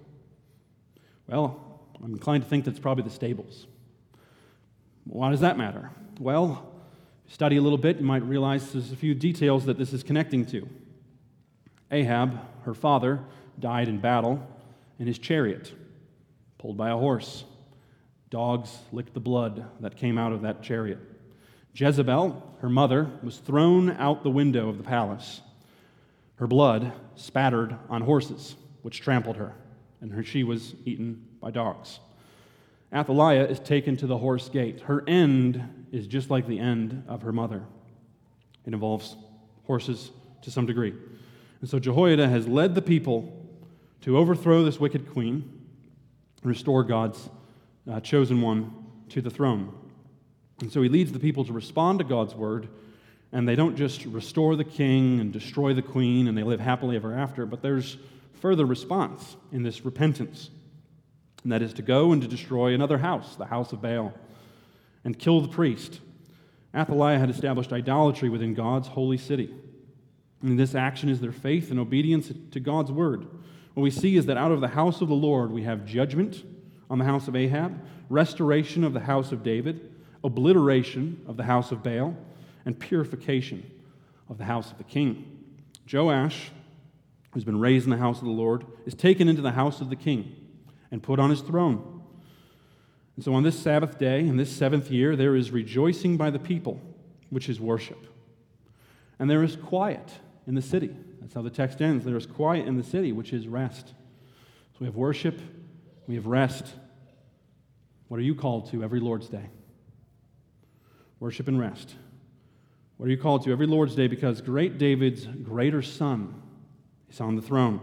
Well, 1.31 1.61
I'm 2.03 2.13
inclined 2.13 2.43
to 2.43 2.51
think 2.51 2.65
that's 2.65 2.81
probably 2.81 3.05
the 3.05 3.11
stables. 3.11 3.69
Why 5.05 5.31
does 5.31 5.41
that 5.41 5.57
matter? 5.57 5.91
Well, 6.19 6.73
study 7.29 7.57
a 7.57 7.63
little 7.63 7.79
bit, 7.79 7.99
you 7.99 8.05
might 8.05 8.25
realize 8.25 8.73
there's 8.73 8.91
a 8.91 8.97
few 8.97 9.15
details 9.15 9.65
that 9.67 9.79
this 9.79 9.93
is 9.93 10.03
connecting 10.03 10.45
to. 10.47 10.69
Ahab, 11.93 12.41
her 12.65 12.75
father, 12.75 13.21
died 13.61 13.89
in 13.89 13.99
battle 13.99 14.45
in 14.99 15.07
his 15.07 15.19
chariot, 15.19 15.73
pulled 16.59 16.77
by 16.77 16.91
a 16.91 16.97
horse. 16.97 17.45
Dogs 18.29 18.79
licked 18.91 19.15
the 19.15 19.21
blood 19.21 19.65
that 19.79 19.97
came 19.97 20.19
out 20.19 20.33
of 20.33 20.43
that 20.43 20.63
chariot. 20.63 20.99
Jezebel, 21.75 22.57
her 22.61 22.69
mother, 22.69 23.09
was 23.23 23.39
thrown 23.39 23.91
out 23.91 24.25
the 24.25 24.31
window 24.31 24.69
of 24.69 24.79
the 24.79 24.85
palace. 24.85 25.43
Her 26.37 26.49
blood 26.49 26.93
spattered 27.15 27.77
on 27.89 28.03
horses, 28.03 28.57
which 28.83 29.01
trampled 29.01 29.37
her, 29.37 29.55
and 30.01 30.13
her, 30.13 30.23
she 30.23 30.45
was 30.45 30.75
eaten 30.85 31.27
by 31.41 31.51
dogs. 31.51 32.01
Athaliah 32.93 33.45
is 33.45 33.61
taken 33.61 33.97
to 33.99 34.07
the 34.07 34.19
horse 34.19 34.49
gate. 34.49 34.81
Her 34.81 35.05
end 35.07 35.87
is 35.93 36.07
just 36.07 36.31
like 36.31 36.47
the 36.47 36.59
end 36.59 37.05
of 37.07 37.23
her 37.23 37.33
mother. 37.33 37.63
It 38.67 38.73
involves 38.73 39.17
horses 39.65 40.11
to 40.43 40.51
some 40.51 40.67
degree. 40.67 40.95
And 41.61 41.69
so 41.69 41.79
Jehoiada 41.79 42.29
has 42.29 42.49
led 42.49 42.75
the 42.75 42.83
people 42.83 43.37
to 44.03 44.17
overthrow 44.17 44.65
this 44.65 44.81
wicked 44.81 45.11
queen 45.13 45.61
restore 46.43 46.83
God's 46.83 47.29
uh, 47.91 48.01
chosen 48.01 48.41
one 48.41 48.73
to 49.11 49.21
the 49.21 49.31
throne. 49.31 49.73
And 50.61 50.73
so 50.73 50.83
he 50.83 50.89
leads 50.89 51.13
the 51.13 51.19
people 51.19 51.45
to 51.45 51.53
respond 51.53 51.99
to 51.99 52.05
God's 52.05 52.35
word, 52.35 52.69
and 53.33 53.47
they 53.47 53.55
don't 53.55 53.77
just 53.77 54.05
restore 54.07 54.57
the 54.57 54.65
king 54.65 55.21
and 55.21 55.33
destroy 55.33 55.75
the 55.75 55.83
queen 55.83 56.29
and 56.29 56.37
they 56.37 56.43
live 56.43 56.61
happily 56.61 56.97
ever 56.97 57.15
after, 57.15 57.47
but 57.47 57.63
there's 57.63 57.99
further 58.35 58.65
response 58.65 59.37
in 59.53 59.63
this 59.63 59.85
repentance. 59.85 60.51
And 61.43 61.53
that 61.53 61.63
is 61.63 61.73
to 61.75 61.83
go 61.83 62.13
and 62.13 62.21
to 62.23 62.29
destroy 62.29 62.75
another 62.75 62.99
house, 62.99 63.37
the 63.37 63.47
house 63.47 63.73
of 63.73 63.81
Baal, 63.83 64.13
and 65.05 65.19
kill 65.19 65.41
the 65.41 65.49
priest. 65.49 66.01
Athaliah 66.75 67.19
had 67.19 67.31
established 67.31 67.73
idolatry 67.73 68.29
within 68.29 68.55
God's 68.55 68.89
holy 68.89 69.19
city. 69.19 69.55
And 70.43 70.59
this 70.59 70.75
action 70.75 71.09
is 71.09 71.21
their 71.21 71.33
faith 71.33 71.71
and 71.71 71.81
obedience 71.81 72.33
to 72.51 72.61
God's 72.61 72.93
word. 72.93 73.27
What 73.75 73.83
we 73.83 73.91
see 73.91 74.17
is 74.17 74.27
that 74.27 74.37
out 74.37 74.53
of 74.53 74.61
the 74.61 74.69
house 74.69 75.01
of 75.01 75.09
the 75.09 75.15
Lord, 75.15 75.51
we 75.51 75.63
have 75.63 75.87
judgment 75.87 76.45
on 76.89 76.99
the 76.99 77.05
house 77.05 77.29
of 77.29 77.37
Ahab, 77.37 77.81
restoration 78.09 78.85
of 78.85 78.93
the 78.93 79.01
house 79.01 79.33
of 79.33 79.43
David, 79.43 79.93
obliteration 80.25 81.23
of 81.27 81.37
the 81.37 81.45
house 81.45 81.73
of 81.73 81.83
Baal, 81.83 82.17
and 82.65 82.79
purification 82.79 83.71
of 84.29 84.39
the 84.39 84.45
house 84.45 84.71
of 84.71 84.79
the 84.79 84.85
king. 84.85 85.25
Joash, 85.91 86.51
who's 87.33 87.45
been 87.45 87.61
raised 87.61 87.85
in 87.85 87.91
the 87.91 87.97
house 87.97 88.19
of 88.19 88.25
the 88.25 88.31
Lord, 88.31 88.67
is 88.87 88.95
taken 88.95 89.29
into 89.29 89.43
the 89.43 89.53
house 89.53 89.81
of 89.81 89.91
the 89.91 89.97
king 89.97 90.35
and 90.91 91.03
put 91.03 91.19
on 91.19 91.31
his 91.31 91.41
throne. 91.41 92.03
And 93.17 93.25
so 93.25 93.35
on 93.35 93.43
this 93.43 93.59
Sabbath 93.59 93.99
day, 93.99 94.21
in 94.21 94.37
this 94.37 94.51
seventh 94.51 94.91
year, 94.91 95.15
there 95.15 95.37
is 95.37 95.51
rejoicing 95.51 96.17
by 96.17 96.31
the 96.31 96.39
people, 96.39 96.81
which 97.29 97.49
is 97.49 97.61
worship. 97.61 98.07
And 99.19 99.29
there 99.31 99.43
is 99.45 99.57
quiet 99.57 100.11
in 100.47 100.55
the 100.55 100.63
city. 100.63 100.95
That's 101.21 101.35
how 101.35 101.43
the 101.43 101.51
text 101.51 101.81
ends. 101.83 102.05
There 102.05 102.17
is 102.17 102.27
quiet 102.27 102.67
in 102.67 102.77
the 102.77 102.83
city, 102.83 103.13
which 103.13 103.33
is 103.33 103.47
rest. 103.47 103.89
So 103.89 104.79
we 104.81 104.87
have 104.87 104.97
worship, 104.97 105.39
we 106.07 106.15
have 106.15 106.27
rest. 106.27 106.65
What 108.09 108.19
are 108.19 108.25
you 108.25 108.35
called 108.35 108.71
to 108.73 108.83
every 108.83 108.99
Lord's 108.99 109.29
Day? 109.29 109.51
Worship 111.21 111.47
and 111.47 111.61
rest. 111.61 111.95
What 112.97 113.07
are 113.07 113.11
you 113.11 113.19
called 113.19 113.45
to 113.45 113.53
every 113.53 113.67
Lord's 113.67 113.95
Day? 113.95 114.09
Because 114.09 114.41
great 114.41 114.79
David's 114.79 115.27
greater 115.27 115.83
son 115.83 116.43
is 117.11 117.21
on 117.21 117.37
the 117.37 117.43
throne. 117.43 117.81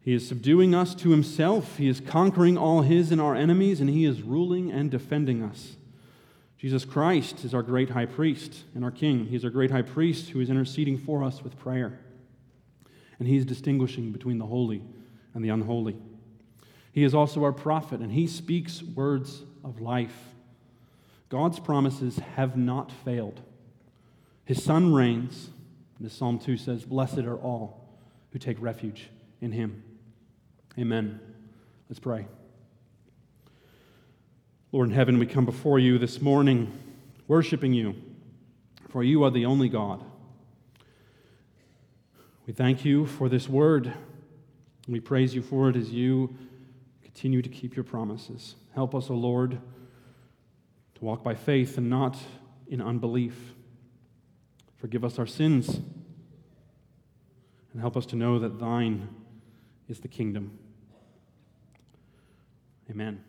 He 0.00 0.14
is 0.14 0.26
subduing 0.26 0.74
us 0.74 0.94
to 0.96 1.10
himself. 1.10 1.76
He 1.76 1.88
is 1.88 2.00
conquering 2.00 2.58
all 2.58 2.82
his 2.82 3.12
and 3.12 3.20
our 3.20 3.36
enemies, 3.36 3.80
and 3.80 3.88
he 3.88 4.04
is 4.04 4.22
ruling 4.22 4.70
and 4.70 4.90
defending 4.90 5.42
us. 5.42 5.76
Jesus 6.58 6.84
Christ 6.84 7.44
is 7.44 7.54
our 7.54 7.62
great 7.62 7.90
high 7.90 8.06
priest 8.06 8.64
and 8.74 8.84
our 8.84 8.90
king. 8.90 9.26
He's 9.26 9.44
our 9.44 9.50
great 9.50 9.70
high 9.70 9.82
priest 9.82 10.30
who 10.30 10.40
is 10.40 10.50
interceding 10.50 10.98
for 10.98 11.22
us 11.22 11.42
with 11.42 11.58
prayer. 11.58 11.98
And 13.18 13.28
he's 13.28 13.44
distinguishing 13.44 14.10
between 14.10 14.38
the 14.38 14.46
holy 14.46 14.82
and 15.34 15.44
the 15.44 15.50
unholy. 15.50 15.96
He 16.92 17.04
is 17.04 17.14
also 17.14 17.42
our 17.44 17.52
prophet, 17.52 18.00
and 18.00 18.12
he 18.12 18.26
speaks 18.26 18.82
words 18.82 19.42
of 19.64 19.80
life. 19.80 20.16
God's 21.28 21.58
promises 21.60 22.18
have 22.36 22.56
not 22.56 22.92
failed. 22.92 23.40
His 24.44 24.62
son 24.62 24.92
reigns, 24.92 25.50
and 25.96 26.06
as 26.06 26.12
Psalm 26.12 26.38
2 26.38 26.56
says, 26.56 26.84
Blessed 26.84 27.20
are 27.20 27.38
all 27.38 27.81
who 28.32 28.38
take 28.38 28.60
refuge 28.60 29.08
in 29.40 29.52
him. 29.52 29.82
Amen. 30.78 31.20
Let's 31.88 32.00
pray. 32.00 32.26
Lord 34.72 34.88
in 34.88 34.94
heaven, 34.94 35.18
we 35.18 35.26
come 35.26 35.44
before 35.44 35.78
you 35.78 35.98
this 35.98 36.20
morning 36.22 36.72
worshiping 37.28 37.74
you, 37.74 37.94
for 38.88 39.02
you 39.02 39.22
are 39.22 39.30
the 39.30 39.44
only 39.44 39.68
God. 39.68 40.02
We 42.46 42.52
thank 42.52 42.84
you 42.84 43.06
for 43.06 43.28
this 43.28 43.48
word. 43.48 43.92
We 44.88 44.98
praise 44.98 45.34
you 45.34 45.42
for 45.42 45.68
it 45.68 45.76
as 45.76 45.90
you 45.90 46.34
continue 47.02 47.42
to 47.42 47.48
keep 47.48 47.76
your 47.76 47.84
promises. 47.84 48.56
Help 48.74 48.94
us, 48.94 49.10
O 49.10 49.14
Lord, 49.14 49.58
to 50.94 51.04
walk 51.04 51.22
by 51.22 51.34
faith 51.34 51.76
and 51.76 51.90
not 51.90 52.16
in 52.66 52.80
unbelief. 52.80 53.54
Forgive 54.76 55.04
us 55.04 55.18
our 55.18 55.26
sins 55.26 55.80
and 57.72 57.80
help 57.80 57.96
us 57.96 58.06
to 58.06 58.16
know 58.16 58.38
that 58.38 58.58
thine 58.58 59.08
is 59.88 60.00
the 60.00 60.08
kingdom. 60.08 60.58
Amen. 62.90 63.22